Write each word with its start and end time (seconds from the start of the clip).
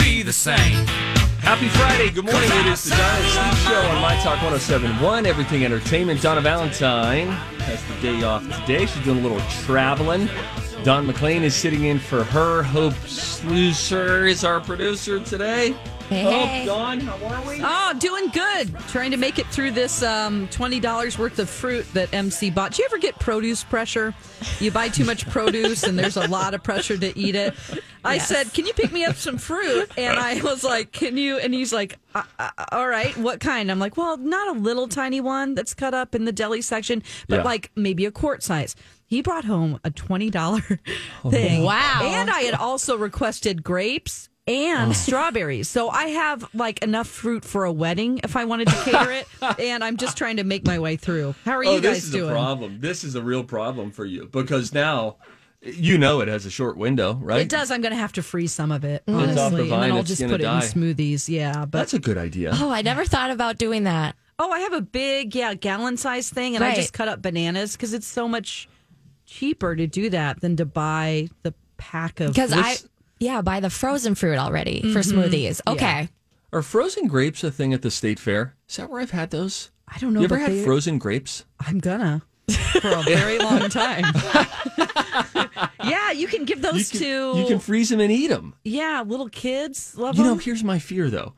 Be 0.00 0.22
the 0.22 0.32
same. 0.32 0.86
Happy 1.40 1.68
Friday. 1.68 2.10
Good 2.10 2.24
morning. 2.24 2.50
It 2.52 2.66
is 2.66 2.84
the 2.84 2.90
Donna 2.90 3.02
and 3.02 3.26
Steve 3.26 3.68
Show 3.68 3.80
on 3.80 4.00
My 4.02 4.14
Talk 4.16 4.42
1071, 4.42 5.26
Everything 5.26 5.64
Entertainment. 5.64 6.22
Donna 6.22 6.40
Valentine 6.40 7.28
has 7.28 7.84
the 7.84 8.00
day 8.00 8.22
off 8.22 8.42
today. 8.60 8.86
She's 8.86 9.04
doing 9.04 9.18
a 9.18 9.22
little 9.22 9.40
traveling. 9.64 10.28
Don 10.84 11.06
McLean 11.06 11.42
is 11.42 11.54
sitting 11.54 11.84
in 11.84 11.98
for 11.98 12.24
her. 12.24 12.62
Hope 12.62 12.94
Slusser 13.04 14.28
is 14.28 14.44
our 14.44 14.60
producer 14.60 15.20
today. 15.20 15.72
Hey. 16.08 16.64
Hope, 16.64 16.66
Don, 16.66 17.00
how 17.00 17.26
are 17.26 17.46
we? 17.46 17.60
Oh, 17.62 17.94
doing 17.98 18.28
good. 18.30 18.76
Trying 18.88 19.10
to 19.12 19.16
make 19.16 19.38
it 19.38 19.46
through 19.48 19.72
this 19.72 20.02
um, 20.02 20.48
$20 20.48 21.18
worth 21.18 21.38
of 21.38 21.48
fruit 21.48 21.86
that 21.92 22.12
MC 22.12 22.50
bought. 22.50 22.72
Do 22.72 22.82
you 22.82 22.88
ever 22.90 22.98
get 22.98 23.18
produce 23.20 23.62
pressure? 23.62 24.14
You 24.58 24.70
buy 24.70 24.88
too 24.88 25.04
much 25.04 25.28
produce 25.28 25.84
and 25.84 25.98
there's 25.98 26.16
a 26.16 26.26
lot 26.28 26.54
of 26.54 26.62
pressure 26.62 26.96
to 26.96 27.16
eat 27.18 27.34
it. 27.34 27.54
I 28.04 28.14
Yes. 28.14 28.28
said, 28.28 28.52
Can 28.54 28.66
you 28.66 28.72
pick 28.72 28.92
me 28.92 29.04
up 29.04 29.16
some 29.16 29.38
fruit? 29.38 29.90
And 29.98 30.18
I 30.18 30.40
was 30.42 30.64
like, 30.64 30.92
Can 30.92 31.16
you? 31.16 31.38
And 31.38 31.52
he's 31.52 31.72
like, 31.72 31.98
uh, 32.14 32.22
uh, 32.38 32.50
All 32.72 32.88
right, 32.88 33.16
what 33.16 33.40
kind? 33.40 33.70
I'm 33.70 33.78
like, 33.78 33.96
Well, 33.96 34.16
not 34.16 34.56
a 34.56 34.58
little 34.58 34.88
tiny 34.88 35.20
one 35.20 35.54
that's 35.54 35.74
cut 35.74 35.94
up 35.94 36.14
in 36.14 36.24
the 36.24 36.32
deli 36.32 36.62
section, 36.62 37.02
but 37.28 37.36
Yeah. 37.36 37.42
like 37.42 37.70
maybe 37.76 38.06
a 38.06 38.10
quart 38.10 38.42
size. 38.42 38.74
He 39.06 39.22
brought 39.22 39.44
home 39.44 39.80
a 39.84 39.90
$20 39.90 40.78
thing. 41.30 41.64
Wow. 41.64 42.00
And 42.02 42.30
I 42.30 42.40
had 42.42 42.54
also 42.54 42.96
requested 42.96 43.62
grapes 43.64 44.28
and 44.46 44.96
strawberries. 44.96 45.68
So 45.68 45.90
I 45.90 46.06
have 46.06 46.48
like 46.54 46.82
enough 46.82 47.06
fruit 47.08 47.44
for 47.44 47.64
a 47.64 47.72
wedding 47.72 48.20
if 48.24 48.36
I 48.36 48.44
wanted 48.44 48.68
to 48.68 48.82
cater 48.84 49.10
it. 49.12 49.26
and 49.58 49.82
I'm 49.84 49.96
just 49.96 50.16
trying 50.16 50.36
to 50.38 50.44
make 50.44 50.64
my 50.64 50.78
way 50.78 50.96
through. 50.96 51.34
How 51.44 51.52
are 51.58 51.64
oh, 51.64 51.74
you 51.74 51.80
guys 51.80 51.96
this 51.96 52.04
is 52.04 52.10
doing? 52.12 52.30
a 52.30 52.34
problem. 52.34 52.78
This 52.80 53.04
is 53.04 53.14
a 53.16 53.22
real 53.22 53.44
problem 53.44 53.90
for 53.90 54.04
you 54.04 54.28
because 54.30 54.72
now 54.72 55.16
you 55.62 55.98
know 55.98 56.20
it 56.20 56.28
has 56.28 56.46
a 56.46 56.50
short 56.50 56.76
window, 56.76 57.14
right? 57.22 57.40
It 57.42 57.48
does. 57.48 57.70
I'm 57.70 57.80
going 57.80 57.92
to 57.92 57.98
have 57.98 58.12
to 58.14 58.22
freeze 58.22 58.52
some 58.52 58.72
of 58.72 58.84
it, 58.84 59.02
It's 59.06 59.16
off 59.16 59.34
the 59.34 59.40
honestly. 59.42 59.60
and 59.72 59.82
then 59.82 59.92
I'll 59.92 59.98
it's 59.98 60.08
just 60.08 60.20
gonna 60.20 60.32
put 60.32 60.40
it 60.40 60.44
in 60.44 60.50
smoothies. 60.60 61.28
Yeah. 61.28 61.64
But 61.66 61.72
That's 61.72 61.94
a 61.94 61.98
good 61.98 62.16
idea. 62.18 62.50
Oh, 62.54 62.70
I 62.70 62.82
never 62.82 63.04
thought 63.04 63.30
about 63.30 63.58
doing 63.58 63.84
that. 63.84 64.16
Oh, 64.38 64.50
I 64.50 64.60
have 64.60 64.72
a 64.72 64.80
big, 64.80 65.34
yeah, 65.34 65.52
gallon 65.54 65.96
size 65.98 66.30
thing, 66.30 66.54
and 66.56 66.64
I 66.64 66.68
Right. 66.68 66.76
just 66.76 66.94
cut 66.94 67.08
up 67.08 67.20
bananas 67.20 67.72
because 67.72 67.92
it's 67.92 68.06
so 68.06 68.26
much 68.26 68.68
cheaper 69.26 69.76
to 69.76 69.86
do 69.86 70.08
that 70.10 70.40
than 70.40 70.56
to 70.56 70.64
buy 70.64 71.28
the 71.42 71.52
pack 71.76 72.20
of. 72.20 72.28
Because 72.32 72.52
I, 72.54 72.76
yeah, 73.18 73.42
buy 73.42 73.60
the 73.60 73.68
frozen 73.70 74.14
fruit 74.14 74.38
already 74.38 74.80
for 74.94 75.00
Mhm. 75.00 75.12
smoothies. 75.12 75.60
Yeah. 75.66 75.72
Okay. 75.74 76.08
Are 76.54 76.62
frozen 76.62 77.06
grapes 77.06 77.44
a 77.44 77.50
thing 77.50 77.74
at 77.74 77.82
the 77.82 77.90
state 77.90 78.18
fair? 78.18 78.54
Is 78.68 78.76
that 78.76 78.88
where 78.90 79.00
I've 79.02 79.10
had 79.10 79.30
those? 79.30 79.70
I 79.86 79.98
don't 79.98 80.14
know. 80.14 80.20
You 80.20 80.24
ever 80.24 80.36
but 80.36 80.42
had 80.42 80.52
they- 80.52 80.64
frozen 80.64 80.96
grapes? 80.98 81.44
I'm 81.60 81.78
gonna 81.78 82.22
for 82.80 82.88
a 82.88 83.02
very 83.02 83.38
long 83.46 83.68
time. 83.68 84.04
yeah, 85.84 86.10
you 86.12 86.26
can 86.26 86.44
give 86.44 86.62
those 86.62 86.92
you 86.92 86.98
can, 87.00 87.08
to 87.34 87.40
You 87.40 87.46
can 87.46 87.58
freeze 87.58 87.88
them 87.88 88.00
and 88.00 88.10
eat 88.12 88.28
them. 88.28 88.54
yeah, 88.64 89.02
little 89.06 89.28
kids 89.28 89.96
love 89.96 90.16
them. 90.16 90.24
You 90.24 90.30
know, 90.32 90.36
here's 90.38 90.64
my 90.64 90.78
fear 90.78 91.10
though. 91.10 91.34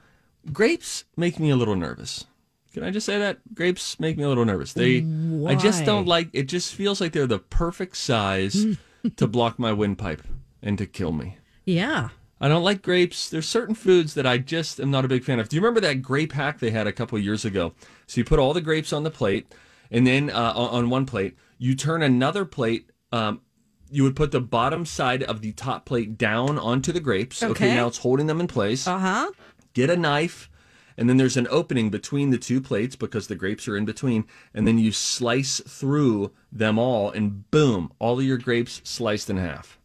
Grapes 0.53 1.05
make 1.17 1.39
me 1.39 1.51
a 1.51 1.57
little 1.57 1.77
nervous. 1.77 2.25
Can 2.75 2.83
I 2.85 2.91
just 2.91 3.05
say 3.07 3.19
that? 3.19 3.39
Grapes 3.55 4.01
make 4.01 4.17
me 4.17 4.25
a 4.25 4.29
little 4.29 4.45
nervous. 4.45 4.73
They 4.73 5.05
I 5.47 5.55
just 5.55 5.85
don't 5.85 6.07
like 6.07 6.31
it 6.33 6.45
just 6.45 6.75
feels 6.75 7.01
like 7.01 7.13
they're 7.13 7.27
the 7.27 7.39
perfect 7.39 7.97
size 7.97 8.65
to 9.17 9.27
block 9.27 9.59
my 9.59 9.73
windpipe 9.73 10.23
and 10.63 10.79
to 10.79 10.87
kill 10.87 11.13
me. 11.13 11.37
yeah. 11.65 12.09
I 12.41 12.49
don't 12.49 12.65
like 12.65 12.83
grapes. 12.83 13.31
There's 13.31 13.47
certain 13.49 13.77
foods 13.77 14.15
that 14.15 14.27
I 14.27 14.37
just 14.39 14.81
am 14.81 14.91
not 14.91 15.05
a 15.05 15.09
big 15.09 15.23
fan 15.23 15.39
of. 15.39 15.49
Do 15.49 15.55
you 15.55 15.63
remember 15.63 15.79
that 15.83 16.03
grape 16.03 16.33
hack 16.33 16.59
they 16.59 16.71
had 16.73 16.89
a 16.89 16.93
couple 16.93 17.17
years 17.21 17.45
ago? 17.45 17.73
So 18.09 18.21
you 18.21 18.25
put 18.25 18.41
all 18.41 18.53
the 18.53 18.61
grapes 18.61 18.93
on 18.93 19.05
the 19.05 19.13
plate, 19.13 19.47
and 19.93 20.05
then 20.05 20.29
uh, 20.29 20.53
on 20.57 20.71
on 20.71 20.91
one 20.91 21.07
plate, 21.07 21.37
you 21.59 21.77
turn 21.77 22.03
another 22.03 22.45
plate. 22.45 22.91
Um, 23.13 23.43
you 23.93 24.03
would 24.03 24.17
put 24.17 24.33
the 24.33 24.41
bottom 24.41 24.87
side 24.87 25.23
of 25.23 25.43
the 25.43 25.53
top 25.53 25.85
plate 25.85 26.17
down 26.17 26.59
onto 26.59 26.93
the 26.93 27.01
grapes. 27.01 27.43
Okay. 27.43 27.75
now 27.75 27.87
it's 27.87 27.99
holding 27.99 28.27
them 28.27 28.41
in 28.41 28.47
place. 28.49 28.87
Uh 28.87 28.99
huh. 28.99 29.31
Get 29.75 29.91
a 29.91 29.97
knife, 29.97 30.51
and 30.97 31.09
then 31.09 31.19
there's 31.19 31.37
an 31.37 31.47
opening 31.51 31.91
between 31.91 32.31
the 32.31 32.39
two 32.39 32.61
plates 32.61 32.97
because 32.97 33.29
the 33.29 33.37
grapes 33.37 33.69
are 33.69 33.77
in 33.77 33.85
between, 33.85 34.25
and 34.55 34.67
then 34.67 34.79
you 34.79 34.93
slice 34.93 35.61
through 35.61 36.33
them 36.51 36.79
all, 36.79 37.11
and 37.11 37.51
boom, 37.51 37.93
all 37.99 38.19
of 38.19 38.25
your 38.25 38.39
grapes 38.39 38.81
sliced 38.85 39.29
in 39.31 39.37
half. 39.37 39.79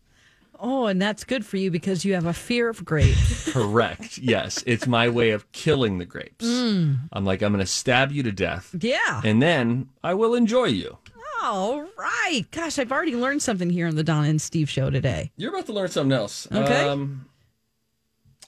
Oh, 0.59 0.87
and 0.87 1.01
that's 1.01 1.23
good 1.23 1.45
for 1.45 1.57
you 1.57 1.69
because 1.69 2.03
you 2.03 2.15
have 2.15 2.25
a 2.25 2.33
fear 2.33 2.67
of 2.69 2.83
grapes. 2.83 3.51
Correct. 3.53 4.17
Yes, 4.17 4.63
it's 4.65 4.87
my 4.87 5.07
way 5.07 5.31
of 5.31 5.51
killing 5.51 5.99
the 5.99 6.05
grapes. 6.05 6.45
Mm. 6.45 7.09
I'm 7.13 7.25
like, 7.25 7.43
I'm 7.43 7.51
going 7.51 7.63
to 7.63 7.71
stab 7.71 8.11
you 8.11 8.23
to 8.23 8.31
death, 8.31 8.75
yeah. 8.79 9.21
and 9.23 9.41
then 9.41 9.89
I 10.03 10.13
will 10.13 10.33
enjoy 10.33 10.65
you. 10.65 10.97
All 11.43 11.85
right. 11.97 12.45
Gosh, 12.51 12.79
I've 12.79 12.91
already 12.91 13.15
learned 13.15 13.41
something 13.41 13.69
here 13.69 13.87
on 13.87 13.95
the 13.95 14.03
Donna 14.03 14.27
and 14.29 14.41
Steve 14.41 14.69
show 14.69 14.89
today. 14.89 15.31
You're 15.37 15.53
about 15.53 15.65
to 15.67 15.73
learn 15.73 15.87
something 15.89 16.17
else. 16.17 16.47
Okay. 16.51 16.87
Um, 16.87 17.25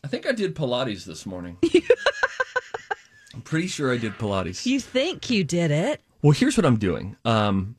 I 0.04 0.08
think 0.08 0.26
I 0.26 0.32
did 0.32 0.56
Pilates 0.56 1.06
this 1.06 1.26
morning. 1.26 1.58
I'm 3.34 3.42
pretty 3.42 3.68
sure 3.68 3.94
I 3.94 3.98
did 3.98 4.14
Pilates. 4.14 4.66
You 4.66 4.80
think 4.80 5.30
you 5.30 5.44
did 5.44 5.72
it? 5.72 6.02
Well, 6.22 6.32
here's 6.32 6.58
what 6.58 6.66
I'm 6.66 6.78
doing. 6.78 7.16
Um, 7.26 7.76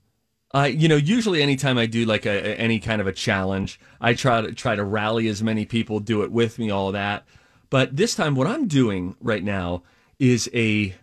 I, 0.53 0.69
you 0.69 0.89
know, 0.89 0.97
usually 0.97 1.43
anytime 1.43 1.77
I 1.79 1.87
do 1.87 2.05
like 2.05 2.27
a, 2.27 2.31
a- 2.31 2.55
any 2.57 2.79
kind 2.79 3.01
of 3.01 3.07
a 3.07 3.13
challenge, 3.13 3.81
I 4.01 4.15
try 4.15 4.41
to 4.41 4.53
try 4.53 4.75
to 4.77 4.85
rally 4.85 5.29
as 5.29 5.43
many 5.43 5.65
people, 5.67 6.01
do 6.01 6.23
it 6.23 6.31
with 6.33 6.59
me, 6.59 6.71
all 6.71 6.93
that. 6.93 7.25
But 7.69 7.97
this 7.97 8.15
time, 8.15 8.35
what 8.35 8.47
I'm 8.47 8.67
doing 8.69 9.17
right 9.21 9.43
now 9.45 9.83
is 10.19 10.49
a 10.55 10.95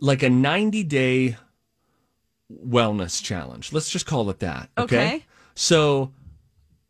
like 0.00 0.22
a 0.22 0.30
90 0.30 0.82
day 0.84 1.36
wellness 2.66 3.22
challenge. 3.22 3.72
Let's 3.72 3.90
just 3.90 4.06
call 4.06 4.28
it 4.30 4.40
that. 4.40 4.70
Okay. 4.76 4.96
Okay. 4.96 5.24
So 5.54 6.12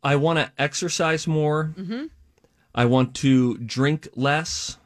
I 0.02 0.16
want 0.16 0.38
to 0.38 0.50
exercise 0.58 1.26
more. 1.26 1.72
Mm-hmm. 1.76 2.06
I 2.74 2.84
want 2.86 3.14
to 3.16 3.58
drink 3.58 4.08
less 4.14 4.78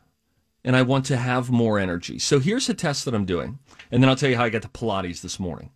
and 0.64 0.74
I 0.76 0.82
want 0.82 1.06
to 1.06 1.16
have 1.16 1.50
more 1.50 1.78
energy. 1.78 2.18
So 2.18 2.40
here's 2.40 2.68
a 2.68 2.74
test 2.74 3.04
that 3.04 3.14
I'm 3.14 3.24
doing. 3.24 3.58
And 3.90 4.02
then 4.02 4.10
I'll 4.10 4.16
tell 4.16 4.28
you 4.28 4.36
how 4.36 4.44
I 4.44 4.50
got 4.50 4.62
to 4.62 4.68
Pilates 4.68 5.20
this 5.20 5.38
morning. 5.38 5.70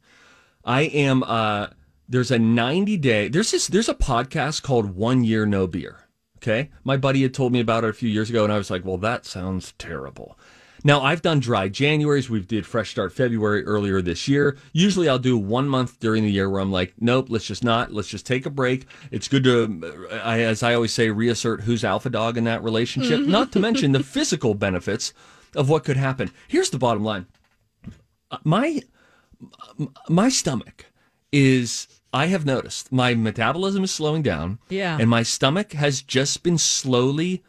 I 0.64 0.82
am 0.82 1.22
uh 1.22 1.68
there's 2.08 2.30
a 2.30 2.38
90 2.38 2.96
day 2.98 3.28
there's 3.28 3.52
this 3.52 3.68
there's 3.68 3.88
a 3.88 3.94
podcast 3.94 4.62
called 4.62 4.96
One 4.96 5.24
Year 5.24 5.46
No 5.46 5.66
Beer. 5.66 6.00
Okay? 6.38 6.70
My 6.84 6.96
buddy 6.96 7.22
had 7.22 7.34
told 7.34 7.52
me 7.52 7.60
about 7.60 7.84
it 7.84 7.90
a 7.90 7.94
few 7.94 8.08
years 8.08 8.30
ago 8.30 8.44
and 8.44 8.52
I 8.52 8.58
was 8.58 8.70
like, 8.70 8.84
"Well, 8.84 8.96
that 8.98 9.26
sounds 9.26 9.74
terrible." 9.78 10.38
Now, 10.82 11.02
I've 11.02 11.22
done 11.22 11.40
dry 11.40 11.68
Januaries. 11.68 12.28
We've 12.28 12.46
did 12.46 12.66
Fresh 12.66 12.90
Start 12.90 13.12
February 13.12 13.64
earlier 13.64 14.00
this 14.00 14.28
year. 14.28 14.56
Usually 14.72 15.08
I'll 15.08 15.18
do 15.18 15.36
one 15.36 15.68
month 15.68 16.00
during 16.00 16.24
the 16.24 16.30
year 16.30 16.48
where 16.48 16.60
I'm 16.60 16.72
like, 16.72 16.94
nope, 16.98 17.26
let's 17.28 17.44
just 17.44 17.62
not. 17.64 17.92
Let's 17.92 18.08
just 18.08 18.26
take 18.26 18.46
a 18.46 18.50
break. 18.50 18.86
It's 19.10 19.28
good 19.28 19.44
to, 19.44 20.08
I, 20.22 20.40
as 20.40 20.62
I 20.62 20.74
always 20.74 20.92
say, 20.92 21.10
reassert 21.10 21.62
who's 21.62 21.84
alpha 21.84 22.10
dog 22.10 22.36
in 22.38 22.44
that 22.44 22.62
relationship, 22.62 23.20
mm-hmm. 23.20 23.30
not 23.30 23.52
to 23.52 23.60
mention 23.60 23.92
the 23.92 24.02
physical 24.02 24.54
benefits 24.54 25.12
of 25.54 25.68
what 25.68 25.84
could 25.84 25.96
happen. 25.96 26.30
Here's 26.48 26.70
the 26.70 26.78
bottom 26.78 27.04
line 27.04 27.26
my, 28.44 28.80
my 30.08 30.28
stomach 30.28 30.86
is, 31.32 31.88
I 32.12 32.26
have 32.26 32.46
noticed 32.46 32.90
my 32.90 33.14
metabolism 33.14 33.84
is 33.84 33.90
slowing 33.90 34.22
down. 34.22 34.58
Yeah. 34.68 34.96
And 34.98 35.10
my 35.10 35.22
stomach 35.22 35.72
has 35.72 36.02
just 36.02 36.42
been 36.42 36.58
slowly 36.58 37.42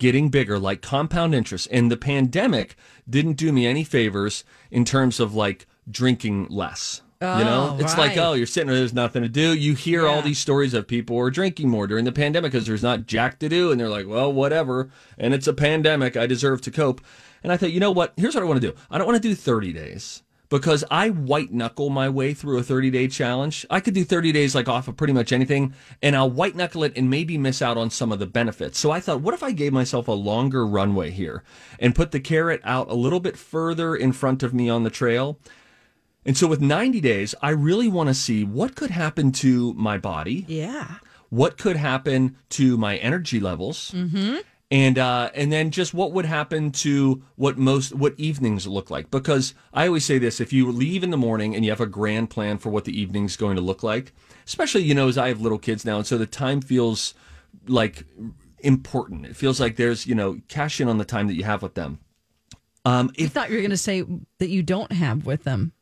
getting 0.00 0.28
bigger, 0.30 0.58
like 0.58 0.82
compound 0.82 1.32
interest. 1.36 1.68
And 1.70 1.90
the 1.90 1.96
pandemic 1.96 2.74
didn't 3.08 3.34
do 3.34 3.52
me 3.52 3.68
any 3.68 3.84
favors 3.84 4.42
in 4.72 4.84
terms 4.84 5.20
of 5.20 5.34
like 5.34 5.68
drinking 5.88 6.48
less. 6.50 7.02
you 7.20 7.26
know, 7.44 7.76
Oh, 7.78 7.78
it's 7.78 7.96
like, 7.98 8.16
oh, 8.16 8.32
you're 8.32 8.46
sitting 8.46 8.68
there, 8.68 8.76
there's 8.78 8.94
nothing 8.94 9.22
to 9.22 9.28
do. 9.28 9.52
You 9.54 9.74
hear 9.74 10.06
all 10.06 10.22
these 10.22 10.38
stories 10.38 10.72
of 10.74 10.88
people 10.88 11.16
who 11.16 11.22
are 11.22 11.30
drinking 11.30 11.68
more 11.68 11.86
during 11.86 12.04
the 12.06 12.12
pandemic 12.12 12.50
because 12.52 12.66
there's 12.66 12.82
not 12.82 13.06
jack 13.06 13.38
to 13.40 13.48
do. 13.48 13.70
And 13.70 13.78
they're 13.80 13.88
like, 13.90 14.08
well, 14.08 14.32
whatever. 14.32 14.90
And 15.18 15.34
it's 15.34 15.46
a 15.46 15.52
pandemic. 15.52 16.16
I 16.16 16.26
deserve 16.26 16.62
to 16.62 16.70
cope. 16.70 17.00
And 17.42 17.52
I 17.52 17.56
thought, 17.58 17.72
you 17.72 17.80
know 17.80 17.90
what? 17.90 18.14
Here's 18.16 18.34
what 18.34 18.42
I 18.42 18.46
want 18.46 18.60
to 18.60 18.66
do. 18.70 18.74
I 18.90 18.98
don't 18.98 19.06
want 19.06 19.22
to 19.22 19.28
do 19.28 19.34
30 19.34 19.72
days 19.72 20.22
because 20.50 20.84
I 20.90 21.08
white 21.10 21.52
knuckle 21.52 21.88
my 21.88 22.08
way 22.10 22.34
through 22.34 22.58
a 22.58 22.62
30 22.62 22.90
day 22.90 23.08
challenge. 23.08 23.64
I 23.70 23.80
could 23.80 23.94
do 23.94 24.04
30 24.04 24.32
days 24.32 24.54
like 24.54 24.68
off 24.68 24.88
of 24.88 24.96
pretty 24.96 25.12
much 25.14 25.32
anything 25.32 25.72
and 26.02 26.14
I'll 26.14 26.30
white 26.30 26.56
knuckle 26.56 26.84
it 26.84 26.92
and 26.96 27.08
maybe 27.08 27.38
miss 27.38 27.62
out 27.62 27.78
on 27.78 27.88
some 27.88 28.12
of 28.12 28.18
the 28.18 28.26
benefits. 28.26 28.78
So 28.78 28.90
I 28.90 29.00
thought, 29.00 29.22
what 29.22 29.32
if 29.32 29.42
I 29.42 29.52
gave 29.52 29.72
myself 29.72 30.08
a 30.08 30.12
longer 30.12 30.66
runway 30.66 31.10
here 31.10 31.42
and 31.78 31.94
put 31.94 32.10
the 32.10 32.20
carrot 32.20 32.60
out 32.64 32.90
a 32.90 32.94
little 32.94 33.20
bit 33.20 33.38
further 33.38 33.96
in 33.96 34.12
front 34.12 34.42
of 34.42 34.52
me 34.52 34.68
on 34.68 34.82
the 34.82 34.90
trail? 34.90 35.38
And 36.26 36.36
so 36.36 36.46
with 36.46 36.60
90 36.60 37.00
days, 37.00 37.34
I 37.40 37.50
really 37.50 37.88
want 37.88 38.08
to 38.08 38.14
see 38.14 38.44
what 38.44 38.74
could 38.74 38.90
happen 38.90 39.32
to 39.32 39.72
my 39.74 39.96
body, 39.96 40.44
Yeah. 40.48 40.96
what 41.30 41.56
could 41.56 41.76
happen 41.76 42.36
to 42.50 42.76
my 42.76 42.96
energy 42.98 43.40
levels, 43.40 43.92
mm-hmm. 43.92 44.36
And 44.70 44.98
uh, 44.98 45.30
and 45.34 45.52
then 45.52 45.70
just 45.70 45.92
what 45.92 46.12
would 46.12 46.26
happen 46.26 46.70
to 46.70 47.22
what 47.36 47.58
most 47.58 47.94
what 47.94 48.14
evenings 48.16 48.66
look 48.66 48.90
like. 48.90 49.10
Because 49.10 49.54
I 49.74 49.86
always 49.86 50.04
say 50.04 50.18
this: 50.18 50.40
if 50.40 50.52
you 50.52 50.70
leave 50.70 51.02
in 51.02 51.10
the 51.10 51.16
morning 51.16 51.54
and 51.54 51.64
you 51.64 51.70
have 51.70 51.80
a 51.80 51.86
grand 51.86 52.30
plan 52.30 52.58
for 52.58 52.70
what 52.70 52.84
the 52.84 52.98
evening's 52.98 53.36
going 53.36 53.56
to 53.56 53.62
look 53.62 53.82
like, 53.82 54.12
especially 54.46 54.82
you 54.82 54.94
know 54.94 55.08
as 55.08 55.18
I 55.18 55.28
have 55.28 55.40
little 55.40 55.58
kids 55.58 55.84
now, 55.84 55.96
and 55.96 56.06
so 56.06 56.16
the 56.16 56.26
time 56.26 56.60
feels 56.60 57.14
like 57.66 58.04
important. 58.60 59.26
It 59.26 59.36
feels 59.36 59.58
like 59.58 59.76
there's 59.76 60.06
you 60.06 60.14
know 60.14 60.40
cash 60.48 60.80
in 60.80 60.88
on 60.88 60.98
the 60.98 61.04
time 61.04 61.26
that 61.26 61.34
you 61.34 61.44
have 61.44 61.62
with 61.62 61.74
them. 61.74 61.98
Um, 62.84 63.10
I 63.18 63.22
if 63.22 63.32
thought 63.32 63.50
you 63.50 63.56
were 63.56 63.62
going 63.62 63.70
to 63.70 63.76
say 63.76 64.04
that 64.38 64.48
you 64.48 64.62
don't 64.62 64.92
have 64.92 65.26
with 65.26 65.42
them 65.44 65.72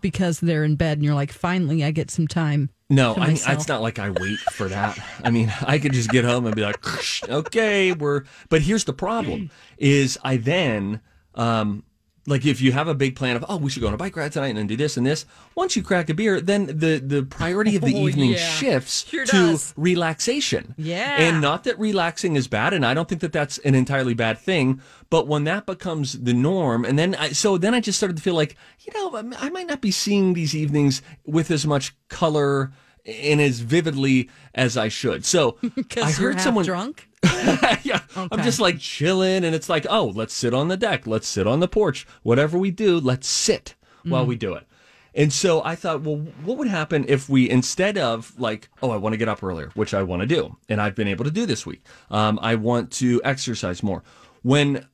because 0.00 0.40
they're 0.40 0.64
in 0.64 0.76
bed 0.76 0.98
and 0.98 1.04
you're 1.04 1.14
like, 1.14 1.32
finally, 1.32 1.82
I 1.82 1.90
get 1.90 2.10
some 2.10 2.28
time. 2.28 2.70
No, 2.92 3.14
I 3.14 3.28
mean, 3.28 3.38
it's 3.46 3.68
not 3.68 3.82
like 3.82 4.00
I 4.00 4.10
wait 4.10 4.38
for 4.52 4.68
that. 4.68 4.98
I 5.24 5.30
mean, 5.30 5.52
I 5.62 5.78
could 5.78 5.92
just 5.92 6.10
get 6.10 6.24
home 6.24 6.44
and 6.44 6.56
be 6.56 6.62
like, 6.62 6.84
okay, 7.28 7.92
we're. 7.92 8.24
But 8.48 8.62
here's 8.62 8.84
the 8.84 8.92
problem: 8.92 9.50
is 9.78 10.18
I 10.24 10.36
then, 10.38 11.00
um, 11.36 11.84
like, 12.26 12.44
if 12.44 12.60
you 12.60 12.72
have 12.72 12.86
a 12.86 12.94
big 12.94 13.16
plan 13.16 13.34
of, 13.36 13.44
oh, 13.48 13.56
we 13.56 13.70
should 13.70 13.80
go 13.80 13.88
on 13.88 13.94
a 13.94 13.96
bike 13.96 14.14
ride 14.16 14.32
tonight 14.32 14.48
and 14.48 14.58
then 14.58 14.66
do 14.66 14.76
this 14.76 14.96
and 14.96 15.06
this. 15.06 15.24
Once 15.54 15.74
you 15.74 15.82
crack 15.82 16.08
a 16.10 16.14
beer, 16.14 16.40
then 16.40 16.66
the 16.66 17.02
the 17.04 17.22
priority 17.24 17.76
of 17.76 17.82
the 17.82 17.94
Oh, 17.96 18.08
evening 18.08 18.30
yeah. 18.32 18.36
shifts 18.36 19.06
Sure 19.08 19.24
to 19.26 19.32
does. 19.32 19.74
relaxation. 19.76 20.74
Yeah. 20.76 21.16
and 21.20 21.40
not 21.40 21.64
that 21.64 21.78
relaxing 21.78 22.36
is 22.36 22.46
bad, 22.48 22.72
and 22.74 22.84
I 22.84 22.94
don't 22.94 23.08
think 23.08 23.20
that 23.22 23.32
that's 23.32 23.58
an 23.58 23.74
entirely 23.74 24.14
bad 24.14 24.38
thing. 24.38 24.80
But 25.08 25.26
when 25.26 25.44
that 25.44 25.66
becomes 25.66 26.20
the 26.20 26.34
norm, 26.34 26.84
and 26.84 26.98
then 26.98 27.14
I, 27.14 27.30
so 27.30 27.58
then 27.58 27.74
I 27.74 27.80
just 27.80 27.98
started 27.98 28.16
to 28.16 28.22
feel 28.22 28.34
like, 28.34 28.56
you 28.80 28.92
know, 28.94 29.16
um, 29.18 29.34
I 29.38 29.48
might 29.50 29.66
not 29.66 29.80
be 29.80 29.90
seeing 29.90 30.34
these 30.34 30.54
evenings 30.54 31.02
with 31.26 31.50
as 31.50 31.66
much 31.66 31.94
color 32.08 32.70
and 33.06 33.40
as 33.40 33.60
vividly 33.60 34.28
as 34.54 34.76
I 34.76 34.88
should. 34.88 35.24
So 35.24 35.56
I 35.96 36.12
heard 36.12 36.40
someone 36.40 36.64
drunk. 36.64 37.08
yeah, 37.82 38.00
I'm 38.16 38.42
just 38.42 38.60
like 38.60 38.78
chilling, 38.78 39.44
and 39.44 39.54
it's 39.54 39.68
like, 39.68 39.86
oh, 39.88 40.06
let's 40.06 40.34
sit 40.34 40.54
on 40.54 40.68
the 40.68 40.76
deck, 40.76 41.06
let's 41.06 41.28
sit 41.28 41.46
on 41.46 41.60
the 41.60 41.68
porch, 41.68 42.06
whatever 42.22 42.58
we 42.58 42.70
do, 42.70 42.98
let's 42.98 43.28
sit 43.28 43.74
while 44.04 44.24
we 44.26 44.36
do 44.36 44.54
it. 44.54 44.66
And 45.14 45.32
so 45.32 45.62
I 45.64 45.74
thought, 45.74 46.02
well, 46.02 46.16
what 46.44 46.56
would 46.58 46.68
happen 46.68 47.04
if 47.08 47.28
we, 47.28 47.50
instead 47.50 47.98
of 47.98 48.38
like, 48.38 48.68
oh, 48.82 48.90
I 48.90 48.96
want 48.96 49.12
to 49.12 49.16
get 49.16 49.28
up 49.28 49.42
earlier, 49.42 49.70
which 49.74 49.92
I 49.92 50.02
want 50.02 50.20
to 50.20 50.26
do, 50.26 50.56
and 50.68 50.80
I've 50.80 50.94
been 50.94 51.08
able 51.08 51.24
to 51.24 51.30
do 51.30 51.46
this 51.46 51.66
week. 51.66 51.84
Um, 52.10 52.38
I 52.40 52.54
want 52.54 52.90
to 52.92 53.20
exercise 53.24 53.82
more. 53.82 54.02
When 54.42 54.86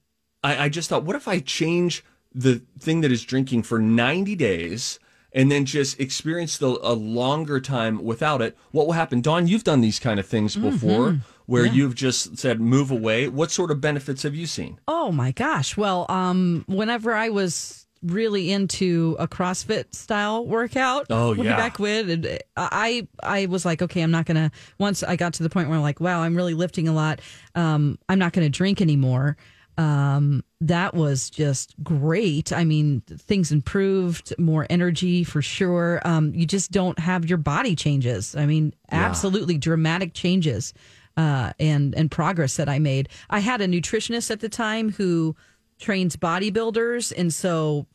I, 0.42 0.64
I 0.64 0.68
just 0.68 0.88
thought, 0.88 1.04
what 1.04 1.16
if 1.16 1.28
I 1.28 1.40
change 1.40 2.04
the 2.34 2.62
thing 2.78 3.02
that 3.02 3.12
is 3.12 3.24
drinking 3.24 3.62
for 3.64 3.78
90 3.78 4.34
days 4.36 4.98
and 5.32 5.50
then 5.50 5.66
just 5.66 6.00
experience 6.00 6.56
the, 6.56 6.78
a 6.82 6.94
longer 6.94 7.60
time 7.60 8.02
without 8.02 8.40
it? 8.40 8.56
What 8.72 8.86
will 8.86 8.94
happen? 8.94 9.20
Dawn, 9.20 9.46
you've 9.46 9.64
done 9.64 9.82
these 9.82 9.98
kind 9.98 10.18
of 10.18 10.26
things 10.26 10.56
before 10.56 11.18
where 11.46 11.64
you've 11.64 11.94
just 11.94 12.36
said, 12.38 12.60
move 12.60 12.90
away. 12.90 13.28
What 13.28 13.50
sort 13.50 13.70
of 13.70 13.80
benefits 13.80 14.22
have 14.24 14.34
you 14.34 14.46
seen? 14.46 14.78
Oh 14.88 15.12
my 15.12 15.32
gosh. 15.32 15.76
Well, 15.76 16.06
um, 16.08 16.64
whenever 16.66 17.12
I 17.14 17.28
was 17.30 17.86
really 18.02 18.52
into 18.52 19.16
a 19.18 19.26
CrossFit 19.26 19.94
style 19.94 20.46
workout, 20.46 21.06
Oh, 21.10 21.32
yeah. 21.32 21.56
back 21.56 21.78
when, 21.78 22.10
and 22.10 22.38
I 22.56 23.08
I 23.22 23.46
was 23.46 23.64
like, 23.64 23.80
okay, 23.82 24.02
I'm 24.02 24.10
not 24.10 24.26
gonna. 24.26 24.50
Once 24.78 25.02
I 25.02 25.16
got 25.16 25.32
to 25.34 25.42
the 25.42 25.50
point 25.50 25.68
where 25.68 25.76
I'm 25.76 25.82
like, 25.82 26.00
wow, 26.00 26.20
I'm 26.22 26.36
really 26.36 26.54
lifting 26.54 26.88
a 26.88 26.92
lot. 26.92 27.20
Um, 27.54 27.98
I'm 28.08 28.18
not 28.18 28.32
gonna 28.32 28.50
drink 28.50 28.80
anymore. 28.80 29.36
Um, 29.78 30.42
that 30.62 30.94
was 30.94 31.28
just 31.30 31.74
great. 31.82 32.50
I 32.52 32.64
mean, 32.64 33.02
things 33.08 33.52
improved, 33.52 34.32
more 34.38 34.66
energy 34.70 35.22
for 35.22 35.42
sure. 35.42 36.00
Um, 36.04 36.32
you 36.34 36.46
just 36.46 36.70
don't 36.70 36.98
have 36.98 37.28
your 37.28 37.36
body 37.38 37.76
changes. 37.76 38.34
I 38.34 38.46
mean, 38.46 38.72
absolutely 38.90 39.58
dramatic 39.58 40.14
changes 40.14 40.72
uh, 41.16 41.52
and 41.58 41.94
and 41.94 42.10
progress 42.10 42.56
that 42.56 42.68
I 42.68 42.78
made. 42.78 43.08
I 43.30 43.40
had 43.40 43.60
a 43.60 43.66
nutritionist 43.66 44.30
at 44.30 44.40
the 44.40 44.48
time 44.48 44.92
who 44.92 45.34
trains 45.78 46.16
bodybuilders, 46.16 47.12
and 47.16 47.32
so, 47.32 47.86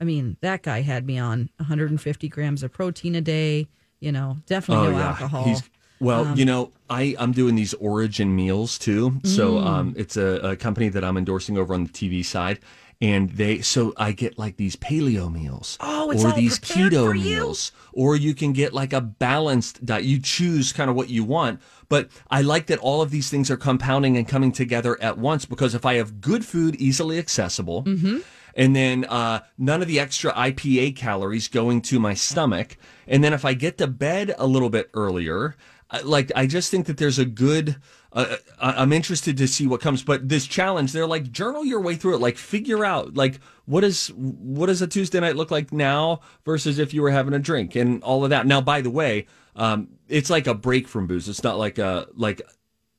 I 0.00 0.04
mean, 0.04 0.36
that 0.40 0.62
guy 0.62 0.82
had 0.82 1.06
me 1.06 1.18
on 1.18 1.50
150 1.56 2.28
grams 2.28 2.62
of 2.62 2.72
protein 2.72 3.14
a 3.14 3.20
day. 3.20 3.66
You 4.00 4.12
know, 4.12 4.36
definitely 4.46 4.90
no 4.92 4.98
alcohol. 4.98 5.42
Oh, 5.44 5.48
He's, 5.48 5.62
well, 6.00 6.38
you 6.38 6.44
know, 6.44 6.70
I, 6.88 7.16
I'm 7.18 7.32
doing 7.32 7.56
these 7.56 7.74
origin 7.74 8.36
meals 8.36 8.78
too. 8.78 9.20
So 9.24 9.54
Mm. 9.54 9.66
um, 9.66 9.94
it's 9.96 10.16
a, 10.16 10.50
a 10.52 10.56
company 10.56 10.88
that 10.90 11.02
I'm 11.02 11.16
endorsing 11.16 11.58
over 11.58 11.74
on 11.74 11.82
the 11.84 11.90
TV 11.90 12.24
side. 12.24 12.60
And 13.00 13.30
they, 13.30 13.60
so 13.60 13.92
I 13.96 14.10
get 14.10 14.38
like 14.38 14.56
these 14.56 14.74
paleo 14.74 15.32
meals. 15.32 15.76
Oh, 15.80 16.10
it's 16.10 16.24
or 16.24 16.32
these 16.32 16.58
keto 16.58 17.12
meals. 17.14 17.70
Or 17.92 18.16
you 18.16 18.34
can 18.34 18.52
get 18.52 18.72
like 18.74 18.92
a 18.92 19.00
balanced 19.00 19.86
diet. 19.86 20.02
You 20.04 20.18
choose 20.18 20.72
kind 20.72 20.90
of 20.90 20.96
what 20.96 21.08
you 21.08 21.22
want. 21.22 21.60
But 21.88 22.08
I 22.28 22.42
like 22.42 22.66
that 22.66 22.80
all 22.80 23.00
of 23.00 23.10
these 23.12 23.30
things 23.30 23.50
are 23.52 23.56
compounding 23.56 24.16
and 24.16 24.26
coming 24.26 24.50
together 24.50 25.00
at 25.00 25.16
once 25.16 25.44
because 25.44 25.76
if 25.76 25.86
I 25.86 25.94
have 25.94 26.20
good 26.20 26.44
food 26.44 26.74
easily 26.76 27.18
accessible, 27.18 27.84
Mm-hmm. 27.84 28.18
and 28.56 28.74
then 28.74 29.04
uh, 29.04 29.40
none 29.56 29.80
of 29.80 29.86
the 29.86 30.00
extra 30.00 30.32
IPA 30.32 30.96
calories 30.96 31.46
going 31.46 31.80
to 31.82 32.00
my 32.00 32.14
stomach. 32.14 32.76
And 33.06 33.22
then 33.22 33.32
if 33.32 33.44
I 33.44 33.54
get 33.54 33.78
to 33.78 33.86
bed 33.86 34.34
a 34.38 34.46
little 34.48 34.70
bit 34.70 34.90
earlier, 34.92 35.54
like 36.02 36.32
I 36.34 36.46
just 36.48 36.68
think 36.70 36.86
that 36.86 36.96
there's 36.96 37.20
a 37.20 37.24
good. 37.24 37.76
Uh, 38.12 38.36
I- 38.60 38.72
I'm 38.82 38.92
interested 38.92 39.36
to 39.36 39.46
see 39.46 39.66
what 39.66 39.80
comes, 39.80 40.02
but 40.02 40.28
this 40.28 40.46
challenge, 40.46 40.92
they're 40.92 41.06
like 41.06 41.30
journal 41.30 41.64
your 41.64 41.80
way 41.80 41.94
through 41.94 42.14
it. 42.14 42.20
Like 42.20 42.38
figure 42.38 42.84
out 42.84 43.14
like 43.14 43.38
what 43.66 43.84
is 43.84 44.08
what 44.16 44.66
does 44.66 44.80
a 44.80 44.86
Tuesday 44.86 45.20
night 45.20 45.36
look 45.36 45.50
like 45.50 45.72
now 45.72 46.20
versus 46.44 46.78
if 46.78 46.94
you 46.94 47.02
were 47.02 47.10
having 47.10 47.34
a 47.34 47.38
drink 47.38 47.76
and 47.76 48.02
all 48.02 48.24
of 48.24 48.30
that. 48.30 48.46
Now, 48.46 48.60
by 48.62 48.80
the 48.80 48.90
way, 48.90 49.26
um, 49.56 49.88
it's 50.08 50.30
like 50.30 50.46
a 50.46 50.54
break 50.54 50.88
from 50.88 51.06
booze. 51.06 51.28
It's 51.28 51.42
not 51.44 51.58
like 51.58 51.78
a 51.78 52.06
like 52.14 52.40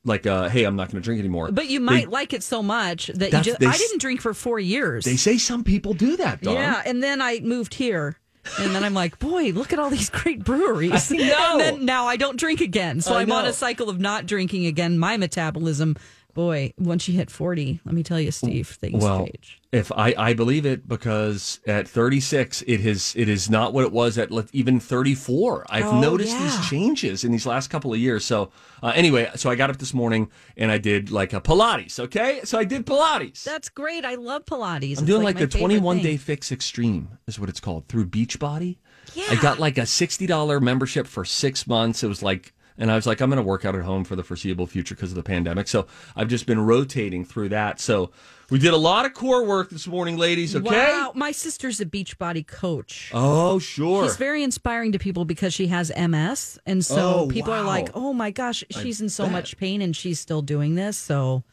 like 0.05 0.25
a 0.27 0.49
hey, 0.49 0.63
I'm 0.63 0.75
not 0.75 0.91
going 0.91 1.01
to 1.01 1.05
drink 1.05 1.19
anymore. 1.19 1.51
but 1.51 1.67
you 1.67 1.79
They- 1.79 1.85
might 1.85 2.09
like 2.11 2.31
it 2.33 2.43
so 2.43 2.61
much 2.61 3.07
that 3.07 3.33
you 3.33 3.41
just. 3.41 3.59
they 3.59 3.65
I 3.65 3.75
didn't 3.77 3.99
drink 4.01 4.21
for 4.21 4.33
four 4.35 4.59
years. 4.59 5.05
they 5.05 5.15
say 5.17 5.37
some 5.39 5.63
people 5.63 5.93
do 5.95 6.17
that. 6.17 6.41
Dawn. 6.41 6.53
Yeah, 6.53 6.81
and 6.85 7.01
then 7.03 7.19
I 7.21 7.39
moved 7.39 7.73
here. 7.73 8.17
And 8.59 8.73
then 8.73 8.83
I'm 8.83 8.93
like, 8.93 9.19
boy, 9.19 9.51
look 9.51 9.73
at 9.73 9.79
all 9.79 9.89
these 9.89 10.09
great 10.09 10.43
breweries. 10.43 11.11
I 11.13 11.17
know. 11.17 11.49
And 11.51 11.59
then 11.59 11.85
now 11.85 12.07
I 12.07 12.17
don't 12.17 12.37
drink 12.37 12.61
again. 12.61 13.01
So 13.01 13.13
I 13.15 13.21
I'm 13.21 13.31
on 13.31 13.45
a 13.45 13.53
cycle 13.53 13.89
of 13.89 13.99
not 13.99 14.25
drinking 14.25 14.65
again. 14.65 14.97
My 14.97 15.17
metabolism, 15.17 15.97
boy, 16.33 16.73
once 16.77 17.07
you 17.07 17.15
hit 17.15 17.29
40, 17.29 17.81
let 17.85 17.93
me 17.95 18.03
tell 18.03 18.19
you, 18.19 18.31
Steve, 18.31 18.67
things 18.67 19.03
well, 19.03 19.25
change. 19.25 19.59
if 19.71 19.91
I, 19.91 20.13
I 20.17 20.33
believe 20.33 20.65
it 20.65 20.87
because 20.87 21.59
at 21.67 21.87
36 21.87 22.61
it 22.63 22.85
is 22.85 23.13
it 23.17 23.27
is 23.27 23.49
not 23.49 23.73
what 23.73 23.83
it 23.83 23.91
was 23.91 24.17
at 24.17 24.29
even 24.53 24.79
34. 24.79 25.65
I've 25.69 25.85
Oh, 25.85 25.99
noticed 25.99 26.31
yeah. 26.33 26.43
these 26.43 26.69
changes 26.69 27.23
in 27.23 27.31
these 27.31 27.45
last 27.45 27.69
couple 27.69 27.91
of 27.93 27.99
years. 27.99 28.23
So 28.25 28.51
uh, 28.81 28.93
anyway, 28.95 29.29
so 29.35 29.49
I 29.49 29.55
got 29.55 29.69
up 29.69 29.77
this 29.77 29.93
morning 29.93 30.29
and 30.55 30.71
I 30.71 30.77
did 30.77 31.11
like 31.11 31.33
a 31.33 31.41
Pilates. 31.41 31.99
Okay, 31.99 32.41
so 32.43 32.57
I 32.57 32.63
did 32.63 32.85
Pilates. 32.85 33.43
That's 33.43 33.69
great. 33.69 34.05
I 34.05 34.15
love 34.15 34.45
Pilates. 34.45 34.83
I'm 34.83 34.91
It's 34.91 35.01
doing 35.01 35.23
like, 35.23 35.35
my 35.35 35.41
the 35.41 35.47
21 35.47 35.97
thing. 35.97 36.03
day 36.03 36.17
fix 36.17 36.51
extreme 36.51 37.17
is 37.27 37.39
what 37.39 37.49
it's 37.49 37.59
called 37.59 37.87
through 37.87 38.07
Beachbody. 38.07 38.77
Yeah. 39.15 39.25
I 39.29 39.35
got 39.35 39.59
like 39.59 39.77
a 39.77 39.81
$60 39.81 40.61
membership 40.61 41.07
for 41.07 41.25
six 41.25 41.65
months. 41.67 42.03
It 42.03 42.07
was 42.07 42.21
like, 42.21 42.53
and 42.79 42.89
I 42.91 42.95
was 42.95 43.05
like, 43.05 43.21
I'm 43.21 43.29
going 43.29 43.37
to 43.37 43.43
work 43.43 43.65
out 43.65 43.75
at 43.75 43.83
home 43.83 44.03
for 44.03 44.15
the 44.15 44.23
foreseeable 44.23 44.65
future 44.65 44.95
because 44.95 45.11
of 45.11 45.15
the 45.15 45.23
pandemic. 45.23 45.67
So 45.67 45.85
I've 46.15 46.27
just 46.29 46.47
been 46.47 46.59
rotating 46.65 47.23
through 47.25 47.49
that. 47.49 47.79
So 47.79 48.09
we 48.49 48.57
did 48.57 48.73
a 48.73 48.77
lot 48.77 49.05
of 49.05 49.13
core 49.13 49.45
work 49.45 49.69
this 49.69 49.85
morning, 49.85 50.17
ladies. 50.17 50.55
Okay. 50.55 50.67
Wow. 50.67 51.11
My 51.13 51.31
sister's 51.31 51.79
a 51.79 51.85
Beachbody 51.85 52.47
coach. 52.47 53.11
Oh, 53.13 53.59
sure. 53.59 54.05
She's 54.07 54.17
very 54.17 54.41
inspiring 54.41 54.93
to 54.93 54.97
people 54.99 55.25
because 55.25 55.53
she 55.53 55.67
has 55.67 55.91
MS. 55.95 56.57
And 56.65 56.83
so 56.83 57.19
Oh, 57.19 57.27
people 57.27 57.53
are 57.53 57.61
like, 57.63 57.89
oh 57.93 58.13
my 58.13 58.31
gosh, 58.31 58.63
she's 58.71 59.01
in 59.01 59.09
so 59.09 59.25
bet. 59.25 59.33
much 59.33 59.57
pain 59.57 59.81
and 59.83 59.95
she's 59.95 60.19
still 60.19 60.41
doing 60.41 60.73
this. 60.75 60.97
So, 60.97 61.43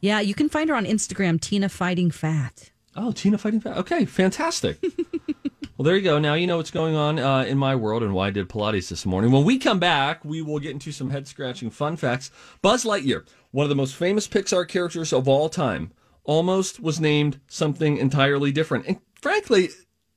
yeah, 0.00 0.20
you 0.20 0.34
can 0.34 0.48
find 0.48 0.70
her 0.70 0.76
on 0.76 0.86
Instagram, 0.86 1.40
Tina 1.40 1.68
Fighting 1.68 2.10
Fat. 2.10 2.70
Oh, 2.98 3.12
Tina 3.12 3.36
fighting 3.36 3.60
fat. 3.60 3.76
Okay, 3.76 4.06
fantastic. 4.06 4.82
well, 5.76 5.84
there 5.84 5.96
you 5.96 6.02
go. 6.02 6.18
Now 6.18 6.34
you 6.34 6.46
know 6.46 6.56
what's 6.56 6.70
going 6.70 6.94
on 6.94 7.18
uh, 7.18 7.44
in 7.46 7.58
my 7.58 7.76
world 7.76 8.02
and 8.02 8.14
why 8.14 8.28
I 8.28 8.30
did 8.30 8.48
Pilates 8.48 8.88
this 8.88 9.04
morning. 9.04 9.30
When 9.30 9.44
we 9.44 9.58
come 9.58 9.78
back, 9.78 10.24
we 10.24 10.40
will 10.40 10.58
get 10.58 10.70
into 10.70 10.90
some 10.90 11.10
head 11.10 11.28
scratching 11.28 11.70
fun 11.70 11.96
facts. 11.96 12.30
Buzz 12.62 12.84
Lightyear, 12.84 13.26
one 13.50 13.64
of 13.64 13.68
the 13.68 13.76
most 13.76 13.94
famous 13.94 14.26
Pixar 14.26 14.66
characters 14.66 15.12
of 15.12 15.28
all 15.28 15.50
time, 15.50 15.92
almost 16.24 16.80
was 16.80 16.98
named 16.98 17.40
something 17.46 17.98
entirely 17.98 18.52
different. 18.52 18.86
And 18.86 19.00
frankly, 19.20 19.68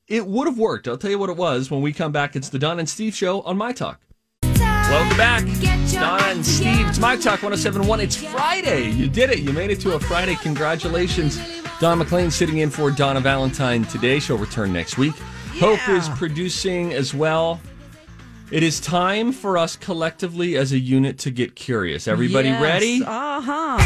it 0.07 0.25
would 0.25 0.47
have 0.47 0.57
worked. 0.57 0.87
I'll 0.87 0.97
tell 0.97 1.11
you 1.11 1.19
what 1.19 1.29
it 1.29 1.37
was. 1.37 1.69
When 1.69 1.81
we 1.81 1.91
come 1.91 2.13
back, 2.13 2.37
it's 2.37 2.49
the 2.49 2.59
Don 2.59 2.79
and 2.79 2.89
Steve 2.89 3.13
show 3.13 3.41
on 3.41 3.57
My 3.57 3.73
Talk. 3.73 3.99
Welcome 4.41 5.17
back. 5.17 5.45
Don 5.91 6.23
and 6.23 6.45
Steve. 6.45 6.87
It's 6.87 6.99
My 6.99 7.15
Talk 7.15 7.43
1071. 7.43 7.99
It's 7.99 8.15
Friday. 8.15 8.89
You 8.91 9.09
did 9.09 9.29
it. 9.29 9.39
You 9.39 9.51
made 9.51 9.71
it 9.71 9.81
to 9.81 9.95
a 9.95 9.99
Friday. 9.99 10.35
Congratulations. 10.35 11.37
Don 11.81 11.97
McLean 11.97 12.31
sitting 12.31 12.59
in 12.59 12.69
for 12.69 12.89
Donna 12.91 13.19
Valentine 13.19 13.83
today. 13.85 14.19
She'll 14.19 14.37
return 14.37 14.71
next 14.71 14.97
week. 14.97 15.15
Hope 15.59 15.89
is 15.89 16.07
producing 16.09 16.93
as 16.93 17.13
well. 17.13 17.59
It 18.51 18.63
is 18.63 18.79
time 18.79 19.31
for 19.31 19.57
us 19.57 19.75
collectively 19.75 20.55
as 20.57 20.71
a 20.71 20.79
unit 20.79 21.17
to 21.19 21.31
get 21.31 21.55
curious. 21.55 22.07
Everybody 22.07 22.49
Yes. 22.49 22.61
ready? 22.61 23.03
Uh-huh. 23.05 23.77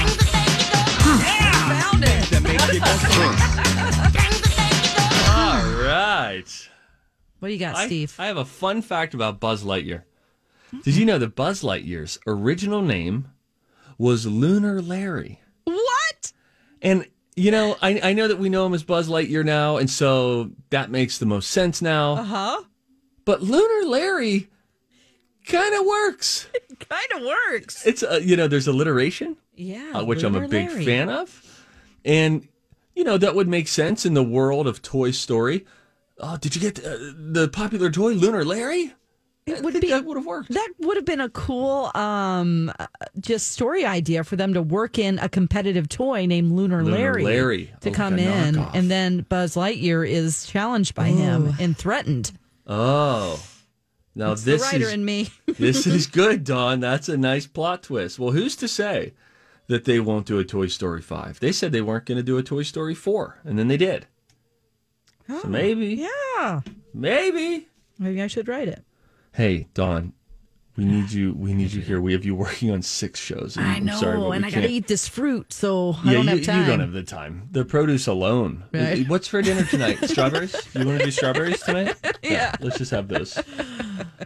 Found 1.74 2.04
it. 2.06 3.34
All 5.30 5.64
right. 5.84 6.70
What 7.40 7.48
do 7.50 7.54
you 7.54 7.60
got, 7.60 7.76
I, 7.76 7.86
Steve? 7.88 8.16
I 8.20 8.28
have 8.28 8.38
a 8.38 8.46
fun 8.46 8.82
fact 8.82 9.14
about 9.14 9.40
Buzz 9.40 9.64
Lightyear. 9.64 10.04
Did 10.84 10.96
you 10.96 11.06
know 11.06 11.18
that 11.20 11.36
Buzz 11.36 11.62
Lightyear's 11.62 12.20
original 12.26 12.82
name 12.82 13.28
was 13.98 14.26
Lunar 14.26 14.82
Larry? 14.82 15.42
what? 15.66 16.32
And 16.82 17.06
you 17.36 17.52
know, 17.52 17.76
I, 17.82 18.00
I 18.04 18.14
know 18.14 18.28
that 18.28 18.38
we 18.40 18.50
know 18.50 18.66
him 18.66 18.74
as 18.74 18.84
Buzz 18.84 19.10
Lightyear 19.10 19.44
now, 19.46 19.78
and 19.78 19.90
so 19.90 20.52
that 20.70 20.92
makes 20.92 21.18
the 21.18 21.26
most 21.26 21.50
sense 21.52 21.82
now. 21.82 22.14
Uh-huh. 22.14 22.64
But 23.26 23.42
Lunar 23.42 23.88
Larry 23.90 24.50
kind 25.48 25.74
of 25.74 25.86
works. 25.86 26.48
Kind 26.90 27.12
of 27.16 27.22
works. 27.26 27.86
It's 27.88 28.04
uh, 28.04 28.20
you 28.22 28.36
know, 28.36 28.48
there's 28.48 28.68
alliteration, 28.68 29.38
Yeah. 29.56 29.92
uh, 29.96 30.04
which 30.04 30.24
I'm 30.24 30.36
a 30.36 30.48
big 30.48 30.70
Larry. 30.70 30.86
fan 30.86 31.08
of, 31.10 31.64
and 32.04 32.46
you 32.96 33.04
know 33.06 33.18
that 33.18 33.36
would 33.36 33.48
make 33.48 33.68
sense 33.70 34.06
in 34.06 34.16
the 34.16 34.24
world 34.24 34.68
of 34.68 34.82
Toy 34.82 35.12
Story. 35.12 35.66
Oh, 36.20 36.36
did 36.38 36.56
you 36.56 36.62
get 36.62 36.80
uh, 36.86 36.98
the 37.16 37.48
popular 37.48 37.90
toy 37.90 38.14
Lunar 38.14 38.44
Larry? 38.44 38.94
It 39.46 39.62
would 39.64 39.74
be 39.82 39.90
that 39.90 40.06
would 40.06 40.18
have 40.18 40.26
worked. 40.26 40.50
That 40.54 40.70
would 40.80 40.96
have 40.98 41.06
been 41.06 41.20
a 41.22 41.30
cool, 41.30 41.92
um, 41.96 42.72
uh, 42.80 42.88
just 43.20 43.52
story 43.52 43.86
idea 43.86 44.24
for 44.24 44.36
them 44.36 44.54
to 44.54 44.62
work 44.62 44.98
in 44.98 45.20
a 45.20 45.28
competitive 45.28 45.90
toy 45.90 46.26
named 46.26 46.52
Lunar, 46.54 46.84
Lunar 46.84 46.98
Larry, 46.98 47.24
Larry. 47.24 47.74
to 47.82 47.90
Oh, 47.90 47.94
come 47.94 48.18
in, 48.20 48.56
knockoff. 48.56 48.72
and 48.74 48.90
then 48.90 49.22
Buzz 49.30 49.56
Lightyear 49.56 50.08
is 50.10 50.46
challenged 50.46 50.96
by 50.96 51.08
him 51.08 51.54
and 51.60 51.78
threatened. 51.78 52.32
Oh, 52.66 53.44
now 54.16 54.32
It's 54.32 54.44
the 54.44 54.52
this 54.52 54.62
writer 54.62 54.86
is 54.86 54.94
in 54.94 55.04
me. 55.04 55.30
this 55.48 55.86
is 55.88 56.08
good, 56.08 56.44
Don. 56.46 56.80
That's 56.80 57.10
a 57.10 57.18
nice 57.18 57.46
plot 57.48 57.84
twist. 57.84 58.20
Well, 58.20 58.32
who's 58.32 58.56
to 58.58 58.68
say 58.70 59.14
that 59.68 59.84
they 59.86 60.00
won't 60.00 60.26
do 60.26 60.40
a 60.40 60.46
Toy 60.46 60.68
Story 60.68 61.02
five? 61.02 61.40
They 61.42 61.52
said 61.52 61.72
they 61.74 61.82
weren't 61.82 62.06
going 62.06 62.18
to 62.18 62.24
do 62.24 62.38
a 62.38 62.44
Toy 62.44 62.64
Story 62.64 62.96
four, 62.96 63.40
and 63.44 63.60
then 63.60 63.68
they 63.68 63.78
did. 63.78 64.08
so 65.28 65.48
maybe, 65.48 66.08
yeah, 66.38 66.62
maybe. 66.94 67.68
maybe 68.00 68.22
I 68.22 68.28
should 68.28 68.48
write 68.48 68.68
it. 68.70 68.84
Hey, 69.34 69.68
Don, 69.74 70.14
we 70.78 70.86
need 70.86 71.12
you. 71.12 71.34
We 71.34 71.54
need 71.54 71.72
you 71.72 71.82
here. 71.82 72.00
We 72.02 72.14
have 72.14 72.24
you 72.26 72.36
working 72.36 72.72
on 72.72 72.82
six 72.82 73.20
shows. 73.20 73.58
I 73.58 73.62
I'm 73.64 73.86
know, 73.86 73.96
sorry, 74.00 74.18
but 74.20 74.30
and 74.32 74.46
I 74.46 74.50
got 74.52 74.62
to 74.62 74.70
eat 74.70 74.88
this 74.88 75.08
fruit, 75.08 75.52
so 75.54 75.96
Yeah, 76.04 76.12
I 76.12 76.14
don't 76.14 76.24
you, 76.26 76.30
have 76.32 76.44
time. 76.44 76.60
you 76.62 76.66
don't 76.68 76.80
have 76.80 76.92
the 76.94 77.04
time. 77.04 77.48
The 77.52 77.66
produce 77.66 78.08
alone. 78.08 78.64
Right. 78.72 79.08
What's 79.08 79.28
for 79.28 79.42
dinner 79.42 79.64
tonight? 79.66 79.98
strawberries? 80.10 80.56
You 80.76 80.86
want 80.86 81.00
to 81.00 81.06
do 81.06 81.12
strawberries 81.12 81.62
tonight? 81.62 81.96
Yeah. 82.24 82.56
Let's 82.62 82.78
just 82.78 82.92
have 82.92 83.10
those. 83.10 83.38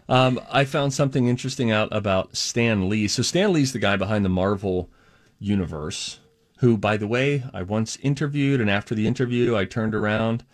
Um, 0.07 0.39
I 0.51 0.65
found 0.65 0.93
something 0.93 1.27
interesting 1.27 1.71
out 1.71 1.89
about 1.91 2.37
Stan 2.37 2.87
Lee. 2.89 3.07
So 3.07 3.23
Stan 3.23 3.51
Lee's 3.51 3.73
the 3.73 3.79
guy 3.79 3.95
behind 3.97 4.23
the 4.23 4.29
Marvel 4.29 4.89
universe, 5.39 6.19
who, 6.59 6.77
by 6.77 6.95
the 6.97 7.07
way, 7.07 7.43
I 7.55 7.63
once 7.63 7.97
interviewed, 8.03 8.61
and 8.61 8.69
after 8.69 8.93
the 8.93 9.07
interview, 9.07 9.55
I 9.55 9.65
turned 9.65 9.95
around. 9.95 10.45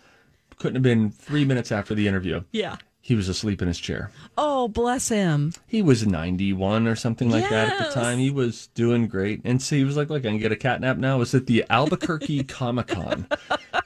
Couldn't 0.58 0.76
have 0.76 0.82
been 0.82 1.10
three 1.10 1.44
minutes 1.44 1.70
after 1.70 1.94
the 1.94 2.08
interview. 2.08 2.44
yeah. 2.52 2.76
He 3.06 3.14
was 3.14 3.28
asleep 3.28 3.60
in 3.60 3.68
his 3.68 3.78
chair. 3.78 4.10
Oh, 4.38 4.66
bless 4.66 5.10
him. 5.10 5.52
He 5.66 5.82
was 5.82 6.06
91 6.06 6.86
or 6.88 6.96
something 6.96 7.28
like 7.28 7.46
that 7.50 7.70
at 7.78 7.86
the 7.88 7.92
time. 7.92 8.16
He 8.18 8.30
was 8.30 8.68
doing 8.68 9.08
great. 9.08 9.42
And 9.44 9.60
so 9.60 9.76
he 9.76 9.84
was 9.84 9.94
like, 9.94 10.08
look, 10.08 10.24
I 10.24 10.30
can 10.30 10.38
get 10.38 10.52
a 10.52 10.56
cat 10.56 10.80
nap 10.80 10.96
now. 10.96 11.16
It 11.16 11.18
was 11.18 11.34
at 11.34 11.44
the 11.46 11.66
Albuquerque 11.68 12.44
Comic 12.48 12.86
Con 12.86 13.26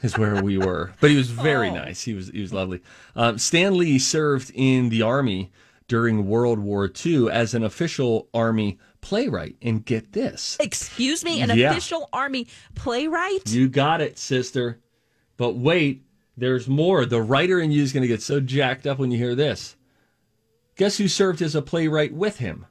is 0.02 0.16
where 0.16 0.40
we 0.40 0.56
were. 0.56 0.92
But 1.00 1.10
he 1.10 1.16
was 1.16 1.30
very 1.32 1.72
nice. 1.72 2.00
He 2.02 2.14
was 2.14 2.28
he 2.28 2.40
was 2.40 2.52
lovely. 2.52 2.80
Um, 3.16 3.38
Stan 3.38 3.76
Lee 3.76 3.98
served 3.98 4.52
in 4.54 4.88
the 4.88 5.02
Army 5.02 5.50
during 5.88 6.28
World 6.28 6.60
War 6.60 6.88
II 7.04 7.28
as 7.28 7.54
an 7.54 7.64
official 7.64 8.28
Army 8.32 8.78
playwright. 9.00 9.56
And 9.60 9.84
get 9.84 10.12
this. 10.12 10.56
Excuse 10.60 11.24
me, 11.24 11.40
an 11.42 11.50
Yeah. 11.58 11.72
official 11.72 12.08
army 12.12 12.46
playwright? 12.76 13.50
You 13.50 13.68
got 13.68 14.00
it, 14.00 14.16
sister. 14.16 14.78
But 15.36 15.56
wait, 15.56 16.04
there's 16.38 16.68
more. 16.68 17.04
The 17.04 17.22
writer 17.22 17.60
in 17.60 17.70
you 17.70 17.82
is 17.82 17.92
going 17.92 18.02
to 18.02 18.08
get 18.08 18.22
so 18.22 18.40
jacked 18.40 18.86
up 18.86 18.98
when 18.98 19.10
you 19.10 19.18
hear 19.18 19.34
this. 19.34 19.76
Guess 20.76 20.98
who 20.98 21.08
served 21.08 21.42
as 21.42 21.54
a 21.54 21.62
playwright 21.62 22.14
with 22.14 22.38
him? 22.38 22.66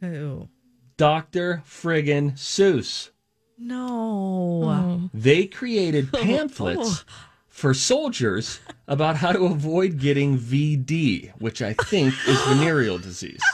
Who? 0.00 0.48
Dr. 0.96 1.62
Friggin 1.66 2.32
Seuss. 2.32 3.10
No. 3.58 4.62
Oh. 4.64 5.10
They 5.14 5.46
created 5.46 6.10
oh. 6.14 6.22
pamphlets 6.22 7.04
for 7.48 7.72
soldiers 7.72 8.60
about 8.86 9.16
how 9.16 9.32
to 9.32 9.46
avoid 9.46 9.98
getting 9.98 10.38
VD, 10.38 11.32
which 11.40 11.62
I 11.62 11.72
think 11.72 12.14
is 12.28 12.40
venereal 12.42 12.98
disease. 12.98 13.42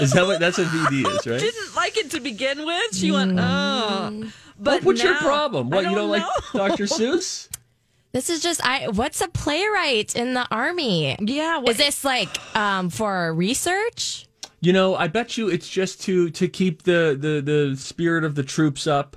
Is 0.00 0.12
that 0.12 0.26
what 0.26 0.38
that's 0.38 0.58
what 0.58 0.68
VD 0.68 1.00
is, 1.00 1.26
right? 1.26 1.40
Didn't 1.40 1.74
like 1.74 1.96
it 1.96 2.12
to 2.12 2.20
begin 2.20 2.64
with. 2.64 2.94
She 2.94 3.10
went, 3.10 3.32
mm. 3.32 3.40
oh. 3.40 4.32
But 4.56 4.84
What's 4.84 5.02
your 5.02 5.14
now- 5.14 5.20
problem? 5.20 5.72
I 5.72 5.76
What 5.76 5.84
you 5.86 5.96
don't 5.96 6.10
like. 6.10 6.22
Dr. 6.52 6.84
Seuss? 6.86 7.48
This 8.12 8.30
is 8.30 8.42
just 8.42 8.64
I. 8.64 8.88
What's 8.88 9.20
a 9.20 9.28
playwright 9.28 10.16
in 10.16 10.34
the 10.34 10.46
army? 10.50 11.16
Yeah. 11.20 11.58
What, 11.58 11.70
Is 11.70 11.76
this 11.76 12.04
like 12.04 12.56
um, 12.56 12.90
for 12.90 13.34
research? 13.34 14.26
You 14.60 14.72
know, 14.72 14.96
I 14.96 15.08
bet 15.08 15.36
you 15.36 15.48
it's 15.48 15.68
just 15.68 16.00
to 16.02 16.30
to 16.30 16.48
keep 16.48 16.82
the 16.84 17.16
the 17.18 17.40
the 17.40 17.76
spirit 17.76 18.24
of 18.24 18.34
the 18.34 18.42
troops 18.42 18.86
up. 18.86 19.16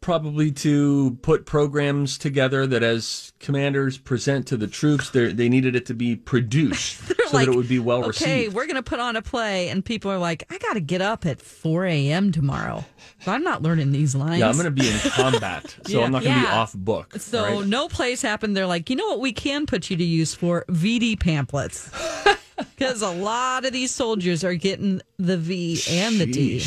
Probably 0.00 0.52
to 0.52 1.18
put 1.22 1.44
programs 1.44 2.16
together 2.18 2.66
that, 2.68 2.82
as 2.82 3.32
commanders 3.40 3.98
present 3.98 4.46
to 4.46 4.56
the 4.56 4.66
troops, 4.68 5.10
they 5.10 5.32
they 5.32 5.48
needed 5.48 5.74
it 5.74 5.86
to 5.86 5.94
be 5.94 6.14
produced 6.16 6.98
so 7.08 7.14
like, 7.32 7.46
that 7.46 7.52
it 7.52 7.56
would 7.56 7.68
be 7.68 7.78
well 7.80 7.98
okay, 8.04 8.08
received. 8.42 8.54
we're 8.54 8.66
going 8.66 8.76
to 8.76 8.82
put 8.82 9.00
on 9.00 9.16
a 9.16 9.22
play, 9.22 9.68
and 9.68 9.84
people 9.84 10.10
are 10.10 10.18
like, 10.18 10.44
I 10.50 10.58
got 10.58 10.74
to 10.74 10.80
get 10.80 11.02
up 11.02 11.26
at 11.26 11.42
4 11.42 11.84
a.m. 11.86 12.30
tomorrow. 12.32 12.84
So 13.20 13.32
I'm 13.32 13.42
not 13.42 13.62
learning 13.62 13.90
these 13.92 14.14
lines. 14.14 14.38
Yeah, 14.38 14.48
I'm 14.48 14.54
going 14.54 14.64
to 14.66 14.70
be 14.70 14.88
in 14.88 14.96
combat, 15.10 15.76
so 15.86 15.98
Yeah. 15.98 16.04
I'm 16.04 16.12
not 16.12 16.22
going 16.22 16.34
to 16.36 16.40
be 16.42 16.46
off 16.46 16.72
book. 16.74 17.14
So 17.18 17.58
right? 17.58 17.66
no 17.66 17.88
plays 17.88 18.22
happen. 18.22 18.54
They're 18.54 18.66
like, 18.66 18.88
you 18.90 18.96
know 18.96 19.08
what 19.08 19.20
we 19.20 19.32
can 19.32 19.66
put 19.66 19.90
you 19.90 19.96
to 19.96 20.04
use 20.04 20.32
for? 20.34 20.64
VD 20.68 21.18
pamphlets. 21.20 21.90
Because 22.76 23.02
a 23.02 23.10
lot 23.10 23.64
of 23.64 23.72
these 23.72 23.94
soldiers 23.94 24.42
are 24.42 24.54
getting 24.54 25.00
the 25.16 25.36
V 25.36 25.80
and 25.90 26.18
the 26.18 26.26
D. 26.26 26.60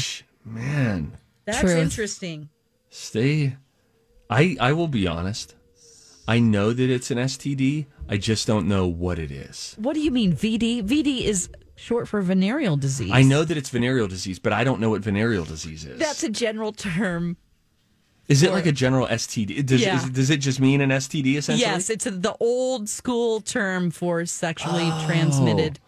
Man, 0.46 1.18
That's 1.44 1.60
Truth. 1.60 1.78
interesting. 1.78 2.48
Stay. 2.92 3.56
I 4.30 4.56
I 4.60 4.74
will 4.74 4.88
be 4.88 5.08
honest. 5.08 5.56
I 6.28 6.38
know 6.40 6.72
that 6.72 6.90
it's 6.90 7.10
an 7.10 7.18
STD. 7.18 7.88
I 8.08 8.18
just 8.18 8.46
don't 8.46 8.68
know 8.68 8.86
what 8.88 9.18
it 9.18 9.32
is. 9.32 9.76
What 9.80 9.94
do 9.96 10.00
you 10.02 10.12
mean 10.12 10.34
VD? 10.34 10.84
VD 10.84 11.24
is 11.24 11.50
short 11.76 12.08
for 12.08 12.22
venereal 12.22 12.78
disease. 12.78 13.10
I 13.12 13.24
know 13.24 13.44
that 13.44 13.58
it's 13.58 13.70
venereal 13.70 14.08
disease, 14.08 14.38
but 14.38 14.54
I 14.54 14.64
don't 14.64 14.80
know 14.80 14.92
what 14.92 15.02
venereal 15.02 15.46
disease 15.46 15.84
is. 15.84 15.98
That's 15.98 16.22
a 16.24 16.30
general 16.30 16.72
term. 16.74 17.38
Is 18.28 18.44
it 18.44 18.52
like 18.52 18.66
a 18.68 18.72
general 18.72 19.08
STD? 19.08 19.66
Does, 19.66 19.82
Yeah. 19.82 19.96
is, 19.98 20.10
does 20.12 20.30
it 20.30 20.38
just 20.38 20.60
mean 20.62 20.80
an 20.80 20.90
STD 20.92 21.36
essentially? 21.38 21.70
Yes, 21.70 21.90
it's 21.90 22.06
a, 22.06 22.12
the 22.12 22.36
old 22.40 22.88
school 22.88 23.42
term 23.42 23.90
for 23.92 24.26
sexually 24.26 24.90
Oh. 24.90 25.04
transmitted 25.06 25.80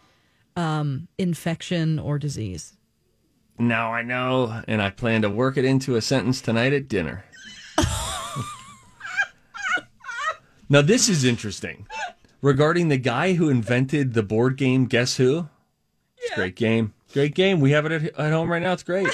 um, 0.58 1.08
infection 1.18 2.00
or 2.00 2.18
disease. 2.20 2.74
Now 3.60 3.94
I 3.94 4.02
know, 4.02 4.64
and 4.68 4.82
I 4.82 4.90
plan 4.90 5.22
to 5.22 5.30
work 5.30 5.58
it 5.58 5.66
into 5.66 5.96
a 5.96 6.02
sentence 6.02 6.42
tonight 6.42 6.74
at 6.74 6.88
dinner. 6.88 7.24
now, 10.70 10.82
this 10.82 11.08
is 11.08 11.24
interesting. 11.24 11.88
Regarding 12.42 12.88
the 12.90 12.98
guy 12.98 13.34
who 13.34 13.50
invented 13.50 14.14
the 14.14 14.24
board 14.24 14.58
game 14.58 14.86
Guess 14.86 15.18
Who? 15.18 15.48
It's 16.18 16.32
a 16.32 16.36
great 16.36 16.56
game. 16.56 16.94
Great 17.14 17.36
game. 17.36 17.60
We 17.60 17.72
have 17.72 17.86
it 17.86 17.92
at, 17.92 18.04
at 18.20 18.32
home 18.32 18.52
right 18.52 18.62
now. 18.62 18.74
It's 18.74 18.84
great. 18.84 19.08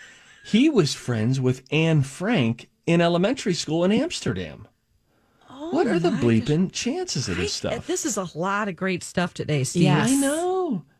he 0.44 0.68
was 0.68 0.94
friends 0.94 1.40
with 1.40 1.62
Anne 1.72 2.02
Frank 2.02 2.68
in 2.86 3.00
elementary 3.00 3.54
school 3.54 3.82
in 3.82 3.92
Amsterdam. 3.92 4.68
Oh 5.50 5.70
what 5.70 5.86
are 5.86 5.98
the 5.98 6.10
bleeping 6.10 6.70
chances 6.70 7.28
of 7.28 7.38
this 7.38 7.54
stuff? 7.54 7.86
This 7.86 8.04
is 8.04 8.16
a 8.16 8.28
lot 8.34 8.68
of 8.68 8.76
great 8.76 9.02
stuff 9.02 9.34
today, 9.34 9.64
Steve. 9.64 9.84
Yes. 9.84 10.10
I 10.10 10.14
know. 10.14 10.55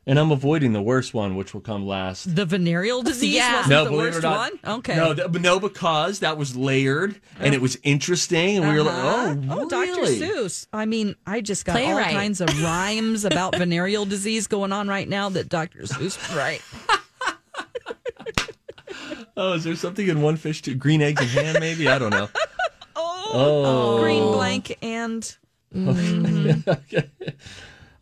And 0.08 0.20
I'm 0.20 0.30
avoiding 0.30 0.72
the 0.72 0.80
worst 0.82 1.14
one, 1.14 1.34
which 1.34 1.52
will 1.52 1.60
come 1.60 1.84
last. 1.84 2.36
The 2.36 2.44
venereal 2.46 3.02
disease 3.02 3.34
Yeah. 3.34 3.54
wasn't 3.56 3.70
No, 3.70 3.84
the 3.84 3.90
believe 3.90 4.04
worst 4.06 4.18
it 4.18 4.24
or 4.24 4.30
not. 4.30 4.38
one? 4.64 4.76
Okay. 4.78 4.94
No, 4.94 5.14
th- 5.14 5.32
but 5.32 5.40
no, 5.42 5.58
because 5.58 6.20
that 6.20 6.38
was 6.38 6.54
layered 6.54 7.20
and 7.40 7.52
it 7.54 7.60
was 7.60 7.76
interesting, 7.82 8.58
and 8.58 8.68
we 8.68 8.74
were 8.74 8.84
like, 8.84 8.94
Uh-huh. 8.94 9.36
oh, 9.50 9.68
Dr. 9.68 10.02
Seuss. 10.02 10.68
I 10.72 10.84
mean, 10.86 11.16
I 11.26 11.40
just 11.40 11.64
got 11.64 11.74
all 11.74 11.82
Playwright. 11.82 12.12
kinds 12.12 12.40
of 12.40 12.48
rhymes 12.62 13.24
about 13.24 13.56
venereal 13.56 14.04
disease 14.04 14.46
going 14.46 14.70
on 14.72 14.86
right 14.86 15.08
now 15.08 15.28
that 15.30 15.48
Dr. 15.48 15.80
Seuss 15.80 16.36
right. 16.36 16.62
Oh, 19.38 19.52
is 19.52 19.64
there 19.64 19.76
something 19.76 20.08
in 20.08 20.22
one 20.22 20.36
fish 20.36 20.62
too? 20.62 20.74
Green 20.74 21.02
eggs 21.02 21.20
and 21.20 21.28
ham, 21.30 21.56
maybe? 21.60 21.88
I 21.88 21.98
don't 21.98 22.10
know. 22.10 22.28
Oh, 22.98 23.96
Oh, 23.98 24.00
green 24.02 24.22
blank 24.22 24.78
and 24.80 25.36
okay. 25.76 27.10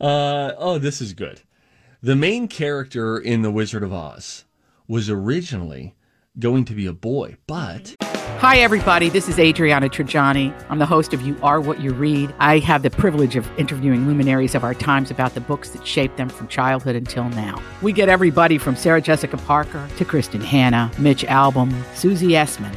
Uh, 0.00 0.52
oh, 0.58 0.78
this 0.78 1.00
is 1.00 1.12
good. 1.14 1.40
The 2.04 2.14
main 2.14 2.48
character 2.48 3.16
in 3.16 3.40
The 3.40 3.50
Wizard 3.50 3.82
of 3.82 3.90
Oz 3.90 4.44
was 4.86 5.08
originally 5.08 5.94
going 6.38 6.66
to 6.66 6.74
be 6.74 6.84
a 6.84 6.92
boy, 6.92 7.38
but 7.46 7.96
Hi, 8.40 8.58
everybody. 8.58 9.08
This 9.08 9.26
is 9.26 9.38
Adriana 9.38 9.88
Trigiani. 9.88 10.52
I'm 10.68 10.78
the 10.78 10.84
host 10.84 11.14
of 11.14 11.22
You 11.22 11.34
Are 11.42 11.62
What 11.62 11.80
You 11.80 11.94
Read. 11.94 12.34
I 12.40 12.58
have 12.58 12.82
the 12.82 12.90
privilege 12.90 13.36
of 13.36 13.48
interviewing 13.58 14.06
luminaries 14.06 14.54
of 14.54 14.64
our 14.64 14.74
times 14.74 15.10
about 15.10 15.32
the 15.32 15.40
books 15.40 15.70
that 15.70 15.86
shaped 15.86 16.18
them 16.18 16.28
from 16.28 16.46
childhood 16.48 16.94
until 16.94 17.30
now. 17.30 17.58
We 17.80 17.94
get 17.94 18.10
everybody 18.10 18.58
from 18.58 18.76
Sarah 18.76 19.00
Jessica 19.00 19.38
Parker 19.38 19.88
to 19.96 20.04
Kristin 20.04 20.42
Hannah, 20.42 20.90
Mitch 20.98 21.24
Albom, 21.24 21.72
Susie 21.94 22.32
Essman, 22.32 22.76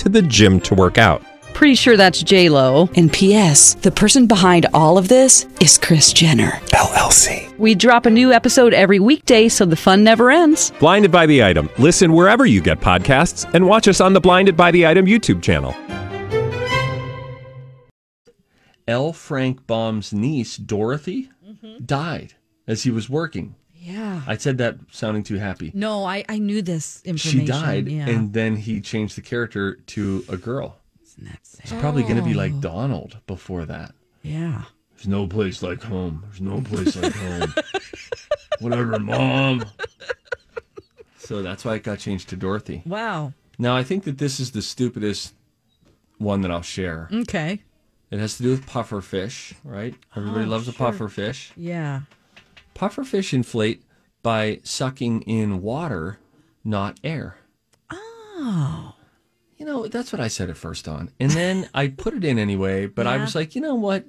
to 0.00 0.08
the 0.08 0.22
gym 0.22 0.60
to 0.60 0.74
work 0.74 0.98
out. 0.98 1.22
Pretty 1.54 1.74
sure 1.74 1.96
that's 1.96 2.22
J 2.22 2.48
Lo. 2.48 2.88
And 2.96 3.12
P.S. 3.12 3.74
The 3.74 3.90
person 3.90 4.26
behind 4.26 4.66
all 4.72 4.96
of 4.96 5.08
this 5.08 5.46
is 5.60 5.76
Kris 5.76 6.12
Jenner 6.12 6.52
LLC. 6.72 7.56
We 7.58 7.74
drop 7.74 8.06
a 8.06 8.10
new 8.10 8.32
episode 8.32 8.72
every 8.72 8.98
weekday, 8.98 9.48
so 9.48 9.66
the 9.66 9.76
fun 9.76 10.02
never 10.02 10.30
ends. 10.30 10.72
Blinded 10.80 11.12
by 11.12 11.26
the 11.26 11.44
item. 11.44 11.68
Listen 11.78 12.12
wherever 12.14 12.46
you 12.46 12.62
get 12.62 12.80
podcasts, 12.80 13.52
and 13.52 13.66
watch 13.66 13.88
us 13.88 14.00
on 14.00 14.14
the 14.14 14.20
Blinded 14.20 14.56
by 14.56 14.70
the 14.70 14.86
Item 14.86 15.04
YouTube 15.04 15.42
channel. 15.42 15.74
L. 18.88 19.12
Frank 19.12 19.66
Baum's 19.66 20.12
niece, 20.12 20.56
Dorothy, 20.56 21.30
mm-hmm. 21.46 21.84
died 21.84 22.34
as 22.66 22.84
he 22.84 22.90
was 22.90 23.10
working. 23.10 23.54
Yeah. 23.80 24.20
I 24.26 24.36
said 24.36 24.58
that 24.58 24.76
sounding 24.90 25.22
too 25.22 25.36
happy. 25.36 25.72
No, 25.74 26.04
I, 26.04 26.24
I 26.28 26.38
knew 26.38 26.60
this 26.60 27.00
information. 27.04 27.40
She 27.40 27.46
died, 27.46 27.88
Yeah. 27.88 28.08
and 28.08 28.32
then 28.32 28.56
he 28.56 28.80
changed 28.80 29.16
the 29.16 29.22
character 29.22 29.74
to 29.74 30.24
a 30.28 30.36
girl. 30.36 30.76
Isn't 31.02 31.24
that 31.24 31.46
sad? 31.46 31.64
It's 31.64 31.80
probably 31.80 32.02
going 32.02 32.16
to 32.16 32.22
be 32.22 32.34
like 32.34 32.52
oh. 32.54 32.60
Donald 32.60 33.18
before 33.26 33.64
that. 33.66 33.94
yeah. 34.22 34.64
There's 34.96 35.08
no 35.08 35.26
place 35.26 35.62
like 35.62 35.82
home. 35.82 36.24
There's 36.26 36.42
no 36.42 36.60
place 36.60 36.94
like 36.94 37.14
home. 37.14 37.54
Whatever, 38.60 38.98
mom. 38.98 39.64
So 41.16 41.40
that's 41.40 41.64
why 41.64 41.76
it 41.76 41.84
got 41.84 42.00
changed 42.00 42.28
to 42.28 42.36
Dorothy. 42.36 42.82
Wow. 42.84 43.32
Now, 43.58 43.74
I 43.74 43.82
think 43.82 44.04
that 44.04 44.18
this 44.18 44.38
is 44.38 44.50
the 44.50 44.60
stupidest 44.60 45.32
one 46.18 46.42
that 46.42 46.50
I'll 46.50 46.60
share. 46.60 47.08
Okay. 47.10 47.62
It 48.10 48.18
has 48.18 48.36
to 48.36 48.42
do 48.42 48.50
with 48.50 48.66
puffer 48.66 49.00
fish, 49.00 49.54
right? 49.64 49.94
Everybody 50.14 50.44
oh, 50.44 50.48
loves 50.48 50.68
a 50.68 50.72
puffer 50.74 51.08
fish. 51.08 51.52
Yeah. 51.56 52.00
Puffer 52.74 53.04
fish 53.04 53.34
inflate 53.34 53.82
by 54.22 54.60
sucking 54.62 55.22
in 55.22 55.62
water, 55.62 56.18
not 56.64 56.98
air. 57.02 57.36
Oh. 57.90 58.94
You 59.56 59.66
know, 59.66 59.86
that's 59.88 60.12
what 60.12 60.20
I 60.20 60.28
said 60.28 60.48
at 60.48 60.56
first 60.56 60.88
on. 60.88 61.10
And 61.20 61.30
then 61.32 61.68
I 61.74 61.88
put 61.88 62.14
it 62.14 62.24
in 62.24 62.38
anyway, 62.38 62.86
but 62.86 63.06
I 63.06 63.18
was 63.18 63.34
like, 63.34 63.54
you 63.54 63.60
know 63.60 63.74
what? 63.74 64.06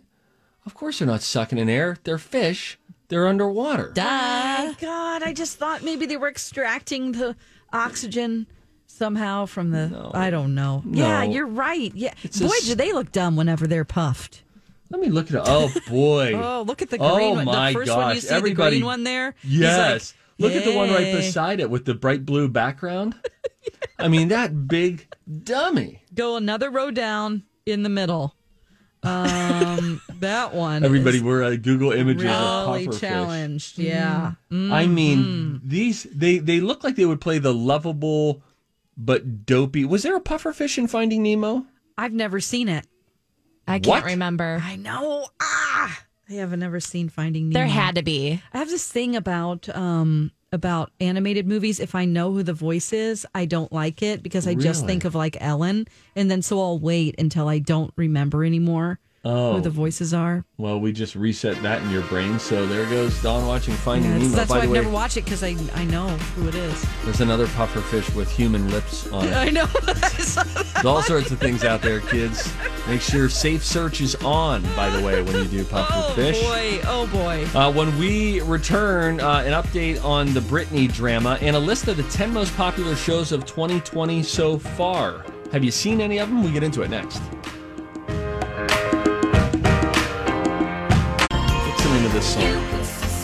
Of 0.66 0.74
course 0.76 1.00
they're 1.00 1.08
not 1.08 1.22
sucking 1.22 1.58
in 1.58 1.70
air. 1.70 1.98
They're 2.04 2.18
fish. 2.18 2.80
They're 3.10 3.28
underwater. 3.28 3.92
Duh. 3.94 4.04
My 4.04 4.76
God, 4.80 5.24
I 5.24 5.34
just 5.34 5.58
thought 5.58 5.84
maybe 5.84 6.06
they 6.06 6.16
were 6.16 6.30
extracting 6.30 7.12
the 7.12 7.36
oxygen 7.74 8.48
somehow 8.86 9.46
from 9.46 9.72
the. 9.72 10.12
I 10.14 10.30
don't 10.30 10.56
know. 10.56 10.84
Yeah, 10.90 11.24
you're 11.24 11.48
right. 11.48 11.92
Yeah. 11.94 12.14
It's 12.24 12.40
Boy, 12.40 12.48
a 12.48 12.66
do 12.66 12.76
they 12.76 12.94
look 12.94 13.12
dumb 13.12 13.36
whenever 13.36 13.68
they're 13.68 13.84
puffed. 13.84 14.44
Let 14.92 15.00
me 15.02 15.08
look 15.10 15.28
at 15.30 15.36
it. 15.36 15.42
Oh 15.46 15.72
boy. 15.88 16.34
Oh, 16.44 16.64
look 16.68 16.82
at 16.82 16.90
the 16.90 16.98
Oh, 17.00 17.16
green 17.16 17.36
one. 17.36 17.46
my 17.46 17.70
The 17.72 17.74
first 17.80 17.92
one 17.92 18.10
you 18.10 18.14
gosh. 18.16 18.24
see, 18.24 18.36
Everybody- 18.36 18.76
the 18.76 18.80
green 18.82 18.86
one 18.86 19.04
there. 19.04 19.36
Yes. 19.44 20.14
like, 20.38 20.52
Look 20.52 20.62
at 20.62 20.66
the 20.66 20.76
one 20.76 20.90
right 20.90 21.14
beside 21.16 21.60
it 21.60 21.70
with 21.70 21.86
the 21.86 21.94
bright 21.94 22.26
blue 22.26 22.48
background. 22.50 23.16
I 24.00 24.08
mean, 24.08 24.30
that 24.30 24.68
big 24.68 25.08
dummy. 25.44 26.04
Go 26.16 26.36
another 26.36 26.70
row 26.72 26.90
down 26.92 27.44
in 27.66 27.84
the 27.84 27.90
middle. 27.90 28.36
Um, 29.04 30.02
that 30.20 30.54
one. 30.54 30.84
Everybody, 30.84 31.22
we're 31.22 31.42
at 31.44 31.62
Google 31.62 31.92
Images 31.92 32.24
really 32.24 32.88
challenged. 33.00 33.78
Yeah. 33.78 34.32
fish. 34.50 34.72
I 34.72 34.88
mean, 34.88 35.62
these 35.64 36.04
they 36.12 36.38
they 36.40 36.60
look 36.60 36.84
like 36.84 36.96
they 36.96 37.06
would 37.06 37.22
play 37.22 37.38
the 37.40 37.54
lovable 37.54 38.42
but 38.98 39.46
dopey. 39.46 39.86
Was 39.86 40.04
there 40.04 40.16
a 40.16 40.20
puffer 40.22 40.54
fish 40.54 40.78
in 40.78 40.88
Finding 40.88 41.24
Nemo? 41.24 41.66
I've 41.98 42.14
never 42.14 42.40
seen 42.40 42.68
it. 42.68 42.86
I 43.72 43.80
can't 43.80 43.88
What? 44.04 44.06
remember. 44.06 44.62
I 44.64 44.76
know. 44.76 45.28
Ah, 45.42 46.04
I 46.30 46.34
have 46.34 46.58
never 46.58 46.80
seen 46.80 47.10
Finding 47.10 47.50
Nemo. 47.50 47.60
There 47.60 47.68
had 47.68 47.96
to 47.96 48.04
be. 48.04 48.42
I 48.54 48.58
have 48.58 48.70
this 48.70 48.88
thing 48.88 49.16
about 49.16 49.68
um 49.76 50.32
about 50.54 50.92
animated 51.00 51.48
movies. 51.48 51.80
If 51.80 51.96
I 51.96 52.06
know 52.06 52.32
who 52.34 52.44
the 52.44 52.54
voice 52.54 52.92
is, 52.92 53.26
I 53.34 53.46
don't 53.46 53.72
like 53.72 54.02
it 54.04 54.22
because 54.22 54.48
I 54.48 54.54
just 54.54 54.82
Really? 54.82 54.94
think 54.94 55.06
of 55.06 55.16
like 55.16 55.38
Ellen, 55.40 55.88
and 56.16 56.30
then 56.30 56.42
so 56.42 56.60
I'll 56.62 56.80
wait 56.80 57.16
until 57.20 57.48
I 57.48 57.60
don't 57.60 57.94
remember 57.96 58.44
anymore 58.44 59.00
Oh, 59.24 59.54
who 59.56 59.62
the 59.62 59.70
voices 59.70 60.16
are. 60.16 60.44
well, 60.58 60.80
we 60.80 60.92
just 60.92 61.14
reset 61.16 61.62
that 61.62 61.84
in 61.84 61.92
your 61.92 62.02
brain. 62.04 62.40
So 62.40 62.66
there 62.66 62.86
goes 62.90 63.22
Don 63.22 63.46
watching 63.46 63.76
Finding 63.76 64.10
Yeah, 64.12 64.18
Nemo. 64.18 64.30
that's 64.30 64.50
By 64.50 64.58
why 64.58 64.64
I've 64.64 64.70
way, 64.72 64.80
never 64.80 64.90
watched 64.90 65.18
it 65.18 65.26
because 65.26 65.44
I 65.44 65.56
I 65.76 65.84
know 65.86 66.08
who 66.36 66.48
it 66.48 66.56
is. 66.56 66.86
there's 67.04 67.22
another 67.22 67.46
puffer 67.50 67.82
fish 67.82 68.10
with 68.16 68.32
human 68.32 68.68
lips 68.72 69.08
on 69.12 69.28
it. 69.28 69.34
I 69.36 69.50
know. 69.52 69.66
There's 69.86 70.86
all 70.86 71.04
sorts 71.04 71.30
of 71.30 71.40
things 71.40 71.64
out 71.64 71.84
there, 71.84 72.00
kids. 72.00 72.52
Make 72.88 73.02
sure 73.02 73.30
safe 73.30 73.64
search 73.64 74.02
is 74.02 74.16
on, 74.16 74.64
by 74.76 74.90
the 74.90 75.06
way, 75.06 75.22
when 75.22 75.36
you 75.36 75.46
do 75.46 75.64
puffer 75.66 75.94
oh 75.96 76.14
fish. 76.16 76.42
boy! 76.42 76.80
Oh 76.86 77.06
boy! 77.08 77.46
Uh, 77.58 77.72
when 77.72 77.96
we 78.00 78.42
return, 78.42 79.20
uh, 79.20 79.44
an 79.46 79.52
update 79.54 80.04
on 80.04 80.34
the 80.34 80.40
Britney 80.40 80.92
drama 80.92 81.38
and 81.42 81.56
a 81.56 81.60
list 81.60 81.88
of 81.88 81.98
the 81.98 82.04
10 82.04 82.34
most 82.34 82.56
popular 82.58 82.96
shows 82.96 83.32
of 83.32 83.46
2020 83.46 84.24
so 84.24 84.58
far. 84.58 85.24
Have 85.52 85.64
you 85.64 85.70
seen 85.72 86.02
any 86.02 86.18
of 86.18 86.30
them? 86.30 86.44
We 86.44 86.52
get 86.52 86.64
into 86.64 86.82
it 86.82 86.90
next. 86.90 87.22
This 92.22 92.34
song? 92.34 92.44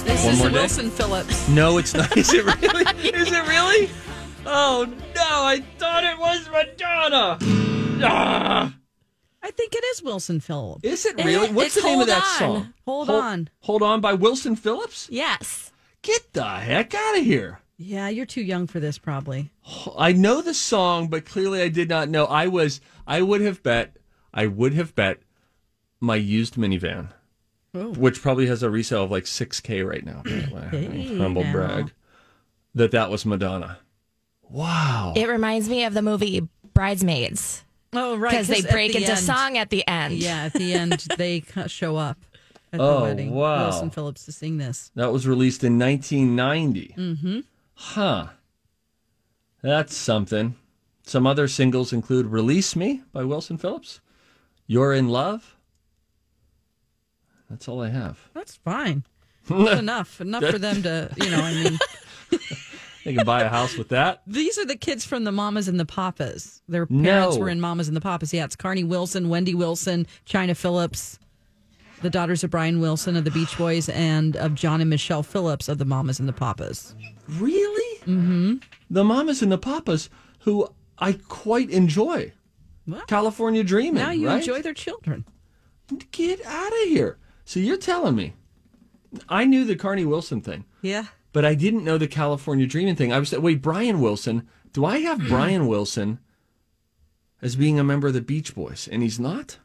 This 0.06 0.24
One 0.24 0.34
is 0.34 0.40
more 0.40 0.50
day? 0.50 0.54
Wilson 0.56 0.90
Phillips. 0.90 1.50
No, 1.50 1.78
it's 1.78 1.94
not. 1.94 2.18
Is 2.18 2.34
it 2.34 2.44
really? 2.46 2.84
Is 3.14 3.32
it 3.32 3.48
really? 3.48 3.90
Oh 4.46 4.88
no! 5.16 5.22
I 5.24 5.64
thought 5.78 6.04
it 6.04 6.18
was 6.18 6.50
Madonna. 6.50 7.38
Ah, 8.04 8.76
I 9.44 9.52
think 9.52 9.74
it 9.76 9.84
is 9.92 10.02
Wilson 10.04 10.40
Phillips. 10.40 10.84
is 10.84 11.06
it 11.06 11.24
really? 11.24 11.50
What's 11.52 11.76
the 11.76 11.82
name 11.82 12.00
of 12.00 12.08
Hold 12.08 12.10
that 12.10 12.24
On. 12.24 12.40
song? 12.64 12.74
Hold 12.86 13.10
On. 13.10 13.50
Hold 13.62 13.84
on 13.84 14.02
by 14.02 14.14
Wilson 14.14 14.56
Phillips. 14.56 15.08
Yes. 15.12 15.72
Get 16.02 16.34
the 16.34 16.44
heck 16.48 16.96
out 16.96 17.18
of 17.18 17.24
here! 17.26 17.60
Yeah, 17.78 18.08
you're 18.08 18.26
too 18.26 18.42
young 18.42 18.66
for 18.68 18.80
this, 18.80 18.98
probably. 18.98 19.52
I 19.98 20.12
know 20.14 20.42
the 20.42 20.54
song, 20.54 21.08
but 21.10 21.26
clearly 21.26 21.62
I 21.62 21.68
did 21.70 21.90
not 21.90 22.08
know. 22.10 22.26
I 22.26 22.48
was. 22.48 22.82
I 23.06 23.22
would 23.22 23.42
have 23.42 23.62
bet. 23.62 23.98
I 24.34 24.48
would 24.48 24.74
have 24.74 24.96
bet 24.96 25.20
my 26.00 26.16
used 26.16 26.56
minivan, 26.56 27.10
Oh. 27.78 27.94
which 27.94 28.22
probably 28.22 28.48
has 28.48 28.63
a 28.63 28.70
resale 28.70 29.04
of 29.04 29.12
like 29.12 29.28
six 29.28 29.60
k 29.60 29.82
right 29.84 30.06
now. 30.06 30.24
Hey, 30.72 31.18
Humble 31.18 31.44
now. 31.44 31.52
brag. 31.52 31.94
That 32.76 32.92
that 32.92 33.10
was 33.10 33.26
Madonna. 33.26 33.80
Wow. 34.50 35.13
It 35.16 35.28
reminds 35.28 35.68
me 35.70 35.84
of 35.84 35.94
the 35.94 36.02
movie 36.02 36.48
Bridesmaids 36.74 37.63
Oh, 37.94 38.18
right. 38.18 38.32
because 38.32 38.48
they 38.48 38.62
break 38.62 38.92
the 38.94 39.00
into 39.00 39.12
end- 39.12 39.20
song 39.20 39.58
at 39.58 39.70
the 39.70 39.86
end. 39.88 40.13
Yeah, 40.16 40.44
at 40.46 40.54
the 40.54 40.74
end 40.74 40.92
they 41.18 41.44
show 41.68 41.96
up 41.98 42.18
at 42.72 42.78
the 42.80 42.84
Oh, 42.84 43.02
wedding. 43.04 43.32
wow. 43.34 43.63
Wilson 43.70 43.90
Phillips 43.90 44.26
to 44.26 44.32
sing 44.32 44.58
this. 44.58 44.92
That 44.96 45.12
was 45.12 45.28
released 45.28 45.63
in 45.63 45.78
1990. 45.80 46.96
Mm-hmm. 46.98 47.40
Huh. 47.76 48.28
That's 49.62 49.96
something. 49.96 50.56
Some 51.04 51.26
other 51.26 51.48
singles 51.48 51.92
include 51.94 52.28
Release 52.28 52.76
Me 52.76 53.02
by 53.13 53.24
Wilson 53.24 53.58
Phillips, 53.58 54.02
You're 54.68 54.94
in 54.94 55.08
Love. 55.10 55.56
That's 57.50 57.68
all 57.68 57.82
I 57.82 57.90
have. 57.90 58.20
That's 58.34 58.56
fine. 58.58 59.04
That's 59.50 59.80
enough. 59.80 60.20
Enough 60.22 60.44
for 60.46 60.58
them 60.60 60.84
to, 60.84 61.10
you 61.18 61.30
know, 61.32 61.40
I 61.42 61.54
mean, 61.54 61.80
They 63.06 63.14
can 63.14 63.26
buy 63.26 63.42
a 63.44 63.48
house 63.48 63.78
with 63.78 63.88
that. 63.90 64.22
these 64.28 64.58
are 64.58 64.66
the 64.66 64.76
kids 64.76 65.06
from 65.06 65.24
the 65.24 65.32
Mamas 65.32 65.70
and 65.70 65.80
the 65.80 65.86
Papas. 65.86 66.62
Their 66.68 66.86
parents 66.86 67.36
No. 67.38 67.40
were 67.42 67.48
in 67.48 67.62
Mamas 67.62 67.88
and 67.88 67.96
the 67.96 68.02
Papas. 68.02 68.34
Yeah, 68.34 68.44
it's 68.44 68.58
Carnie 68.58 68.84
Wilson, 68.84 69.30
Wendy 69.30 69.56
Wilson, 69.56 70.06
Chynna 70.26 70.58
Phillips, 70.58 71.18
the 72.02 72.10
daughters 72.10 72.44
of 72.44 72.50
Brian 72.52 72.82
Wilson 72.82 73.16
of 73.16 73.24
the 73.24 73.32
Beach 73.32 73.58
Boys, 73.58 73.88
and 73.88 74.36
of 74.36 74.56
John 74.56 74.82
and 74.82 74.90
Michelle 74.90 75.24
Phillips 75.24 75.70
of 75.70 75.78
the 75.78 75.86
Mamas 75.86 76.20
and 76.20 76.28
the 76.28 76.34
Papas. 76.34 76.96
Really? 77.30 78.00
Mm-hmm. 78.02 78.56
The 78.90 79.04
Mamas 79.06 79.42
and 79.42 79.54
the 79.54 79.58
Papas, 79.58 80.10
who 80.40 80.68
I 81.00 81.14
quite 81.30 81.70
enjoy. 81.70 82.34
Well, 82.86 83.02
California 83.08 83.64
Dreaming. 83.64 84.04
now 84.04 84.12
you 84.12 84.28
right? 84.28 84.40
enjoy 84.40 84.62
their 84.62 84.74
children. 84.74 85.24
Get 86.12 86.46
out 86.46 86.74
of 86.74 86.90
here. 86.90 87.18
So 87.48 87.62
you're 87.62 87.78
telling 87.78 88.14
me. 88.16 88.34
I 89.30 89.46
knew 89.46 89.64
the 89.64 89.78
Carnie 89.78 90.04
Wilson 90.06 90.42
thing, 90.42 90.66
Yeah. 90.82 91.06
but 91.32 91.46
I 91.46 91.56
didn't 91.56 91.86
know 91.86 91.98
the 91.98 92.10
California 92.10 92.68
Dreaming 92.68 92.98
thing. 92.98 93.14
I 93.14 93.20
was 93.20 93.32
like, 93.32 93.42
wait, 93.42 93.62
Brian 93.62 94.02
Wilson. 94.02 94.46
Do 94.74 94.84
I 94.84 94.98
have 95.00 95.20
Brian 95.30 95.66
Wilson 95.66 96.20
as 97.42 97.56
being 97.56 97.80
a 97.80 97.86
member 97.86 98.10
of 98.10 98.14
the 98.14 98.22
Beach 98.22 98.54
Boys? 98.54 98.90
And 98.92 99.02
he's 99.02 99.18
not? 99.18 99.60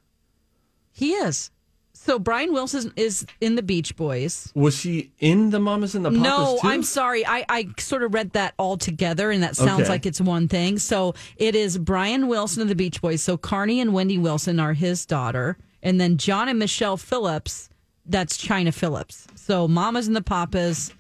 He 0.93 1.11
is. 1.15 1.51
So 1.93 2.21
Brian 2.21 2.53
Wilson 2.53 2.93
is 2.97 3.27
in 3.41 3.57
the 3.57 3.63
Beach 3.65 3.97
Boys. 3.97 4.53
Was 4.55 4.81
he 4.83 5.11
in 5.19 5.51
the 5.51 5.59
Mamas 5.59 5.97
and 5.97 6.05
the 6.05 6.11
Papas 6.11 6.23
no, 6.23 6.59
too? 6.63 6.69
I'm 6.69 6.85
sorry. 6.85 7.27
I, 7.27 7.45
I 7.49 7.69
sort 7.81 8.05
of 8.05 8.15
read 8.15 8.31
that 8.35 8.55
all 8.59 8.77
together, 8.77 9.33
and 9.33 9.43
that 9.43 9.57
sounds 9.57 9.83
Okay. 9.83 9.89
like 9.91 10.07
it's 10.07 10.21
one 10.21 10.47
thing. 10.47 10.79
So 10.79 11.15
it 11.37 11.57
is 11.57 11.79
Brian 11.79 12.29
Wilson 12.29 12.63
of 12.63 12.69
the 12.69 12.77
Beach 12.77 13.03
Boys. 13.03 13.23
So 13.25 13.37
Carnie 13.37 13.81
and 13.81 13.93
Wendy 13.93 14.19
Wilson 14.19 14.61
are 14.61 14.73
his 14.73 15.05
daughter, 15.05 15.59
and 15.83 16.01
then 16.01 16.17
John 16.17 16.49
and 16.49 16.61
Michelle 16.61 16.97
Phillips. 16.97 17.69
That's 18.07 18.37
Chynna 18.39 18.75
Phillips. 18.75 19.27
So 19.35 19.69
Mamas 19.69 20.07
and 20.07 20.17
the 20.17 20.23
Papas. 20.23 20.93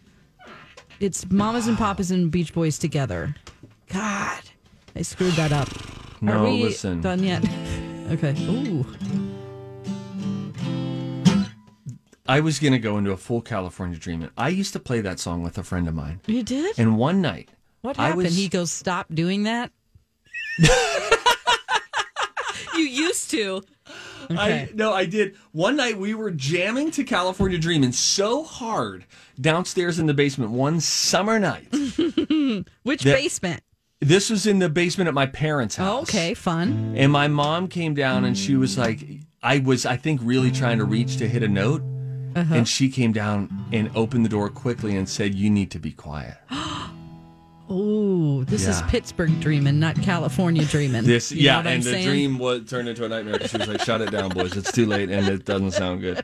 It's 1.01 1.29
Mamas 1.31 1.67
and 1.67 1.77
Papas 1.77 2.11
and 2.11 2.31
Beach 2.31 2.55
Boys 2.55 2.79
together. 2.79 3.35
God, 3.89 4.41
I 4.95 5.03
screwed 5.03 5.33
that 5.35 5.53
up. 5.53 5.69
No, 6.23 6.39
Are 6.39 6.45
we 6.45 6.63
listen. 6.65 7.01
done 7.01 7.23
yet? 7.23 7.45
Okay. 8.11 8.35
Ooh. 8.43 8.85
I 12.29 12.41
was 12.41 12.59
going 12.59 12.73
to 12.73 12.79
go 12.79 12.99
into 12.99 13.11
a 13.13 13.17
full 13.17 13.41
California 13.41 13.97
Dreaming. 13.99 14.29
I 14.37 14.49
used 14.49 14.73
to 14.75 14.81
play 14.81 15.01
that 15.01 15.19
song 15.19 15.43
with 15.43 15.57
a 15.57 15.63
friend 15.63 15.89
of 15.89 15.95
mine. 15.95 16.21
You 16.27 16.43
did? 16.43 16.79
And 16.79 16.99
one 16.99 17.23
night, 17.23 17.49
What 17.81 17.99
I 17.99 18.09
happened? 18.09 18.25
was- 18.25 18.37
He 18.37 18.49
goes, 18.49 18.71
"Stop 18.71 19.07
doing 19.15 19.45
that." 19.45 19.71
you 22.77 22.83
used 22.85 23.31
to. 23.31 23.63
I 24.39 24.69
no, 24.75 24.93
I 24.93 25.05
did. 25.07 25.37
One 25.53 25.77
night 25.77 25.99
we 25.99 26.15
were 26.15 26.31
jamming 26.31 26.91
to 26.93 27.05
California 27.05 27.59
Dreaming 27.59 27.93
so 27.93 28.43
hard 28.45 29.05
downstairs 29.41 29.99
in 29.99 30.07
the 30.07 30.15
basement 30.15 30.51
one 30.51 30.81
summer 30.81 31.39
night. 31.39 31.69
Which 32.83 33.03
That- 33.03 33.17
basement? 33.17 33.63
this 34.01 34.31
was 34.31 34.47
in 34.47 34.59
the 34.59 34.69
basement 34.69 35.07
at 35.09 35.15
my 35.15 35.27
parents' 35.27 35.79
Oh, 35.79 35.85
house. 35.85 36.03
okay, 36.09 36.35
fun. 36.35 36.95
And 36.97 37.13
my 37.13 37.29
mom 37.29 37.69
came 37.69 37.95
down 37.95 38.25
and 38.25 38.37
she 38.37 38.57
was 38.57 38.77
like, 38.77 39.05
I 39.45 39.59
was, 39.59 39.87
I 39.87 39.97
think, 39.97 40.21
really 40.25 40.51
trying 40.51 40.79
to 40.79 40.85
reach 40.85 41.19
to 41.19 41.29
hit 41.29 41.43
a 41.45 41.49
note. 41.49 41.83
Uh-huh. 42.35 42.55
And 42.55 42.67
she 42.67 42.89
came 42.89 43.13
down 43.13 43.67
and 43.73 43.91
opened 43.95 44.25
the 44.25 44.29
door 44.31 44.49
quickly 44.49 44.97
and 44.97 45.09
said, 45.09 45.35
You 45.35 45.51
need 45.51 45.71
to 45.73 45.79
be 45.79 45.93
quiet. 45.93 46.35
Ooh, 47.71 48.45
this 48.45 48.67
is 48.67 48.81
Yeah. 48.81 48.87
Pittsburgh 48.89 49.41
dreaming, 49.41 49.79
not 49.79 50.01
California 50.03 50.65
dreaming. 50.65 51.05
This, 51.05 51.31
You 51.33 51.39
know 51.39 51.45
yeah, 51.45 51.57
what 51.59 51.67
I'm 51.67 51.73
and 51.75 51.83
the 51.83 51.91
saying? 51.91 52.07
dream 52.09 52.39
was 52.39 52.69
turned 52.69 52.89
into 52.89 53.05
a 53.05 53.09
nightmare 53.09 53.47
she 53.49 53.57
was 53.57 53.69
like, 53.69 53.83
"Shut 53.83 54.01
it 54.01 54.11
down, 54.11 54.31
boys. 54.31 54.57
It's 54.57 54.73
too 54.73 54.87
late, 54.87 55.09
and 55.11 55.27
it 55.29 55.45
doesn't 55.45 55.71
sound 55.73 56.01
good." 56.01 56.23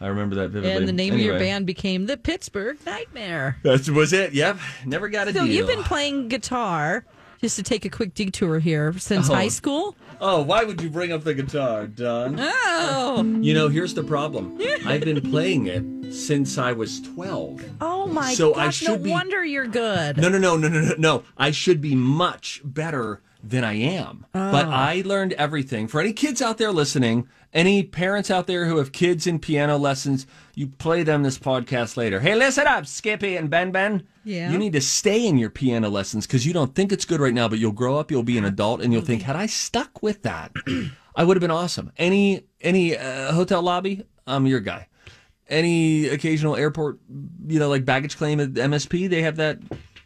I 0.00 0.08
remember 0.08 0.34
that 0.36 0.48
vividly. 0.50 0.72
And 0.76 0.88
the 0.88 0.92
name 0.92 1.14
of 1.14 1.20
your 1.20 1.34
Anyway, 1.36 1.48
band 1.50 1.66
became 1.66 2.06
the 2.06 2.16
Pittsburgh 2.16 2.76
Nightmare. 2.84 3.56
That 3.62 3.88
was 3.88 4.12
it. 4.12 4.34
Yep, 4.34 4.58
never 4.84 5.08
got 5.08 5.28
a 5.28 5.32
So 5.32 5.44
deal. 5.44 5.54
you've 5.54 5.66
been 5.68 5.84
playing 5.84 6.28
guitar, 6.28 7.06
just 7.44 7.56
to 7.56 7.62
take 7.62 7.84
a 7.84 7.90
quick 7.90 8.14
detour 8.14 8.58
here, 8.58 8.94
since 8.98 9.28
Oh. 9.28 9.34
high 9.34 9.48
school? 9.48 9.94
Oh, 10.18 10.40
why 10.40 10.64
would 10.64 10.80
you 10.80 10.88
bring 10.88 11.12
up 11.12 11.24
the 11.24 11.34
guitar, 11.34 11.86
Don? 11.86 12.40
Oh. 12.86 13.22
You 13.42 13.52
know, 13.52 13.68
here's 13.68 13.92
the 13.92 14.02
problem. 14.02 14.58
I've 14.86 15.02
been 15.02 15.20
playing 15.20 15.66
it 15.66 16.12
since 16.14 16.56
I 16.56 16.72
was 16.72 17.02
12. 17.02 17.62
Oh 17.82 18.06
my 18.06 18.32
So 18.32 18.54
I 18.54 18.64
gosh, 18.66 18.82
no 18.82 18.94
should 18.94 19.02
be- 19.02 19.10
wonder 19.10 19.44
you're 19.44 19.66
good. 19.66 20.16
No, 20.16 20.28
no, 20.30 20.38
no, 20.38 20.56
no, 20.56 20.68
no, 20.68 20.80
no, 20.80 20.94
no. 20.96 21.22
I 21.36 21.50
should 21.50 21.80
be 21.82 21.94
much 21.94 22.62
better 22.64 23.20
than 23.42 23.62
I 23.62 23.74
am. 23.74 24.24
But 24.32 24.64
oh. 24.66 24.70
I 24.70 25.02
learned 25.04 25.34
everything. 25.34 25.86
For 25.86 26.00
any 26.00 26.14
kids 26.14 26.40
out 26.40 26.56
there 26.56 26.72
listening, 26.72 27.28
any 27.54 27.84
parents 27.84 28.30
out 28.30 28.46
there 28.46 28.66
who 28.66 28.78
have 28.78 28.92
kids 28.92 29.26
in 29.26 29.38
piano 29.38 29.78
lessons, 29.78 30.26
you 30.54 30.66
play 30.66 31.04
them 31.04 31.22
this 31.22 31.38
podcast 31.38 31.96
later. 31.96 32.20
Hey, 32.20 32.34
listen 32.34 32.66
up, 32.66 32.86
Skippy 32.86 33.36
and 33.36 33.48
Ben 33.48 33.70
Ben. 33.70 34.06
Yeah. 34.24 34.50
You 34.50 34.58
need 34.58 34.72
to 34.72 34.80
stay 34.80 35.26
in 35.26 35.38
your 35.38 35.50
piano 35.50 35.88
lessons 35.88 36.26
because 36.26 36.46
you 36.46 36.52
don't 36.52 36.74
think 36.74 36.90
it's 36.92 37.04
good 37.04 37.20
right 37.20 37.32
now, 37.32 37.48
but 37.48 37.58
you'll 37.58 37.72
grow 37.72 37.96
up, 37.98 38.10
you'll 38.10 38.22
be 38.22 38.38
an 38.38 38.44
adult, 38.44 38.80
and 38.80 38.92
you'll 38.92 39.02
think, 39.02 39.22
had 39.22 39.36
I 39.36 39.46
stuck 39.46 40.02
with 40.02 40.22
that, 40.22 40.52
I 41.16 41.24
would 41.24 41.36
have 41.36 41.40
been 41.42 41.50
awesome. 41.50 41.92
Any 41.96 42.46
any 42.60 42.96
uh, 42.96 43.32
hotel 43.32 43.62
lobby, 43.62 44.04
I'm 44.26 44.46
your 44.46 44.60
guy. 44.60 44.88
Any 45.48 46.08
occasional 46.08 46.56
airport, 46.56 46.98
you 47.46 47.58
know, 47.58 47.68
like 47.68 47.84
baggage 47.84 48.16
claim 48.16 48.40
at 48.40 48.54
MSP, 48.54 49.08
they 49.10 49.22
have 49.22 49.36
that 49.36 49.58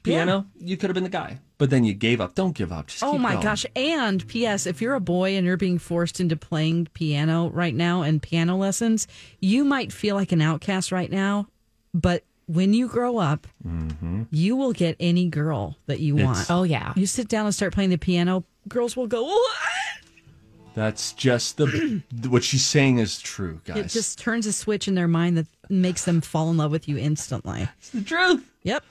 piano. 0.02 0.46
You 0.58 0.76
could 0.76 0.90
have 0.90 0.94
been 0.94 1.04
the 1.04 1.11
guy, 1.11 1.38
but 1.59 1.71
then 1.71 1.85
you 1.85 1.92
gave 1.92 2.21
up. 2.21 2.35
Don't 2.35 2.57
give 2.57 2.73
up. 2.73 2.87
Just 2.87 3.03
Oh 3.03 3.12
keep 3.12 3.21
my 3.21 3.33
going. 3.33 3.42
gosh. 3.44 3.66
And 3.77 4.27
P.S., 4.29 4.66
if 4.66 4.81
you're 4.81 4.94
a 4.94 5.01
boy 5.01 5.37
and 5.37 5.44
you're 5.44 5.57
being 5.57 5.79
forced 5.79 6.21
into 6.21 6.37
playing 6.37 6.88
piano 6.94 7.51
right 7.51 7.75
now 7.75 8.03
and 8.03 8.23
piano 8.23 8.57
lessons, 8.57 9.07
you 9.40 9.64
might 9.64 9.92
feel 9.92 10.14
like 10.16 10.33
an 10.33 10.40
outcast 10.40 10.92
right 10.92 11.11
now. 11.11 11.49
But 11.92 12.25
when 12.47 12.73
you 12.75 12.88
grow 12.88 13.18
up, 13.18 13.47
mm-hmm. 13.66 14.23
you 14.31 14.57
will 14.57 14.73
get 14.73 14.97
any 15.01 15.29
girl 15.29 15.77
that 15.87 16.01
you 16.01 16.16
It's- 16.18 16.27
want. 16.49 16.51
Oh, 16.51 16.62
yeah. 16.62 16.92
You 16.97 17.07
sit 17.07 17.29
down 17.29 17.44
and 17.47 17.55
start 17.55 17.75
playing 17.75 17.90
the 17.90 17.99
piano, 17.99 18.44
girls 18.68 18.97
will 18.97 19.07
go, 19.07 19.25
"What?" 19.25 19.57
That's 20.75 21.12
just 21.12 21.57
the 21.57 22.03
what 22.29 22.44
she's 22.44 22.64
saying 22.64 22.99
is 22.99 23.18
true, 23.21 23.61
guys. 23.64 23.79
It 23.79 23.88
just 23.88 24.18
turns 24.18 24.47
a 24.47 24.53
switch 24.53 24.87
in 24.87 24.94
their 24.94 25.09
mind 25.09 25.37
that 25.37 25.47
makes 25.68 26.05
them 26.05 26.21
fall 26.21 26.51
in 26.51 26.57
love 26.57 26.71
with 26.71 26.87
you 26.88 26.97
instantly. 26.99 27.66
it's 27.79 27.90
the 27.90 28.03
truth. 28.03 28.49
Yep. 28.62 28.85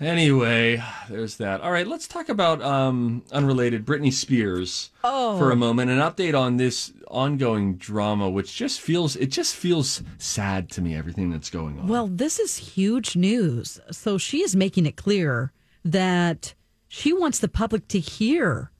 Anyway, 0.00 0.82
there's 1.08 1.36
that. 1.36 1.60
All 1.60 1.70
right, 1.70 1.86
let's 1.86 2.08
talk 2.08 2.28
about 2.28 2.60
um, 2.62 3.22
unrelated 3.32 3.84
Britney 3.86 4.12
Spears 4.12 4.90
Oh. 5.04 5.38
for 5.38 5.50
a 5.50 5.56
moment. 5.56 5.90
An 5.90 5.98
update 5.98 6.38
on 6.38 6.56
this 6.56 6.92
ongoing 7.08 7.76
drama, 7.76 8.28
which 8.28 8.56
just 8.56 8.80
feels 8.80 9.14
it 9.16 9.30
just 9.30 9.54
feels 9.54 10.02
sad 10.18 10.68
to 10.72 10.82
me. 10.82 10.96
Everything 10.96 11.30
that's 11.30 11.48
going 11.50 11.78
on. 11.78 11.86
Well, 11.86 12.08
this 12.08 12.38
is 12.40 12.56
huge 12.56 13.14
news. 13.14 13.78
So 13.92 14.18
she 14.18 14.42
is 14.42 14.56
making 14.56 14.86
it 14.86 14.96
clear 14.96 15.52
that 15.84 16.54
she 16.88 17.12
wants 17.12 17.38
the 17.38 17.48
public 17.48 17.86
to 17.88 18.00
hear 18.00 18.70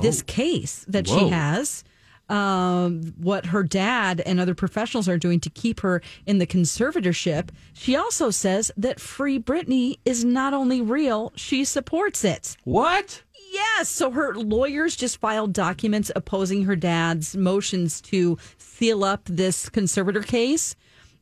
this 0.00 0.22
case 0.22 0.86
that 0.88 1.06
Whoa. 1.06 1.18
she 1.18 1.28
has. 1.28 1.84
Um, 2.32 3.12
what 3.18 3.44
her 3.44 3.62
dad 3.62 4.22
and 4.24 4.40
other 4.40 4.54
professionals 4.54 5.06
are 5.06 5.18
doing 5.18 5.38
to 5.40 5.50
keep 5.50 5.80
her 5.80 6.00
in 6.24 6.38
the 6.38 6.46
conservatorship. 6.46 7.50
She 7.74 7.94
also 7.94 8.30
says 8.30 8.70
that 8.78 9.00
Free 9.00 9.38
Britney 9.38 9.98
is 10.06 10.24
not 10.24 10.54
only 10.54 10.80
real, 10.80 11.32
she 11.36 11.62
supports 11.64 12.24
it. 12.24 12.56
what? 12.64 13.22
Yes. 13.52 13.90
So 13.90 14.10
her 14.12 14.34
lawyers 14.34 14.96
just 14.96 15.18
filed 15.18 15.52
documents 15.52 16.10
opposing 16.16 16.64
her 16.64 16.74
dad's 16.74 17.36
motions 17.36 18.00
to 18.02 18.38
seal 18.56 19.04
up 19.04 19.24
this 19.26 19.68
conservator 19.68 20.22
case. 20.22 20.74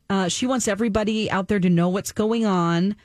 Uh, 0.09 0.29
she 0.29 0.45
wants 0.45 0.69
everybody 0.69 1.29
out 1.29 1.49
there 1.49 1.59
to 1.59 1.69
know 1.69 1.89
what's 1.89 2.13
going 2.13 2.45
on. 2.45 2.95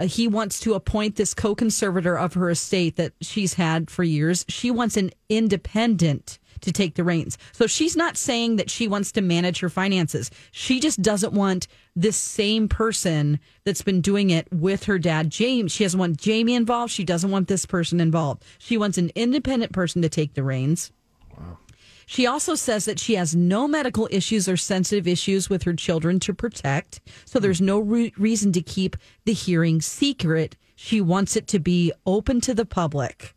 Uh, 0.00 0.06
he 0.06 0.28
wants 0.28 0.60
to 0.60 0.74
appoint 0.74 1.16
this 1.16 1.32
co 1.32 1.54
conservator 1.54 2.18
of 2.18 2.34
her 2.34 2.50
estate 2.50 2.96
that 2.96 3.14
she's 3.22 3.54
had 3.54 3.90
for 3.90 4.02
years. 4.02 4.44
She 4.50 4.70
wants 4.70 4.98
an 4.98 5.12
independent 5.30 6.38
to 6.64 6.72
take 6.72 6.94
the 6.94 7.04
reins. 7.04 7.38
So 7.52 7.66
she's 7.66 7.96
not 7.96 8.16
saying 8.16 8.56
that 8.56 8.70
she 8.70 8.88
wants 8.88 9.12
to 9.12 9.20
manage 9.20 9.60
her 9.60 9.68
finances. 9.68 10.30
She 10.50 10.80
just 10.80 11.00
doesn't 11.00 11.32
want 11.32 11.66
this 11.96 12.16
same 12.16 12.68
person 12.68 13.38
that's 13.64 13.82
been 13.82 14.00
doing 14.00 14.30
it 14.30 14.48
with 14.52 14.84
her 14.84 14.98
dad, 14.98 15.30
James. 15.30 15.72
She 15.72 15.84
doesn't 15.84 16.00
want 16.00 16.16
Jamie 16.16 16.54
involved. 16.54 16.92
She 16.92 17.04
doesn't 17.04 17.30
want 17.30 17.48
this 17.48 17.66
person 17.66 18.00
involved. 18.00 18.42
She 18.58 18.76
wants 18.76 18.98
an 18.98 19.10
independent 19.14 19.72
person 19.72 20.02
to 20.02 20.08
take 20.08 20.34
the 20.34 20.42
reins. 20.42 20.92
Wow. 21.36 21.58
She 22.06 22.26
also 22.26 22.54
says 22.54 22.84
that 22.84 22.98
she 22.98 23.14
has 23.14 23.34
no 23.34 23.66
medical 23.66 24.08
issues 24.10 24.48
or 24.48 24.56
sensitive 24.56 25.08
issues 25.08 25.48
with 25.48 25.62
her 25.62 25.74
children 25.74 26.20
to 26.20 26.34
protect. 26.34 27.00
So 27.24 27.38
there's 27.38 27.60
no 27.60 27.78
re- 27.78 28.12
reason 28.18 28.52
to 28.52 28.62
keep 28.62 28.96
the 29.24 29.32
hearing 29.32 29.80
secret. 29.80 30.56
She 30.76 31.00
wants 31.00 31.36
it 31.36 31.46
to 31.48 31.58
be 31.58 31.92
open 32.04 32.40
to 32.42 32.54
the 32.54 32.66
public. 32.66 33.34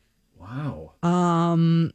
Wow. 0.48 0.94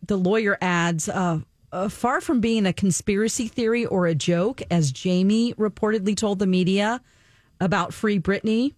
The 0.02 0.16
lawyer 0.16 0.58
adds, 0.60 1.08
uh, 1.08 1.40
uh, 1.72 1.88
far 1.88 2.20
from 2.20 2.40
being 2.40 2.66
a 2.66 2.72
conspiracy 2.72 3.48
theory 3.48 3.86
or 3.86 4.06
a 4.06 4.14
joke, 4.14 4.60
as 4.70 4.92
Jamie 4.92 5.54
reportedly 5.54 6.14
told 6.16 6.38
the 6.38 6.46
media 6.46 7.00
about 7.60 7.94
Free 7.94 8.18
Britney, 8.18 8.74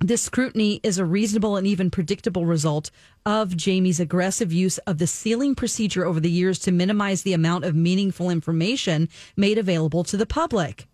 this 0.00 0.22
scrutiny 0.22 0.78
is 0.84 0.98
a 0.98 1.04
reasonable 1.04 1.56
and 1.56 1.66
even 1.66 1.90
predictable 1.90 2.46
result 2.46 2.92
of 3.26 3.56
Jamie's 3.56 3.98
aggressive 3.98 4.52
use 4.52 4.78
of 4.78 4.98
the 4.98 5.08
sealing 5.08 5.56
procedure 5.56 6.04
over 6.04 6.20
the 6.20 6.30
years 6.30 6.60
to 6.60 6.70
minimize 6.70 7.22
the 7.22 7.32
amount 7.32 7.64
of 7.64 7.74
meaningful 7.74 8.30
information 8.30 9.08
made 9.36 9.58
available 9.58 10.04
to 10.04 10.16
the 10.16 10.26
public. 10.26 10.86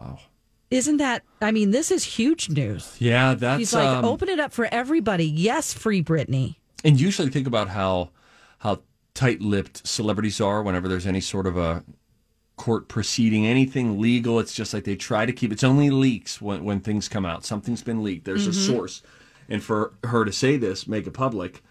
Wow. 0.00 0.20
Isn't 0.70 0.96
that, 0.96 1.22
I 1.42 1.52
mean, 1.52 1.70
this 1.70 1.90
is 1.90 2.02
huge 2.02 2.48
news. 2.48 2.96
Yeah, 2.98 3.34
that's 3.34 3.58
He's 3.58 3.74
like, 3.74 3.86
um, 3.86 4.06
open 4.06 4.30
it 4.30 4.40
up 4.40 4.54
for 4.54 4.64
everybody. 4.72 5.26
Yes, 5.26 5.74
Free 5.74 6.02
Britney. 6.02 6.56
And 6.84 7.00
usually 7.00 7.30
think 7.30 7.46
about 7.46 7.68
how 7.68 8.10
how 8.58 8.82
tight-lipped 9.14 9.86
celebrities 9.86 10.40
are 10.40 10.62
whenever 10.62 10.88
there's 10.88 11.06
any 11.06 11.20
sort 11.20 11.46
of 11.46 11.56
a 11.56 11.84
court 12.56 12.88
proceeding, 12.88 13.46
anything 13.46 14.00
legal. 14.00 14.38
It's 14.38 14.54
just 14.54 14.72
like 14.74 14.84
they 14.84 14.96
try 14.96 15.26
to 15.26 15.32
keep. 15.32 15.52
It's 15.52 15.64
only 15.64 15.90
leaks 15.90 16.40
when 16.40 16.64
when 16.64 16.80
things 16.80 17.08
come 17.08 17.24
out. 17.26 17.44
Something's 17.44 17.82
been 17.82 18.02
leaked. 18.02 18.24
There's 18.24 18.46
a 18.46 18.52
source, 18.52 19.02
and 19.48 19.62
for 19.62 19.94
her 20.04 20.24
to 20.24 20.32
say 20.32 20.56
this, 20.56 20.86
make 20.86 21.06
it 21.06 21.12
public, 21.12 21.62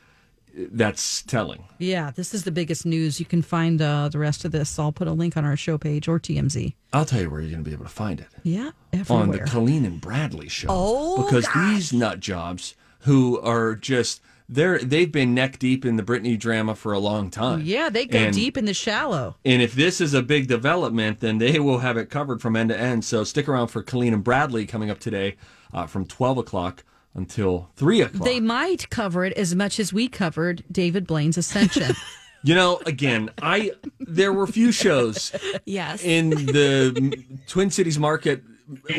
that's 0.53 1.21
telling. 1.23 1.65
Yeah, 1.79 2.11
this 2.11 2.33
is 2.33 2.43
the 2.43 2.51
biggest 2.51 2.85
news. 2.85 3.19
You 3.19 3.25
can 3.25 3.41
find 3.41 3.81
uh, 3.81 4.09
the 4.09 4.19
rest 4.19 4.45
of 4.45 4.51
this. 4.51 4.77
I'll 4.77 4.91
put 4.91 5.07
a 5.07 5.13
link 5.13 5.35
on 5.37 5.45
our 5.45 5.57
show 5.57 5.77
page 5.77 6.07
or 6.07 6.19
TMZ. 6.19 6.73
I'll 6.91 7.05
tell 7.05 7.21
you 7.21 7.29
where 7.29 7.41
you're 7.41 7.51
going 7.51 7.63
to 7.63 7.69
be 7.69 7.73
able 7.73 7.85
to 7.85 7.91
find 7.91 8.19
it. 8.19 8.27
Yeah, 8.43 8.71
everywhere. 8.91 9.23
on 9.23 9.31
the. 9.31 9.39
Colleen 9.39 9.85
and 9.85 9.99
Bradley 9.99 10.49
show. 10.49 10.67
Oh, 10.69 11.23
because 11.23 11.47
these 11.55 11.93
nut 11.93 12.19
jobs 12.19 12.75
who 12.99 13.39
are 13.41 13.75
just 13.75 14.21
they're 14.53 14.79
they've 14.79 15.11
been 15.11 15.33
neck 15.33 15.59
deep 15.59 15.85
in 15.85 15.95
the 15.97 16.03
Britney 16.03 16.37
drama 16.39 16.75
for 16.75 16.93
a 16.93 16.99
long 16.99 17.29
time. 17.29 17.61
yeah, 17.63 17.89
they 17.89 18.05
go 18.05 18.17
And- 18.19 18.33
deep 18.33 18.57
in 18.57 18.65
the 18.65 18.73
shallow. 18.73 19.35
And 19.45 19.61
if 19.61 19.73
this 19.73 19.99
is 20.01 20.13
a 20.13 20.21
big 20.21 20.47
development, 20.47 21.19
then 21.19 21.37
they 21.37 21.59
will 21.59 21.79
have 21.79 21.97
it 21.97 22.09
covered 22.09 22.41
from 22.41 22.55
end 22.55 22.69
to 22.69 22.79
end. 22.79 23.03
So 23.05 23.23
stick 23.23 23.47
around 23.47 23.67
for 23.67 23.81
Colleen 23.83 24.13
and 24.13 24.23
Bradley 24.23 24.65
coming 24.65 24.89
up 24.89 24.99
today 24.99 25.35
uh, 25.73 25.85
from 25.87 26.05
12 26.05 26.37
o'clock 26.39 26.83
until 27.15 27.69
3 27.75 28.01
o'clock. 28.01 28.23
They 28.25 28.39
might 28.39 28.89
cover 28.89 29.23
it 29.25 29.33
as 29.33 29.53
much 29.55 29.79
as 29.79 29.91
we 29.93 30.07
covered 30.07 30.63
David 30.71 31.05
Blaine's 31.07 31.37
ascension. 31.37 31.95
you 32.43 32.55
know, 32.55 32.79
again, 32.85 33.29
I 33.41 33.71
there 33.99 34.33
were 34.33 34.47
few 34.47 34.71
shows 34.71 35.31
Yes. 35.65 36.03
in 36.03 36.29
the 36.31 37.23
Twin 37.47 37.69
Cities 37.69 37.97
market 37.99 38.43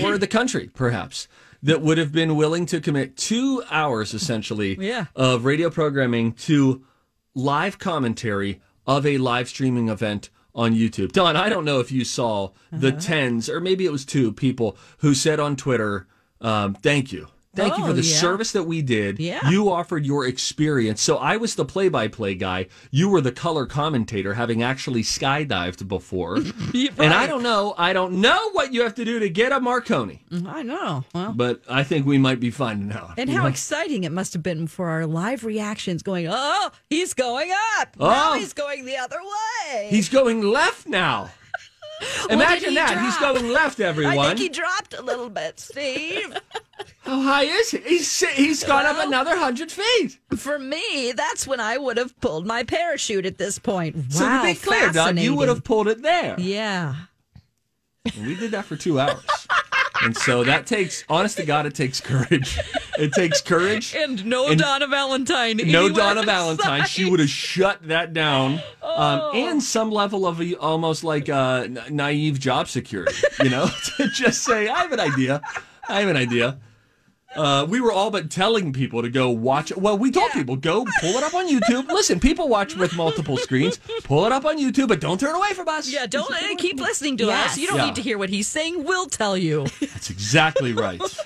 or 0.03 0.17
the 0.19 0.27
country, 0.27 0.71
perhaps, 0.75 1.27
that 1.65 1.81
would 1.83 1.99
have 1.99 2.13
been 2.13 2.37
willing 2.37 2.67
to 2.67 2.81
commit 2.81 3.17
two 3.17 3.63
hours 3.71 4.15
essentially 4.15 4.77
Yeah. 4.81 5.07
of 5.17 5.45
radio 5.45 5.69
programming 5.71 6.33
to 6.49 6.85
live 7.35 7.79
commentary 7.79 8.61
of 8.87 9.05
a 9.05 9.19
live 9.19 9.49
streaming 9.49 9.89
event 9.89 10.31
on 10.55 10.73
YouTube. 10.75 11.11
Don, 11.13 11.35
I 11.37 11.49
don't 11.49 11.65
know 11.65 11.81
if 11.81 11.91
you 11.91 12.05
saw 12.05 12.51
the 12.71 12.89
Uh-huh. 12.89 13.01
tens 13.01 13.49
or 13.51 13.61
maybe 13.61 13.85
it 13.87 13.91
was 13.93 14.05
two 14.05 14.31
people 14.33 14.77
who 14.99 15.13
said 15.15 15.41
on 15.41 15.57
Twitter, 15.57 16.07
um, 16.41 16.75
thank 16.75 17.13
you. 17.13 17.27
Thank 17.55 17.77
you 17.79 17.85
Oh, 17.85 17.87
for 17.89 17.93
the 17.93 18.03
yeah. 18.03 18.17
service 18.17 18.53
that 18.53 18.65
we 18.65 18.83
did. 18.83 19.19
Yeah. 19.19 19.49
You 19.49 19.71
offered 19.71 20.05
your 20.07 20.27
experience. 20.27 21.01
So 21.03 21.17
I 21.17 21.37
was 21.37 21.55
the 21.55 21.65
play 21.65 21.89
by 21.89 22.09
play 22.09 22.35
guy. 22.35 22.67
You 22.91 23.09
were 23.09 23.21
the 23.21 23.33
color 23.33 23.67
commentator, 23.67 24.35
having 24.35 24.63
actually 24.63 25.03
skydived 25.03 25.87
before. 25.89 26.39
And 26.99 27.13
I 27.13 27.27
don't 27.27 27.43
know, 27.43 27.75
I 27.79 27.93
don't 27.93 28.21
know 28.21 28.51
what 28.53 28.73
you 28.73 28.83
have 28.83 28.95
to 28.97 29.05
do 29.05 29.19
to 29.19 29.29
get 29.29 29.53
a 29.53 29.61
Marconi, 29.61 30.23
mm, 30.31 30.47
I 30.47 30.63
know. 30.63 31.05
Well, 31.15 31.33
but 31.35 31.63
I 31.69 31.83
think 31.85 32.07
we 32.07 32.19
might 32.19 32.41
be 32.41 32.51
finding 32.51 32.93
out. 32.93 33.15
and 33.19 33.29
how 33.31 33.47
exciting 33.47 34.05
it 34.05 34.13
must 34.13 34.33
have 34.33 34.43
been 34.43 34.67
for 34.67 34.89
our 34.89 35.07
live 35.07 35.45
reactions 35.45 36.03
going, 36.03 36.27
oh, 36.31 36.71
he's 36.91 37.15
going 37.15 37.51
up. 37.81 37.97
Oh. 38.01 38.09
Now 38.11 38.35
he's 38.35 38.53
going 38.53 38.85
the 38.85 38.97
other 38.97 39.19
way. 39.19 39.89
He's 39.91 40.09
going 40.09 40.43
left 40.43 40.87
now. 40.87 41.31
Imagine 42.31 42.71
he 42.71 42.75
that. 42.77 43.01
He's 43.01 43.17
drop? 43.19 43.35
going 43.35 43.51
left, 43.51 43.81
everyone. 43.81 44.19
I 44.19 44.27
think 44.29 44.39
he 44.39 44.49
dropped 44.49 44.95
a 44.95 45.03
little 45.03 45.29
bit, 45.29 45.61
Steve. 45.61 46.37
How 47.03 47.21
high 47.21 47.45
is 47.45 47.71
he? 47.71 47.79
He's, 47.79 48.21
he's 48.31 48.65
gone 48.65 48.87
up 48.87 48.97
another 48.99 49.33
100 49.33 49.71
feet. 49.71 50.19
For 50.37 50.59
me, 50.59 51.13
that's 51.13 51.47
when 51.47 51.61
I 51.61 51.77
would 51.77 51.97
have 51.99 52.19
pulled 52.21 52.47
my 52.47 52.63
parachute 52.63 53.27
at 53.27 53.39
this 53.39 53.59
point. 53.59 53.97
Wow, 53.97 54.03
so 54.09 54.29
to 54.29 54.43
be 54.43 54.55
clear, 54.55 54.91
Don, 54.91 55.17
you 55.17 55.35
would 55.35 55.49
have 55.49 55.65
pulled 55.65 55.89
it 55.89 56.03
there. 56.03 56.35
Yeah. 56.39 56.95
And 58.17 58.27
we 58.27 58.35
did 58.35 58.51
that 58.53 58.65
for 58.65 58.77
two 58.77 59.01
hours. 59.01 59.23
and 60.05 60.17
so 60.17 60.45
that 60.45 60.67
takes, 60.67 61.05
honest 61.09 61.37
to 61.39 61.45
God, 61.45 61.67
it 61.67 61.75
takes 61.75 62.01
courage. 62.01 62.59
It 62.99 63.13
takes 63.13 63.41
courage. 63.41 63.95
And 64.05 64.25
no 64.27 64.49
And 64.49 64.61
Donna 64.61 64.87
Valentine. 64.87 65.57
No 65.65 65.89
Donna 65.89 66.21
in 66.21 66.27
Valentine. 66.27 66.85
She 66.85 67.09
would 67.09 67.21
have 67.21 67.29
shut 67.29 67.83
that 67.89 68.13
down. 68.13 68.61
Oh. 68.83 69.31
Um, 69.33 69.37
and 69.37 69.63
some 69.63 69.91
level 69.91 70.27
of 70.27 70.41
a, 70.41 70.55
almost 70.57 71.05
like 71.05 71.29
uh, 71.29 71.69
naive 71.91 72.39
job 72.39 72.69
security, 72.69 73.15
you 73.43 73.49
know, 73.51 73.67
to 73.97 74.09
just 74.09 74.45
say, 74.45 74.69
I 74.69 74.81
have 74.83 74.93
an 74.93 75.01
idea. 75.01 75.41
I 75.89 76.01
have 76.01 76.09
an 76.09 76.17
idea. 76.17 76.59
Uh, 77.37 77.67
we 77.69 77.81
were 77.81 77.93
all 77.93 78.11
but 78.11 78.31
telling 78.31 78.73
people 78.73 79.03
to 79.03 79.09
go 79.11 79.31
watch. 79.31 79.75
Well, 79.77 79.99
we 79.99 80.11
told 80.11 80.31
people 80.33 80.57
go 80.57 80.85
pull 81.01 81.11
it 81.17 81.23
up 81.25 81.35
on 81.35 81.49
YouTube. 81.49 81.89
Listen, 81.89 82.21
people 82.21 82.49
watch 82.49 82.75
with 82.77 82.95
multiple 82.97 83.37
screens. 83.37 83.79
Pull 84.05 84.25
it 84.27 84.33
up 84.33 84.45
on 84.45 84.59
YouTube, 84.59 84.89
but 84.89 85.01
don't 85.01 85.19
turn 85.19 85.35
away 85.35 85.53
from 85.55 85.69
us. 85.69 85.91
Yeah, 85.91 86.07
don't 86.07 86.31
uh, 86.31 86.55
keep 86.59 86.79
listening 86.81 87.17
to 87.19 87.27
Yes. 87.27 87.53
us. 87.53 87.59
You 87.59 87.67
don't 87.67 87.79
Yeah. 87.79 87.87
need 87.87 87.95
to 87.97 88.03
hear 88.03 88.19
what 88.19 88.31
he's 88.31 88.47
saying. 88.47 88.85
We'll 88.85 89.07
tell 89.07 89.37
you. 89.37 89.67
That's 89.81 90.11
exactly 90.11 90.73
right. 90.73 91.01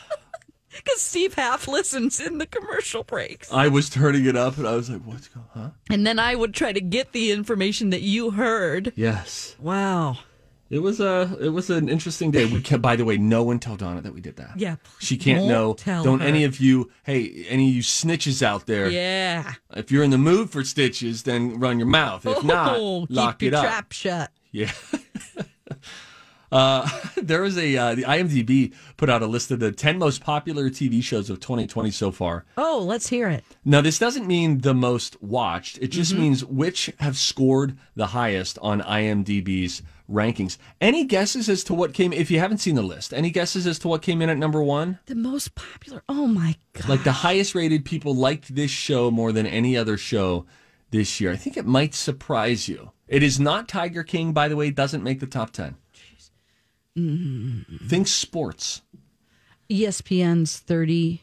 Because 0.84 1.00
Steve 1.02 1.34
half 1.34 1.66
listens 1.66 2.20
in 2.20 2.38
the 2.38 2.46
commercial 2.46 3.02
breaks. 3.02 3.52
I 3.52 3.66
was 3.66 3.90
turning 3.90 4.24
it 4.26 4.36
up, 4.36 4.58
and 4.58 4.66
I 4.66 4.76
was 4.76 4.88
like, 4.88 5.02
"What's 5.02 5.26
going? 5.26 5.44
Huh? 5.52 5.70
And 5.90 6.06
then 6.06 6.20
I 6.20 6.36
would 6.36 6.54
try 6.54 6.72
to 6.72 6.80
get 6.80 7.10
the 7.12 7.32
information 7.32 7.90
that 7.90 8.02
you 8.02 8.30
heard. 8.30 8.92
Yes." 8.94 9.56
Wow. 9.58 10.18
It 10.70 10.80
was 10.80 11.00
a 11.00 11.34
it 11.40 11.48
was 11.48 11.70
an 11.70 11.88
interesting 11.88 12.30
day. 12.30 12.44
We 12.44 12.60
can, 12.60 12.80
by 12.82 12.94
the 12.96 13.04
way, 13.04 13.16
no 13.16 13.42
one 13.42 13.58
tell 13.58 13.76
Donna 13.76 14.02
that 14.02 14.12
we 14.12 14.20
did 14.20 14.36
that. 14.36 14.50
Yeah, 14.56 14.76
she 14.98 15.16
can't 15.16 15.46
know. 15.46 15.76
Don't 15.86 16.20
her. 16.20 16.26
any 16.26 16.44
of 16.44 16.60
you? 16.60 16.90
Hey, 17.04 17.46
any 17.48 17.68
of 17.70 17.74
you 17.74 17.82
snitches 17.82 18.42
out 18.42 18.66
there? 18.66 18.90
Yeah. 18.90 19.54
If 19.74 19.90
you're 19.90 20.02
in 20.04 20.10
the 20.10 20.18
mood 20.18 20.50
for 20.50 20.62
stitches, 20.64 21.22
then 21.22 21.58
run 21.58 21.78
your 21.78 21.88
mouth. 21.88 22.26
If 22.26 22.44
not, 22.44 22.76
Oh, 22.76 23.06
lock 23.08 23.38
keep 23.38 23.48
it 23.48 23.52
your 23.56 23.60
up. 23.60 23.64
trap 23.66 23.92
shut. 23.92 24.30
Yeah. 24.52 24.70
uh, 26.52 26.88
there 27.16 27.42
was 27.42 27.58
a 27.58 27.76
uh, 27.76 27.94
the 27.94 28.02
IMDb 28.02 28.72
put 28.96 29.10
out 29.10 29.22
a 29.22 29.26
list 29.26 29.50
of 29.50 29.60
the 29.60 29.72
ten 29.72 29.98
most 29.98 30.22
popular 30.22 30.70
TV 30.70 31.02
shows 31.02 31.28
of 31.30 31.40
2020 31.40 31.90
so 31.90 32.10
far. 32.10 32.44
Oh, 32.56 32.82
let's 32.86 33.08
hear 33.08 33.28
it. 33.28 33.44
Now, 33.64 33.80
this 33.80 33.98
doesn't 33.98 34.26
mean 34.26 34.58
the 34.60 34.74
most 34.74 35.22
watched. 35.22 35.78
It 35.78 35.88
just 35.88 36.12
Mm-hmm. 36.12 36.22
means 36.22 36.44
which 36.44 36.90
have 37.00 37.16
scored 37.18 37.76
the 37.96 38.08
highest 38.08 38.58
on 38.62 38.80
IMDb's 38.80 39.82
rankings. 40.10 40.56
Any 40.80 41.04
guesses 41.04 41.48
as 41.48 41.62
to 41.64 41.74
what 41.74 41.92
came? 41.94 42.12
If 42.12 42.30
you 42.30 42.38
haven't 42.38 42.58
seen 42.58 42.74
the 42.74 42.82
list, 42.82 43.12
any 43.12 43.30
guesses 43.30 43.66
as 43.66 43.78
to 43.80 43.88
what 43.88 44.02
came 44.02 44.22
in 44.22 44.28
at 44.30 44.38
number 44.38 44.62
one? 44.62 44.98
The 45.06 45.14
most 45.14 45.54
popular. 45.54 46.02
Oh 46.08 46.26
my 46.26 46.56
god. 46.72 46.88
Like 46.88 47.04
the 47.04 47.12
highest 47.12 47.54
rated 47.54 47.84
people 47.84 48.14
liked 48.14 48.54
this 48.54 48.70
show 48.70 49.10
more 49.10 49.32
than 49.32 49.46
any 49.46 49.76
other 49.76 49.96
show 49.96 50.46
this 50.90 51.20
year. 51.20 51.30
I 51.32 51.36
think 51.36 51.56
it 51.56 51.66
might 51.66 51.94
surprise 51.94 52.68
you. 52.68 52.92
It 53.06 53.22
is 53.22 53.38
not 53.40 53.68
Tiger 53.68 54.02
King, 54.02 54.32
by 54.32 54.48
the 54.48 54.56
way. 54.56 54.70
Doesn't 54.70 55.02
make 55.04 55.20
the 55.20 55.26
top 55.26 55.50
10 55.50 55.76
Mm-hmm. 56.96 57.86
Think 57.86 58.08
sports. 58.08 58.82
ESPN's 59.70 60.58
30, 60.58 61.22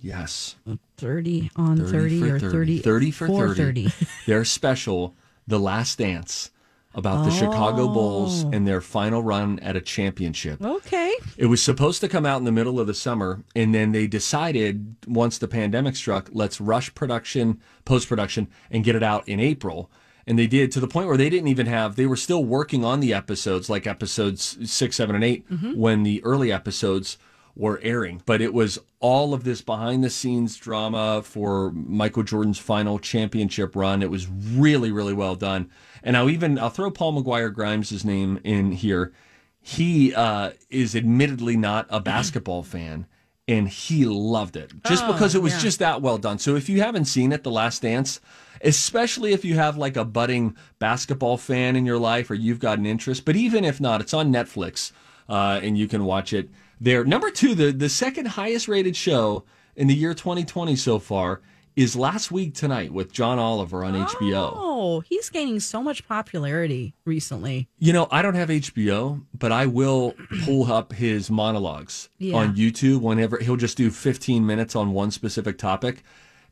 Yes. 0.00 0.56
30 0.96 1.50
on 1.56 1.76
30, 1.76 1.90
30 1.90 2.20
for 2.20 2.36
or 2.36 2.50
30. 2.50 2.78
30 2.78 3.10
for 3.10 3.28
30. 3.28 3.54
30. 3.88 4.06
Their 4.26 4.44
special, 4.46 5.14
The 5.46 5.58
Last 5.58 5.98
Dance, 5.98 6.50
about 6.94 7.24
the 7.24 7.30
Chicago 7.30 7.86
Bulls 7.88 8.44
Oh. 8.44 8.50
and 8.52 8.66
their 8.66 8.80
final 8.80 9.22
run 9.22 9.58
at 9.60 9.76
a 9.76 9.80
championship. 9.80 10.60
Okay. 10.60 11.12
It 11.36 11.46
was 11.46 11.62
supposed 11.62 12.00
to 12.00 12.08
come 12.08 12.26
out 12.26 12.38
in 12.38 12.44
the 12.44 12.52
middle 12.52 12.80
of 12.80 12.86
the 12.86 12.94
summer, 12.94 13.44
and 13.54 13.72
then 13.74 13.92
they 13.92 14.06
decided 14.06 14.96
once 15.06 15.38
the 15.38 15.46
pandemic 15.48 15.94
struck, 15.94 16.28
let's 16.32 16.60
rush 16.60 16.92
production, 16.94 17.60
post 17.84 18.08
production, 18.08 18.48
and 18.70 18.82
get 18.82 18.96
it 18.96 19.02
out 19.02 19.28
in 19.28 19.38
April. 19.38 19.90
And 20.26 20.38
they 20.38 20.46
did 20.46 20.70
to 20.72 20.80
the 20.80 20.88
point 20.88 21.08
where 21.08 21.16
they 21.16 21.30
didn't 21.30 21.48
even 21.48 21.66
have, 21.66 21.96
they 21.96 22.06
were 22.06 22.16
still 22.16 22.44
working 22.44 22.84
on 22.84 23.00
the 23.00 23.14
episodes, 23.14 23.70
like 23.70 23.86
episodes 23.86 24.58
six, 24.70 24.96
seven, 24.96 25.14
and 25.14 25.24
8 25.24 25.50
mm-hmm. 25.50 25.72
when 25.76 26.02
the 26.02 26.22
early 26.24 26.52
episodes 26.52 27.18
were 27.56 27.80
airing. 27.82 28.22
But 28.26 28.40
it 28.40 28.54
was 28.54 28.78
all 29.00 29.34
of 29.34 29.44
this 29.44 29.60
behind 29.60 30.04
the 30.04 30.10
scenes 30.10 30.56
drama 30.56 31.22
for 31.24 31.72
Michael 31.72 32.22
Jordan's 32.22 32.58
final 32.58 32.98
championship 32.98 33.74
run. 33.74 34.02
It 34.02 34.10
was 34.10 34.28
really, 34.28 34.92
really 34.92 35.14
well 35.14 35.34
done. 35.34 35.70
And 36.02 36.16
I'll 36.16 36.30
even, 36.30 36.58
I'll 36.58 36.70
throw 36.70 36.90
Paul 36.90 37.22
McGuire 37.22 37.52
Grimes' 37.52 38.04
name 38.04 38.40
in 38.44 38.72
here. 38.72 39.12
He 39.60 40.14
uh, 40.14 40.52
is 40.70 40.96
admittedly 40.96 41.56
not 41.56 41.86
a 41.90 42.00
basketball 42.00 42.62
fan 42.64 43.06
and 43.48 43.68
he 43.68 44.04
loved 44.04 44.56
it 44.56 44.70
just 44.86 45.04
because 45.06 45.34
it 45.34 45.42
was 45.42 45.60
just 45.60 45.80
that 45.80 46.00
well 46.00 46.18
done. 46.18 46.38
So 46.38 46.54
if 46.54 46.68
you 46.68 46.80
haven't 46.80 47.06
seen 47.06 47.32
it 47.32 47.42
the 47.42 47.50
last 47.50 47.82
dance 47.82 48.20
especially 48.62 49.32
if 49.32 49.44
you 49.44 49.54
have 49.54 49.76
like 49.76 49.96
a 49.96 50.04
budding 50.04 50.56
basketball 50.78 51.36
fan 51.36 51.76
in 51.76 51.86
your 51.86 51.98
life 51.98 52.30
or 52.30 52.34
you've 52.34 52.60
got 52.60 52.78
an 52.78 52.86
interest 52.86 53.24
but 53.24 53.36
even 53.36 53.64
if 53.64 53.80
not 53.80 54.00
it's 54.00 54.14
on 54.14 54.32
netflix 54.32 54.92
uh, 55.28 55.60
and 55.62 55.78
you 55.78 55.86
can 55.86 56.04
watch 56.04 56.32
it 56.32 56.50
there. 56.80 57.04
Number 57.04 57.30
two 57.30 57.54
the, 57.54 57.72
the 57.72 57.88
second 57.88 58.26
highest 58.26 58.68
rated 58.68 58.96
show 58.96 59.44
in 59.76 59.86
the 59.86 59.94
year 59.94 60.14
2020 60.14 60.76
so 60.76 60.98
far 60.98 61.40
is 61.80 61.96
last 61.96 62.30
week 62.30 62.54
tonight 62.54 62.92
with 62.92 63.12
john 63.12 63.38
oliver 63.38 63.82
on 63.84 63.94
hbo 63.94 64.52
Oh, 64.82 65.00
he's 65.00 65.28
gaining 65.28 65.60
so 65.60 65.82
much 65.82 66.08
popularity 66.08 66.94
recently. 67.04 67.68
You 67.78 67.92
know, 67.92 68.08
I 68.10 68.22
don't 68.22 68.34
have 68.34 68.48
HBO, 68.48 69.22
but 69.38 69.52
I 69.52 69.66
will 69.66 70.14
pull 70.44 70.72
up 70.72 70.94
his 70.94 71.30
monologues 71.30 72.08
Yeah. 72.18 72.36
on 72.36 72.56
YouTube 72.56 73.02
whenever 73.02 73.36
he'll 73.38 73.56
just 73.58 73.76
do 73.76 73.90
15 73.90 74.46
minutes 74.46 74.74
on 74.74 74.92
one 74.94 75.10
specific 75.10 75.58
topic. 75.58 76.02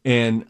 And 0.05 0.45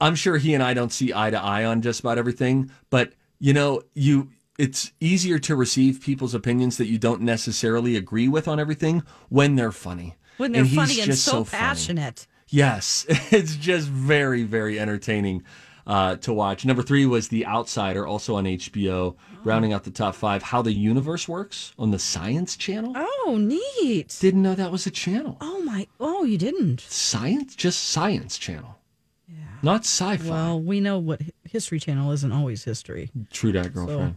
I'm 0.00 0.16
sure 0.16 0.36
he 0.38 0.52
and 0.52 0.64
I 0.64 0.74
don't 0.74 0.92
see 0.92 1.12
eye 1.14 1.30
to 1.30 1.40
eye 1.40 1.64
on 1.64 1.80
just 1.80 2.00
about 2.00 2.18
everything, 2.18 2.72
but 2.90 3.12
you 3.38 3.52
know, 3.52 3.82
you 3.94 4.30
it's 4.58 4.90
easier 5.00 5.38
to 5.38 5.54
receive 5.54 6.00
people's 6.00 6.34
opinions 6.34 6.76
that 6.78 6.86
you 6.86 6.98
don't 6.98 7.20
necessarily 7.22 7.94
agree 7.96 8.26
with 8.26 8.48
on 8.48 8.58
everything 8.58 9.04
when 9.28 9.54
they're 9.54 9.72
funny. 9.72 10.16
When 10.38 10.50
they're 10.50 10.64
he's 10.64 10.74
funny 10.76 11.00
and 11.00 11.06
just 11.12 11.24
so, 11.24 11.44
funny. 11.44 11.62
Yes, 12.50 13.06
it's 13.08 13.56
just 13.56 13.88
very, 13.88 14.42
very 14.42 14.78
entertaining 14.78 15.44
uh, 15.86 16.16
to 16.16 16.32
watch. 16.32 16.64
Number 16.64 16.82
three 16.82 17.06
was 17.06 17.28
The 17.28 17.46
Outsider, 17.46 18.06
also 18.06 18.36
on 18.36 18.44
HBO, 18.44 19.16
rounding 19.44 19.72
out 19.72 19.84
the 19.84 19.90
top 19.90 20.14
five. 20.14 20.42
How 20.42 20.62
the 20.62 20.72
Universe 20.72 21.28
Works 21.28 21.72
on 21.78 21.90
the 21.90 21.98
Science 21.98 22.56
Channel. 22.56 22.92
Oh, 22.96 23.36
neat. 23.38 24.16
Didn't 24.20 24.42
know 24.42 24.54
that 24.54 24.70
was 24.70 24.86
a 24.86 24.90
channel. 24.90 25.36
Oh 25.40 25.62
my. 25.62 25.86
Oh, 25.98 26.24
you 26.24 26.38
didn't. 26.38 26.80
Science, 26.80 27.54
just 27.56 27.88
Science 27.88 28.36
Channel. 28.38 28.76
Yeah. 29.28 29.36
Not 29.62 29.82
sci-fi. 29.82 30.28
Well, 30.28 30.60
we 30.60 30.80
know 30.80 30.98
what 30.98 31.22
History 31.44 31.78
Channel 31.80 32.10
isn't 32.12 32.32
always 32.32 32.64
history. 32.64 33.10
True 33.30 33.52
that, 33.52 33.72
girlfriend. 33.72 34.16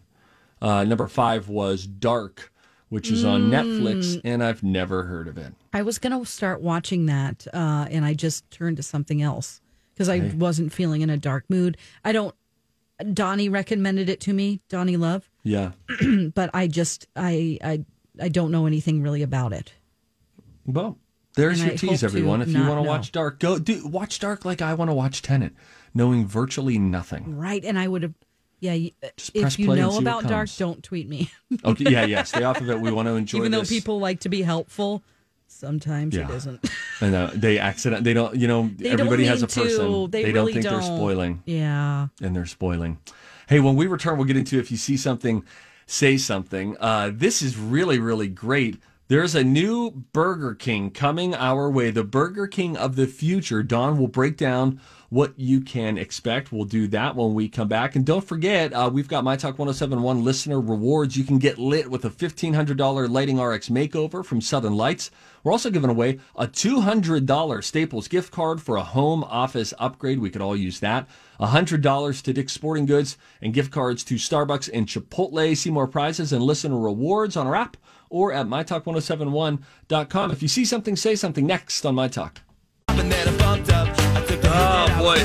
Uh, 0.62 0.84
number 0.86 1.08
five 1.08 1.50
was 1.50 1.86
Dark, 1.86 2.53
which 2.94 3.10
is 3.10 3.26
on 3.26 3.50
Netflix, 3.50 4.22
and 4.24 4.44
I've 4.44 4.62
never 4.62 5.06
heard 5.06 5.28
of 5.28 5.36
it. 5.36 5.52
I 5.74 5.82
was 5.82 5.98
going 5.98 6.18
to 6.18 6.30
start 6.30 6.62
watching 6.62 7.08
that, 7.08 7.48
uh, 7.52 7.88
and 7.90 8.06
I 8.06 8.14
just 8.14 8.50
turned 8.52 8.78
to 8.78 8.84
something 8.84 9.20
else 9.20 9.62
because 9.96 10.10
I 10.10 10.32
wasn't 10.38 10.72
feeling 10.72 11.02
in 11.02 11.10
a 11.10 11.18
dark 11.18 11.46
mood. 11.50 11.76
I 12.06 12.12
don't. 12.12 12.36
Donnie 13.14 13.50
recommended 13.50 14.10
it 14.10 14.20
to 14.22 14.34
me, 14.34 14.62
Donnie 14.70 14.98
Love, 14.98 15.28
Yeah. 15.42 15.72
but 16.36 16.52
I 16.54 16.68
just 16.68 17.08
I 17.16 17.58
I 17.64 17.84
I 18.22 18.30
don't 18.30 18.52
know 18.52 18.68
anything 18.68 19.02
really 19.02 19.24
about 19.24 19.54
it. 19.54 19.74
Well, 20.64 21.00
there's 21.36 21.62
And 21.62 21.70
your 21.70 21.74
I 21.74 21.78
tease, 21.78 22.04
everyone. 22.04 22.44
If 22.44 22.50
you 22.50 22.64
want 22.64 22.78
to 22.78 22.88
watch 22.88 23.12
Dark, 23.12 23.40
go 23.40 23.58
do 23.58 23.88
watch 23.88 24.20
Dark 24.20 24.46
like 24.46 24.62
I 24.62 24.76
want 24.76 24.92
to 24.92 24.96
watch 24.96 25.24
Tenet, 25.24 25.54
knowing 25.96 26.28
virtually 26.28 26.78
nothing. 26.78 27.36
Right, 27.36 27.66
and 27.66 27.80
I 27.80 27.88
would 27.88 28.04
have. 28.04 28.14
Yeah, 28.64 28.90
press 29.02 29.30
if 29.34 29.60
you 29.60 29.76
know 29.76 29.98
about 29.98 30.24
dark, 30.28 30.50
don't 30.58 30.82
tweet 30.82 31.10
me. 31.10 31.30
Okay, 31.66 31.92
yeah, 31.92 32.06
yeah. 32.06 32.24
Stay 32.24 32.44
off 32.44 32.62
of 32.62 32.70
it. 32.70 32.80
We 32.80 32.92
want 32.92 33.08
to 33.10 33.16
enjoy 33.24 33.40
Even 33.40 33.52
though 33.52 33.60
this. 33.60 33.70
people 33.70 34.00
like 34.00 34.22
to 34.22 34.30
be 34.30 34.42
helpful, 34.42 35.04
sometimes 35.48 36.16
Yeah. 36.16 36.30
it 36.30 36.36
isn't. 36.36 36.70
and 37.02 37.14
uh, 37.14 37.30
they 37.36 37.60
accident. 37.60 38.04
They 38.06 38.14
don't. 38.14 38.36
You 38.36 38.48
know, 38.48 38.70
They 38.76 38.90
everybody 38.90 39.26
has 39.26 39.42
a 39.44 39.46
mean 39.46 39.50
to. 39.50 39.62
person. 39.62 40.12
They 40.12 40.22
really 40.24 40.34
don't 40.34 40.52
think 40.54 40.64
they're 40.64 40.72
don't. 40.80 40.84
spoiling. 40.98 41.44
Yeah. 41.46 42.08
and 42.22 42.36
they're 42.36 42.46
spoiling. 42.46 43.00
Hey, 43.50 43.60
when 43.60 43.76
we 43.76 43.88
return, 43.88 44.18
we'll 44.18 44.26
get 44.28 44.38
into 44.38 44.58
if 44.60 44.72
you 44.72 44.78
see 44.78 44.96
something, 44.98 45.44
say 45.86 46.16
something. 46.18 46.78
Uh, 46.80 47.12
this 47.14 47.42
is 47.42 47.58
really, 47.58 48.00
really 48.00 48.30
great. 48.30 48.78
There's 49.10 49.36
a 49.36 49.44
new 49.44 49.92
Burger 49.92 50.56
King 50.56 50.90
coming 50.90 51.36
our 51.36 51.70
way, 51.70 51.92
the 51.92 52.06
Burger 52.06 52.48
King 52.48 52.78
of 52.78 52.96
the 52.96 53.06
future. 53.06 53.62
Don 53.62 53.98
will 53.98 54.08
break 54.08 54.38
down 54.38 54.80
what 55.10 55.38
you 55.38 55.60
can 55.60 55.98
expect. 55.98 56.54
We'll 56.54 56.64
do 56.64 56.88
that 56.88 57.18
when 57.18 57.34
we 57.34 57.50
come 57.50 57.68
back. 57.68 57.98
And 57.98 58.06
don't 58.06 58.24
forget, 58.24 58.72
uh, 58.72 58.90
we've 58.92 59.10
got 59.10 59.26
My 59.26 59.36
Talk 59.36 59.60
1071 59.60 60.24
listener 60.24 60.62
rewards. 60.62 61.18
You 61.18 61.26
can 61.26 61.38
get 61.38 61.58
lit 61.58 61.92
with 61.92 62.06
a 62.06 62.10
$1,500 62.10 63.10
Lighting 63.10 63.42
RX 63.42 63.68
makeover 63.68 64.24
from 64.24 64.40
Southern 64.40 64.78
Lights. 64.78 65.12
We're 65.44 65.52
also 65.52 65.70
giving 65.70 65.90
away 65.90 66.20
a 66.38 66.48
$200 66.48 67.64
Staples 67.64 68.08
gift 68.08 68.32
card 68.32 68.62
for 68.62 68.78
a 68.78 68.84
home 68.84 69.26
office 69.26 69.74
upgrade. 69.80 70.20
We 70.20 70.30
could 70.30 70.42
all 70.42 70.56
use 70.56 70.80
that. 70.80 71.10
$100 71.42 72.22
to 72.22 72.34
Dick's 72.34 72.54
Sporting 72.54 72.86
Goods 72.86 73.18
and 73.42 73.54
gift 73.54 73.70
cards 73.70 74.06
to 74.06 74.16
Starbucks 74.16 74.70
and 74.74 74.88
Chipotle. 74.88 75.58
See 75.58 75.72
more 75.72 75.88
prizes 75.88 76.32
and 76.32 76.42
listener 76.42 76.80
rewards 76.80 77.36
on 77.36 77.48
our 77.48 77.56
app 77.56 77.76
or 78.14 78.32
at 78.32 78.46
mytalk1071.com. 78.46 80.32
If 80.32 80.42
you 80.44 80.48
see 80.48 80.64
something, 80.64 80.96
say 80.96 81.16
something 81.16 81.48
next 81.48 81.84
on 81.84 81.96
My 81.96 82.08
Talk. 82.08 82.42
Oh, 84.56 84.96
boy. 85.00 85.18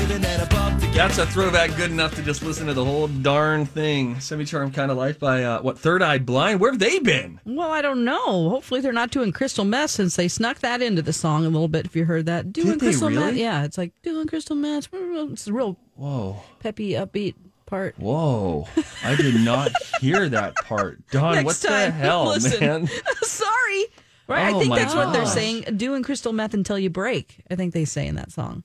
That's 0.91 1.19
a 1.19 1.25
throwback 1.27 1.77
good 1.77 1.91
enough 1.91 2.15
to 2.15 2.23
just 2.23 2.43
listen 2.43 2.65
to 2.65 2.73
the 2.73 2.83
whole 2.83 3.07
darn 3.07 3.65
thing. 3.67 4.19
Semi 4.19 4.43
Charmed 4.43 4.73
Kind 4.73 4.89
of 4.91 4.97
Life 4.97 5.19
by, 5.19 5.43
uh, 5.43 5.61
what, 5.61 5.77
Third 5.77 6.01
Eye 6.01 6.17
Blind? 6.17 6.59
Where 6.59 6.71
have 6.71 6.79
they 6.79 6.97
been? 6.99 7.39
Well, 7.45 7.71
I 7.71 7.81
don't 7.81 8.03
know. 8.03 8.49
Hopefully, 8.49 8.81
they're 8.81 8.91
not 8.91 9.11
doing 9.11 9.31
crystal 9.31 9.63
meth 9.63 9.91
since 9.91 10.15
they 10.15 10.27
snuck 10.27 10.59
that 10.59 10.81
into 10.81 11.01
the 11.01 11.13
song 11.13 11.45
a 11.45 11.49
little 11.49 11.67
bit. 11.69 11.85
If 11.85 11.95
you 11.95 12.05
heard 12.05 12.25
that, 12.25 12.51
doing 12.51 12.71
Did 12.71 12.79
they 12.79 12.85
crystal 12.87 13.09
meth, 13.11 13.23
really? 13.23 13.41
yeah, 13.41 13.63
it's 13.63 13.77
like 13.77 13.93
doing 14.01 14.27
crystal 14.27 14.55
meth. 14.55 14.89
It's 14.91 15.47
a 15.47 15.53
real 15.53 15.77
Whoa. 15.95 16.41
peppy, 16.59 16.93
upbeat 16.93 17.35
part. 17.69 17.95
Whoa. 17.99 18.67
I 19.03 19.15
did 19.15 19.35
not 19.35 19.71
hear 20.01 20.27
that 20.29 20.55
part. 20.55 20.99
Don, 21.11 21.35
Next 21.35 21.45
what 21.45 21.55
the 21.57 21.67
time, 21.67 21.91
hell, 21.93 22.25
listen. 22.27 22.59
man? 22.59 22.87
Sorry. 23.21 23.85
Right, 24.27 24.53
Oh, 24.53 24.57
I 24.57 24.59
think 24.59 24.75
that's 24.75 24.93
what 24.93 25.11
they're 25.13 25.23
gosh. 25.23 25.33
saying. 25.33 25.63
Doing 25.77 26.03
crystal 26.03 26.33
meth 26.33 26.53
until 26.53 26.77
you 26.77 26.89
break. 26.89 27.41
I 27.49 27.55
think 27.55 27.73
they 27.73 27.85
say 27.85 28.05
in 28.07 28.15
that 28.15 28.31
song. 28.31 28.63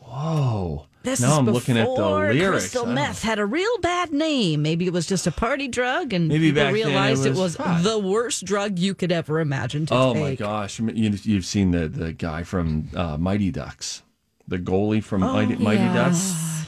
Whoa. 0.00 0.86
This 1.02 1.20
now 1.20 1.32
is 1.32 1.38
I'm 1.38 1.46
looking 1.46 1.76
at 1.76 1.86
the 1.86 1.90
before 1.94 2.32
lyrics. 2.32 2.64
Crystal 2.70 2.86
meth 2.86 3.22
had 3.22 3.38
a 3.40 3.44
real 3.44 3.78
bad 3.78 4.12
name. 4.12 4.62
Maybe 4.62 4.86
it 4.86 4.92
was 4.92 5.04
just 5.06 5.26
a 5.26 5.32
party 5.32 5.66
drug, 5.66 6.12
and 6.12 6.28
Maybe 6.28 6.48
people 6.50 6.62
then 6.62 6.70
it 6.70 6.72
realized 6.74 7.26
it 7.26 7.30
was 7.34 7.58
was, 7.58 7.82
the 7.82 7.98
worst 7.98 8.44
drug 8.44 8.78
you 8.78 8.94
could 8.94 9.10
ever 9.10 9.40
imagine 9.40 9.84
to 9.86 9.94
Oh 9.94 10.12
take. 10.14 10.22
my 10.22 10.34
gosh! 10.36 10.78
You, 10.78 11.10
you've 11.24 11.44
seen 11.44 11.72
the 11.72 11.88
the 11.88 12.12
guy 12.12 12.44
from 12.44 12.88
uh, 12.94 13.16
Mighty 13.18 13.50
Ducks, 13.50 14.02
the 14.46 14.58
goalie 14.58 15.02
from 15.02 15.22
Mighty, 15.22 15.56
Mighty 15.56 15.82
Ducks. 15.92 16.66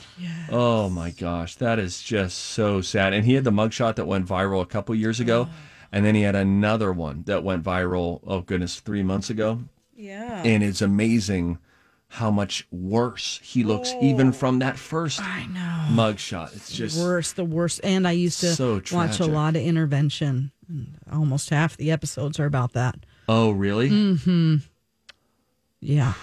Oh 0.50 0.88
my 0.88 1.10
gosh, 1.10 1.56
that 1.56 1.78
is 1.78 2.02
just 2.02 2.38
so 2.38 2.80
sad. 2.80 3.12
And 3.12 3.24
he 3.24 3.34
had 3.34 3.44
the 3.44 3.50
mugshot 3.50 3.96
that 3.96 4.06
went 4.06 4.26
viral 4.26 4.62
a 4.62 4.66
couple 4.66 4.94
years 4.94 5.20
ago, 5.20 5.48
and 5.92 6.04
then 6.04 6.14
he 6.14 6.22
had 6.22 6.34
another 6.36 6.92
one 6.92 7.22
that 7.26 7.42
went 7.44 7.62
viral. 7.64 8.20
Oh 8.26 8.40
goodness, 8.40 8.80
three 8.80 9.02
months 9.02 9.30
ago. 9.30 9.60
Yeah. 9.96 10.42
And 10.44 10.62
it's 10.62 10.82
amazing 10.82 11.58
how 12.08 12.30
much 12.30 12.66
worse 12.70 13.40
he 13.42 13.64
looks, 13.64 13.92
even 14.00 14.32
from 14.32 14.60
that 14.60 14.78
first 14.78 15.20
I 15.20 15.46
know. 15.46 15.88
mugshot. 15.90 16.54
It's 16.54 16.70
just 16.72 16.98
worse, 17.00 17.32
the 17.32 17.44
worst. 17.44 17.80
And 17.82 18.06
I 18.06 18.12
used 18.12 18.40
to 18.40 18.54
So 18.54 18.80
watch 18.92 19.18
a 19.20 19.26
lot 19.26 19.56
of 19.56 19.62
intervention. 19.62 20.52
Almost 21.12 21.50
half 21.50 21.76
the 21.76 21.90
episodes 21.90 22.38
are 22.38 22.46
about 22.46 22.72
that. 22.74 22.96
Oh 23.28 23.50
really? 23.50 23.90
Mm. 23.90 24.62
Yeah. 25.80 26.14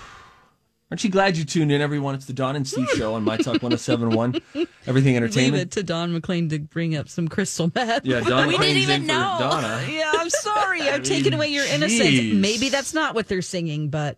Aren't 0.91 1.06
you 1.06 1.10
glad 1.10 1.38
you 1.38 1.45
tuned 1.45 1.71
in, 1.71 1.80
everyone? 1.80 2.15
It's 2.15 2.25
the 2.25 2.34
Don 2.34 2.58
and 2.58 2.67
Steve 2.67 2.89
show 2.89 3.13
on 3.13 3.23
My 3.23 3.38
Talk 3.38 3.63
1071. 3.63 4.41
Everything 4.86 5.15
Entertainment. 5.15 5.54
Leave 5.54 5.62
it 5.62 5.71
to 5.71 5.84
Don 5.84 6.12
McLean 6.12 6.49
to 6.49 6.60
bring 6.60 6.97
up 6.97 7.08
some 7.08 7.30
crystal 7.30 7.71
meth. 7.73 8.06
Yeah, 8.06 8.19
Don 8.19 8.47
We 8.49 8.58
didn't 8.58 8.75
even 8.75 8.95
in 9.04 9.08
for 9.08 9.13
know. 9.13 9.38
Donna. 9.39 9.86
yeah, 9.89 10.12
I'm 10.13 10.30
sorry. 10.30 10.82
I've 10.82 11.04
taken 11.04 11.34
away 11.34 11.47
your 11.47 11.63
innocence. 11.63 12.34
Maybe 12.34 12.67
that's 12.67 12.93
not 12.93 13.15
what 13.15 13.30
they're 13.30 13.41
singing, 13.41 13.88
but 13.88 14.17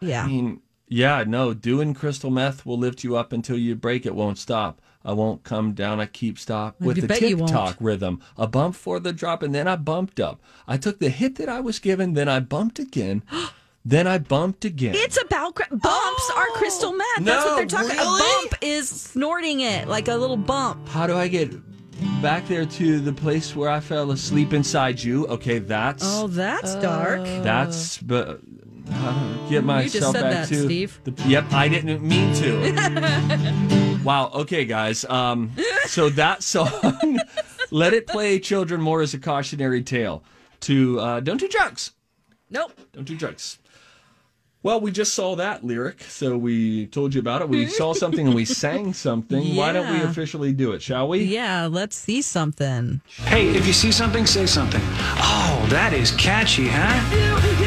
yeah. 0.00 0.24
I 0.24 0.26
mean, 0.26 0.60
yeah, 0.88 1.24
no, 1.26 1.54
doing 1.54 1.94
crystal 1.94 2.30
meth 2.30 2.66
will 2.66 2.76
lift 2.76 3.02
you 3.02 3.16
up 3.16 3.32
until 3.32 3.56
you 3.56 3.74
break. 3.74 4.04
It 4.04 4.14
won't 4.14 4.36
stop. 4.36 4.82
I 5.02 5.14
won't 5.14 5.42
come 5.42 5.72
down. 5.72 6.00
I 6.00 6.04
keep 6.06 6.38
stop 6.38 6.78
with 6.82 7.00
the 7.00 7.06
bet 7.06 7.22
you 7.22 7.38
won't. 7.38 7.50
tock 7.50 7.78
rhythm. 7.80 8.20
A 8.36 8.46
bump 8.46 8.74
for 8.74 9.00
the 9.00 9.14
drop, 9.14 9.42
and 9.42 9.54
then 9.54 9.66
I 9.66 9.76
bumped 9.76 10.20
up. 10.20 10.42
I 10.68 10.76
took 10.76 10.98
the 10.98 11.08
hit 11.08 11.36
that 11.36 11.48
I 11.48 11.60
was 11.60 11.78
given, 11.78 12.12
then 12.12 12.28
I 12.28 12.40
bumped 12.40 12.78
again, 12.78 13.22
then 13.84 14.06
I 14.06 14.18
bumped 14.18 14.64
again. 14.64 14.94
It's 14.96 15.20
about 15.20 15.54
cr- 15.54 15.74
bumps 15.74 16.30
are 16.36 16.46
crystal 16.54 16.92
meth. 16.92 17.06
That's 17.20 17.44
No, 17.44 17.52
what 17.52 17.56
they're 17.56 17.66
talking 17.66 17.96
really? 17.96 18.20
A 18.20 18.40
bump 18.42 18.54
is 18.60 18.88
snorting 18.88 19.60
it 19.60 19.88
like 19.88 20.08
a 20.08 20.14
little 20.14 20.36
bump. 20.36 20.88
How 20.88 21.06
do 21.06 21.16
I 21.16 21.28
get 21.28 21.52
back 22.20 22.46
there 22.46 22.66
to 22.66 23.00
the 23.00 23.12
place 23.12 23.56
where 23.56 23.70
I 23.70 23.80
fell 23.80 24.10
asleep 24.10 24.52
inside 24.52 25.02
you? 25.02 25.26
Okay, 25.28 25.58
that's 25.58 26.02
Oh, 26.04 26.26
that's 26.26 26.74
dark. 26.76 27.24
That's 27.42 27.98
but 27.98 28.40
I 28.92 29.46
get 29.48 29.64
myself 29.64 30.14
back 30.14 30.22
that, 30.24 30.48
to 30.48 30.64
Steve. 30.64 31.00
The, 31.04 31.14
yep, 31.28 31.50
I 31.52 31.68
didn't 31.68 32.02
mean 32.02 32.34
to. 32.34 34.00
wow. 34.04 34.30
Okay, 34.34 34.64
guys. 34.64 35.04
Um, 35.06 35.52
so 35.86 36.10
that 36.10 36.42
song, 36.42 37.20
"Let 37.70 37.94
It 37.94 38.06
Play 38.06 38.38
Children 38.40 38.80
More" 38.80 39.00
is 39.02 39.14
a 39.14 39.18
cautionary 39.18 39.82
tale 39.82 40.22
to 40.60 41.00
uh, 41.00 41.20
don't 41.20 41.38
do 41.38 41.48
drugs. 41.48 41.92
Nope. 42.50 42.72
Don't 42.92 43.04
do 43.06 43.16
drugs. 43.16 43.58
Well, 44.62 44.78
we 44.78 44.90
just 44.90 45.14
saw 45.14 45.36
that 45.36 45.64
lyric, 45.64 46.02
so 46.02 46.36
we 46.36 46.86
told 46.88 47.14
you 47.14 47.20
about 47.20 47.40
it. 47.40 47.48
We 47.48 47.64
mm-hmm. 47.64 47.72
saw 47.72 47.94
something 47.94 48.26
and 48.26 48.36
we 48.36 48.44
sang 48.44 48.92
something. 49.06 49.56
Why 49.56 49.72
don't 49.72 49.90
we 49.90 50.02
officially 50.02 50.52
do 50.52 50.72
it, 50.72 50.82
shall 50.82 51.08
we? 51.08 51.20
Yeah, 51.20 51.66
let's 51.66 51.96
see 51.96 52.20
something. 52.20 53.00
Hey, 53.24 53.48
if 53.48 53.66
you 53.66 53.72
see 53.72 53.90
something, 53.90 54.26
say 54.26 54.44
something. 54.44 54.82
Oh, 54.84 55.66
that 55.70 55.94
is 55.94 56.10
catchy, 56.10 56.68
huh? 56.68 57.59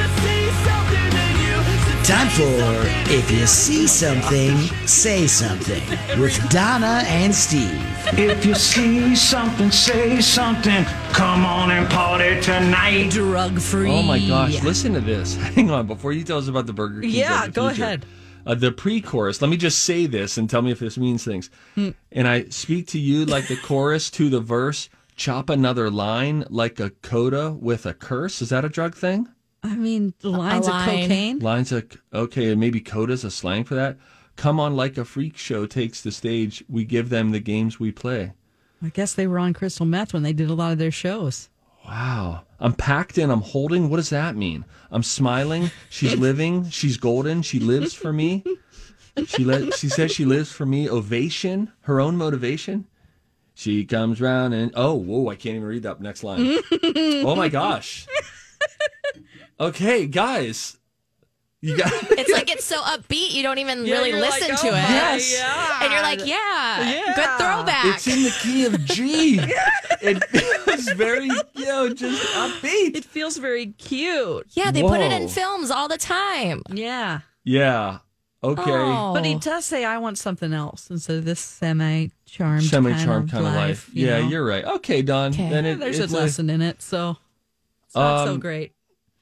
Time 2.03 2.27
for 2.31 3.13
If 3.13 3.31
You 3.31 3.47
See 3.47 3.87
Something, 3.87 4.57
Say 4.85 5.25
Something 5.25 5.81
with 6.19 6.37
Donna 6.49 7.01
and 7.05 7.33
Steve. 7.33 7.81
If 8.19 8.45
you 8.45 8.55
see 8.55 9.15
something, 9.15 9.71
say 9.71 10.19
something. 10.19 10.83
Come 11.13 11.45
on 11.45 11.71
and 11.71 11.89
party 11.89 12.41
tonight. 12.41 13.09
Drug 13.09 13.57
free. 13.57 13.89
Oh 13.89 14.03
my 14.03 14.19
gosh, 14.19 14.61
listen 14.63 14.93
to 14.95 14.99
this. 14.99 15.35
Hang 15.55 15.71
on, 15.71 15.87
before 15.87 16.11
you 16.11 16.25
tell 16.25 16.39
us 16.39 16.49
about 16.49 16.65
the 16.65 16.73
Burger 16.73 16.99
King. 16.99 17.11
Yeah, 17.11 17.47
go 17.47 17.67
ahead. 17.67 18.05
Uh, 18.45 18.55
the 18.55 18.73
pre 18.73 18.99
chorus, 18.99 19.41
let 19.41 19.49
me 19.49 19.55
just 19.55 19.85
say 19.85 20.05
this 20.05 20.37
and 20.37 20.49
tell 20.49 20.61
me 20.61 20.71
if 20.71 20.79
this 20.79 20.97
means 20.97 21.23
things. 21.23 21.49
Hmm. 21.75 21.91
And 22.11 22.27
I 22.27 22.49
speak 22.49 22.87
to 22.87 22.99
you 22.99 23.23
like 23.23 23.47
the 23.47 23.55
chorus 23.55 24.09
to 24.11 24.29
the 24.29 24.41
verse, 24.41 24.89
chop 25.15 25.49
another 25.49 25.89
line 25.89 26.43
like 26.49 26.81
a 26.81 26.89
coda 26.89 27.53
with 27.53 27.85
a 27.85 27.93
curse. 27.93 28.41
Is 28.41 28.49
that 28.49 28.65
a 28.65 28.69
drug 28.69 28.93
thing? 28.93 29.29
I 29.63 29.75
mean, 29.75 30.13
the 30.19 30.29
lines 30.29 30.67
of 30.67 30.73
cocaine. 30.73 31.39
Lines 31.39 31.71
of, 31.71 31.85
okay, 32.13 32.51
and 32.51 32.59
maybe 32.59 32.81
coda's 32.81 33.23
a 33.23 33.31
slang 33.31 33.63
for 33.63 33.75
that. 33.75 33.97
Come 34.35 34.59
on, 34.59 34.75
like 34.75 34.97
a 34.97 35.05
freak 35.05 35.37
show 35.37 35.65
takes 35.65 36.01
the 36.01 36.11
stage. 36.11 36.63
We 36.67 36.83
give 36.83 37.09
them 37.09 37.31
the 37.31 37.39
games 37.39 37.79
we 37.79 37.91
play. 37.91 38.33
I 38.83 38.89
guess 38.89 39.13
they 39.13 39.27
were 39.27 39.39
on 39.39 39.53
crystal 39.53 39.85
meth 39.85 40.13
when 40.13 40.23
they 40.23 40.33
did 40.33 40.49
a 40.49 40.53
lot 40.53 40.73
of 40.73 40.77
their 40.77 40.91
shows. 40.91 41.49
Wow. 41.85 42.43
I'm 42.59 42.73
packed 42.73 43.17
in, 43.17 43.29
I'm 43.29 43.41
holding. 43.41 43.89
What 43.89 43.97
does 43.97 44.09
that 44.09 44.35
mean? 44.35 44.65
I'm 44.91 45.03
smiling. 45.03 45.71
She's 45.89 46.15
living. 46.17 46.69
She's 46.69 46.97
golden. 46.97 47.41
She 47.41 47.59
lives 47.59 47.93
for 47.93 48.11
me. 48.11 48.43
She 49.27 49.43
let 49.43 49.75
she 49.75 49.89
says 49.89 50.11
she 50.11 50.25
lives 50.25 50.51
for 50.51 50.65
me. 50.65 50.89
Ovation, 50.89 51.71
her 51.81 52.01
own 52.01 52.17
motivation. 52.17 52.87
She 53.53 53.85
comes 53.85 54.19
round 54.19 54.53
and 54.53 54.71
oh, 54.75 54.95
whoa, 54.95 55.29
I 55.29 55.35
can't 55.35 55.55
even 55.55 55.67
read 55.67 55.83
that 55.83 56.01
next 56.01 56.23
line. 56.23 56.57
oh 56.71 57.35
my 57.35 57.47
gosh. 57.49 58.07
Okay, 59.59 60.07
guys. 60.07 60.77
You 61.61 61.77
got 61.77 61.91
It's 62.11 62.31
like 62.31 62.49
it's 62.51 62.65
so 62.65 62.81
upbeat, 62.81 63.31
you 63.31 63.41
don't 63.41 63.57
even 63.57 63.85
Yeah, 63.85 63.93
really 63.95 64.09
you're 64.09 64.19
listen 64.19 64.49
like, 64.49 64.59
to 64.61 64.67
"Oh 64.67 64.69
it. 64.69 64.73
my 64.73 64.79
Yes. 64.79 65.41
And 65.81 65.93
you're 65.93 66.01
like, 66.01 66.19
yeah, 66.25 66.91
Yeah. 66.91 67.13
good 67.15 67.37
throwback. 67.39 67.85
It's 67.95 68.07
in 68.07 68.23
the 68.23 68.31
key 68.41 68.65
of 68.65 68.83
G. 68.85 69.39
It 70.05 70.21
feels 70.25 70.89
very, 70.97 71.27
you 71.53 71.65
know, 71.65 71.93
just 71.93 72.21
upbeat. 72.33 72.97
It 72.97 73.05
feels 73.05 73.37
very 73.37 73.67
cute. 73.67 74.45
yeah, 74.51 74.69
they 74.71 74.81
put 74.81 74.99
it 74.99 75.13
in 75.13 75.29
films 75.29 75.71
all 75.71 75.87
the 75.87 75.97
time. 75.97 76.61
Yeah. 76.69 77.21
Yeah. 77.45 77.99
Okay. 78.43 78.61
Oh. 78.65 79.13
But 79.13 79.23
he 79.23 79.35
does 79.35 79.65
say, 79.65 79.85
I 79.85 79.99
want 79.99 80.17
something 80.17 80.51
else 80.51 80.89
instead 80.89 81.15
of 81.19 81.23
this 81.23 81.39
semi 81.39 82.09
charmed 82.25 82.63
Semi-charmed 82.65 83.31
kind 83.31 83.47
of 83.47 83.53
life. 83.53 83.89
you 83.93 84.07
Yeah, 84.07 84.19
know? 84.19 84.27
you're 84.27 84.45
right. 84.45 84.65
Okay, 84.65 85.01
Don. 85.01 85.31
Okay. 85.31 85.47
Then 85.49 85.65
it, 85.65 85.79
There's 85.79 85.99
a 85.99 86.03
it's 86.03 86.11
lesson 86.11 86.49
in 86.49 86.61
it, 86.61 86.81
so 86.81 87.15
it's 87.85 87.95
not 87.95 88.25
so 88.25 88.33
Um, 88.33 88.39
great. 88.41 88.72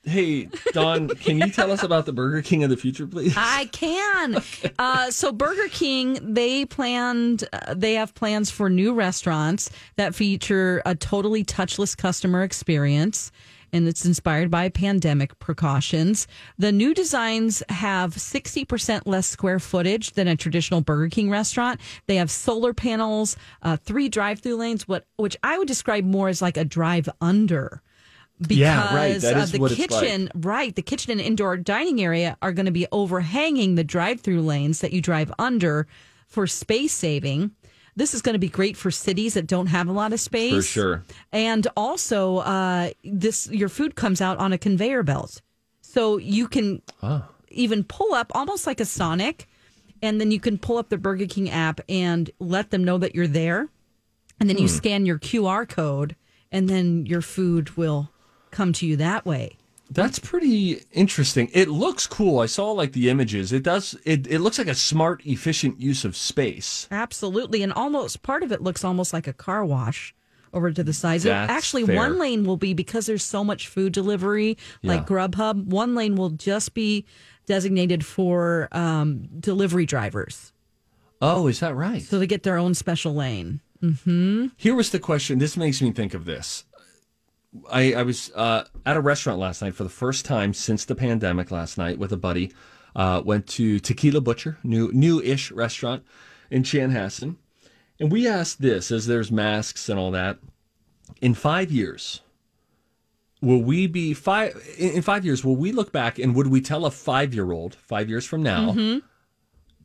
Hey, 0.04 0.50
Don, 0.74 1.10
can 1.10 1.38
you 1.38 1.52
tell 1.52 1.72
us 1.72 1.84
about 1.84 2.08
the 2.08 2.14
Burger 2.14 2.42
King 2.42 2.64
of 2.64 2.72
the 2.72 2.78
future, 2.78 3.06
please? 3.06 3.36
I 3.38 3.66
can. 3.72 4.42
Uh, 4.80 5.12
so 5.12 5.32
Burger 5.32 5.68
King, 5.70 6.18
they 6.34 6.66
planned, 6.66 7.48
uh, 7.54 7.76
they 7.76 7.94
have 7.94 8.16
plans 8.16 8.50
for 8.50 8.68
new 8.68 8.96
restaurants 8.96 9.70
that 9.98 10.16
feature 10.16 10.82
a 10.88 10.96
totally 10.96 11.44
touchless 11.44 11.96
customer 11.96 12.42
experience. 12.42 13.32
And 13.74 13.88
it's 13.88 14.04
inspired 14.06 14.50
by 14.50 14.70
pandemic 14.70 15.38
precautions. 15.40 16.28
The 16.58 16.72
new 16.72 16.94
designs 16.94 17.62
have 17.70 18.16
60% 18.16 19.04
less 19.06 19.28
square 19.28 19.60
footage 19.60 20.12
than 20.12 20.28
a 20.28 20.36
traditional 20.36 20.82
Burger 20.82 21.10
King 21.10 21.30
restaurant. 21.30 21.80
They 22.08 22.16
have 22.16 22.32
solar 22.32 22.74
panels, 22.74 23.38
uh, 23.62 23.78
three 23.78 24.10
drive 24.10 24.40
through 24.40 24.58
lanes, 24.58 24.88
what, 24.88 25.06
which 25.16 25.38
I 25.44 25.58
would 25.58 25.68
describe 25.68 26.04
more 26.06 26.28
as 26.28 26.42
like 26.42 26.58
a 26.58 26.66
drive 26.66 27.08
under 27.22 27.82
because 28.42 28.58
Yeah, 28.58 28.96
right. 28.96 29.22
That 29.22 29.38
is 29.38 29.52
the 29.52 29.60
what 29.60 29.72
it's 29.72 29.80
like. 29.80 29.90
kitchen, 30.02 30.30
right, 30.36 30.76
the 30.76 30.82
kitchen 30.82 31.12
and 31.12 31.22
indoor 31.22 31.58
dining 31.58 32.02
area 32.02 32.38
are 32.42 32.52
going 32.52 32.66
to 32.66 32.72
be 32.72 32.88
overhanging 32.92 33.76
the 33.76 33.84
drive-through 33.84 34.42
lanes 34.42 34.80
that 34.82 34.92
you 34.94 35.02
drive 35.02 35.32
under 35.40 35.88
for 36.28 36.48
space 36.48 36.92
saving. 36.94 37.52
This 37.96 38.14
is 38.14 38.22
going 38.22 38.34
to 38.34 38.40
be 38.40 38.48
great 38.50 38.78
for 38.78 38.90
cities 38.90 39.34
that 39.34 39.48
don't 39.48 39.68
have 39.68 39.88
a 39.88 39.92
lot 39.92 40.14
of 40.14 40.20
space. 40.20 40.54
For 40.56 40.62
sure. 40.62 41.04
And 41.34 41.68
also, 41.76 42.38
uh, 42.38 42.92
this 43.04 43.50
your 43.50 43.70
food 43.70 43.96
comes 43.96 44.22
out 44.22 44.38
on 44.38 44.54
a 44.54 44.58
conveyor 44.58 45.04
belt, 45.04 45.42
so 45.82 46.18
you 46.18 46.48
can 46.48 46.82
Oh. 47.04 47.26
even 47.50 47.84
pull 47.84 48.14
up 48.14 48.32
almost 48.34 48.66
like 48.66 48.80
a 48.80 48.86
Sonic, 48.86 49.48
and 50.02 50.22
then 50.22 50.32
you 50.32 50.40
can 50.40 50.58
pull 50.58 50.78
up 50.78 50.88
the 50.90 50.98
Burger 50.98 51.28
King 51.28 51.50
app 51.50 51.82
and 51.90 52.32
let 52.40 52.72
them 52.72 52.84
know 52.84 52.98
that 52.98 53.14
you're 53.14 53.28
there, 53.28 53.68
and 54.40 54.50
then 54.50 54.58
you 54.58 54.68
Hmm. 54.70 54.76
scan 54.76 55.06
your 55.06 55.20
QR 55.20 55.66
code, 55.66 56.16
and 56.50 56.70
then 56.70 57.06
your 57.06 57.22
food 57.22 57.76
will 57.78 58.10
come 58.52 58.74
to 58.74 58.86
you 58.86 58.96
that 58.98 59.26
way. 59.26 59.58
That's 59.90 60.20
pretty 60.20 60.84
interesting. 60.94 61.50
It 61.54 61.68
looks 61.68 62.08
cool. 62.08 62.40
I 62.40 62.46
saw 62.46 62.72
like 62.72 62.94
the 62.94 63.10
images. 63.10 63.52
It 63.52 63.64
does. 63.64 63.98
It, 64.06 64.26
it 64.28 64.40
looks 64.40 64.58
like 64.58 64.68
a 64.70 64.76
smart, 64.76 65.22
efficient 65.26 65.82
use 65.82 66.06
of 66.06 66.16
space. 66.16 66.88
Absolutely, 66.92 67.62
and 67.62 67.74
almost 67.74 68.22
part 68.24 68.42
of 68.44 68.54
it 68.54 68.62
looks 68.62 68.86
almost 68.86 69.12
like 69.12 69.28
a 69.28 69.34
car 69.34 69.66
wash 69.66 70.16
over 70.54 70.72
to 70.72 70.84
the 70.84 70.94
sides. 70.94 71.24
That's 71.26 71.52
Actually, 71.52 71.86
fair. 71.86 71.98
one 71.98 72.18
lane 72.20 72.46
will 72.46 72.56
be 72.58 72.74
because 72.74 73.06
there's 73.06 73.24
so 73.24 73.44
much 73.44 73.68
food 73.68 73.92
delivery, 73.92 74.58
like 74.82 75.02
Yeah. 75.02 75.06
Grubhub. 75.28 75.66
One 75.66 75.94
lane 75.94 76.16
will 76.16 76.30
just 76.30 76.74
be 76.74 77.06
designated 77.46 78.06
for 78.06 78.70
um, 78.72 79.28
delivery 79.42 79.86
drivers, 79.86 80.54
Oh, 81.22 81.48
is 81.48 81.60
that 81.60 81.76
right? 81.76 82.02
so 82.02 82.18
they 82.18 82.28
get 82.28 82.44
their 82.44 82.58
own 82.58 82.74
special 82.76 83.14
lane. 83.14 83.60
Here 84.58 84.76
was 84.76 84.92
the 84.92 85.00
question. 85.00 85.40
This 85.40 85.58
makes 85.58 85.82
me 85.82 85.92
think 85.92 86.14
of 86.14 86.26
this. 86.26 86.66
I, 87.70 87.94
I 87.94 88.04
was 88.04 88.32
uh, 88.34 88.66
at 88.86 88.98
a 88.98 89.02
restaurant 89.02 89.40
last 89.40 89.62
night 89.62 89.76
for 89.76 89.84
the 89.84 89.90
first 89.90 90.26
time 90.26 90.54
since 90.54 90.86
the 90.86 90.96
pandemic 90.96 91.52
last 91.52 91.78
night 91.78 92.00
with 92.00 92.12
a 92.12 92.18
buddy. 92.18 92.54
Uh, 92.94 93.22
went 93.24 93.48
to 93.48 93.80
Tequila 93.80 94.20
Butcher, 94.20 94.58
new 94.64 94.92
new-ish 94.92 95.50
restaurant 95.52 96.04
in 96.50 96.64
Chanhassen. 96.64 97.38
And 98.02 98.12
we 98.12 98.28
asked 98.28 98.62
this, 98.62 98.92
as 98.92 99.08
there's 99.08 99.32
masks 99.32 99.88
and 99.88 99.98
all 99.98 100.12
that. 100.12 100.40
In 101.22 101.34
five 101.34 101.72
years, 101.72 102.22
will 103.42 103.62
we 103.62 103.88
be 103.88 104.14
five? 104.14 104.62
In 104.78 105.02
five 105.04 105.24
years, 105.24 105.44
will 105.46 105.56
we 105.56 105.72
look 105.72 105.94
back 105.94 106.20
and 106.20 106.36
would 106.36 106.48
we 106.48 106.60
tell 106.60 106.86
a 106.86 106.92
five-year-old 106.92 107.76
five 107.76 108.10
years 108.10 108.26
from 108.26 108.44
now, 108.44 108.74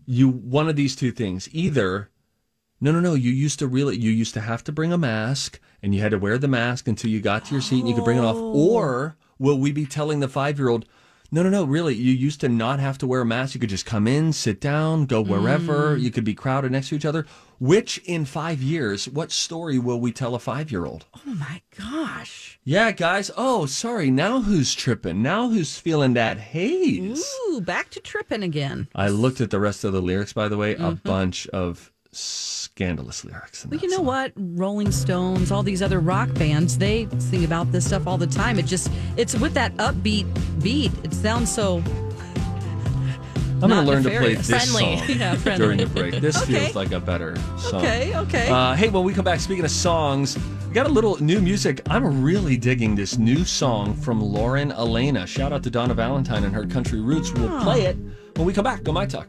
you 0.05 0.29
one 0.29 0.69
of 0.69 0.75
these 0.75 0.97
two 0.97 1.13
things? 1.13 1.49
Either 1.53 2.11
no, 2.81 2.93
no, 2.93 3.01
no. 3.01 3.15
You 3.15 3.31
used 3.31 3.59
to 3.61 3.67
really, 3.67 3.97
you 3.97 4.11
used 4.11 4.35
to 4.35 4.41
have 4.41 4.63
to 4.65 4.73
bring 4.73 4.93
a 4.93 4.99
mask 4.99 5.61
and 5.83 5.95
you 5.95 6.01
had 6.01 6.11
to 6.11 6.19
wear 6.19 6.39
the 6.39 6.49
mask 6.49 6.89
until 6.89 7.11
you 7.11 7.21
got 7.21 7.45
to 7.47 7.53
your 7.53 7.63
seat 7.63 7.81
and 7.81 7.89
you 7.89 7.95
could 7.95 8.05
bring 8.05 8.19
it 8.19 8.25
off. 8.25 8.37
Oh. 8.37 8.53
Or 8.53 9.17
will 9.39 9.59
we 9.59 9.73
be 9.73 9.87
telling 9.87 10.21
the 10.21 10.29
five 10.29 10.59
year 10.59 10.69
old, 10.69 10.87
no, 11.33 11.43
no, 11.43 11.51
no, 11.51 11.65
really, 11.65 11.95
you 11.95 12.13
used 12.13 12.41
to 12.43 12.49
not 12.49 12.79
have 12.79 12.99
to 12.99 13.07
wear 13.07 13.23
a 13.23 13.27
mask. 13.27 13.55
You 13.55 13.61
could 13.61 13.71
just 13.71 13.87
come 13.87 14.07
in, 14.07 14.33
sit 14.33 14.61
down, 14.61 15.07
go 15.07 15.21
wherever. 15.23 15.97
Mm. 15.97 16.01
You 16.01 16.11
could 16.11 16.25
be 16.25 16.35
crowded 16.35 16.71
next 16.71 16.91
to 16.91 16.95
each 16.95 17.05
other. 17.05 17.27
Which 17.59 17.99
in 17.99 18.27
five 18.27 18.61
years, 18.61 19.09
what 19.09 19.33
story 19.33 19.79
will 19.79 19.99
we 19.99 20.13
tell 20.13 20.35
a 20.35 20.39
five 20.39 20.71
year 20.71 20.85
old? 20.85 21.07
Oh 21.27 21.35
my 21.35 21.63
gosh! 21.77 22.61
Yeah, 22.65 22.91
guys. 22.93 23.31
Oh, 23.37 23.65
sorry. 23.67 24.11
Now 24.11 24.43
who's 24.43 24.75
tripping? 24.75 25.23
Now 25.23 25.49
who's 25.49 25.79
feeling 25.79 26.13
that 26.15 26.39
haze? 26.39 27.27
Ooh, 27.49 27.61
back 27.63 27.91
to 27.91 28.01
tripping 28.01 28.43
again. 28.43 28.89
I 28.95 29.09
looked 29.09 29.41
at 29.41 29.51
the 29.51 29.61
rest 29.61 29.85
of 29.85 29.95
the 29.95 30.03
lyrics, 30.03 30.35
by 30.35 30.49
the 30.49 30.59
way, 30.59 30.75
a 30.75 30.79
mm-hmm. 30.79 31.09
bunch 31.09 31.47
of 31.49 31.93
scandalous 32.17 33.25
lyrics. 33.25 33.67
Well, 33.67 33.81
you 33.81 33.89
know 33.89 33.97
song. 33.99 34.07
what? 34.07 34.33
Rolling 34.37 34.91
Stones, 34.93 35.51
all 35.51 35.63
these 35.63 35.83
other 35.83 36.01
rock 36.01 36.33
bands, 36.35 36.79
they 36.79 37.09
sing 37.19 37.45
about 37.45 37.71
this 37.73 37.87
stuff 37.87 38.07
all 38.07 38.19
the 38.19 38.27
time. 38.27 38.59
It 38.59 38.67
just, 38.67 38.91
it's 39.17 39.35
with 39.37 39.55
that 39.55 39.75
upbeat 39.77 40.27
beat. 40.63 40.93
It 41.05 41.13
sounds 41.13 41.53
so. 41.53 41.83
I'm 43.63 43.71
going 43.71 43.71
to 43.71 43.91
learn 43.91 44.03
to 44.03 44.11
play 44.11 44.35
this 44.35 44.49
Friendly. 44.51 44.99
song 44.99 45.09
Yeah, 45.19 45.57
during 45.57 45.79
the 45.79 45.87
break. 45.87 46.17
This 46.21 46.43
Okay. 46.43 46.61
feels 46.61 46.75
like 46.77 46.93
a 46.93 47.01
better 47.01 47.37
song. 47.59 47.77
Okay, 47.77 48.15
okay. 48.17 48.49
Uh, 48.51 48.75
hey, 48.75 48.91
when 48.91 49.03
we 49.03 49.15
come 49.15 49.25
back, 49.25 49.41
speaking 49.41 49.65
of 49.65 49.71
songs, 49.71 50.37
we 50.69 50.75
got 50.75 50.87
a 50.87 50.91
little 50.91 51.17
new 51.23 51.41
music. 51.41 51.81
I'm 51.89 52.23
really 52.23 52.59
digging 52.59 52.95
this 52.95 53.17
new 53.17 53.45
song 53.47 53.95
from 53.95 54.21
Lauren 54.21 54.73
Alaina. 54.73 55.27
Shout 55.27 55.55
out 55.55 55.63
to 55.63 55.71
Donna 55.71 55.95
Valentine 55.95 56.45
and 56.45 56.55
her 56.55 56.67
country 56.67 57.01
roots. 57.01 57.33
We'll 57.33 57.61
play 57.63 57.87
it 57.87 57.97
when 58.37 58.47
we 58.47 58.53
come 58.53 58.65
back 58.65 58.87
on 58.87 58.93
My 58.95 59.07
Talk. 59.07 59.29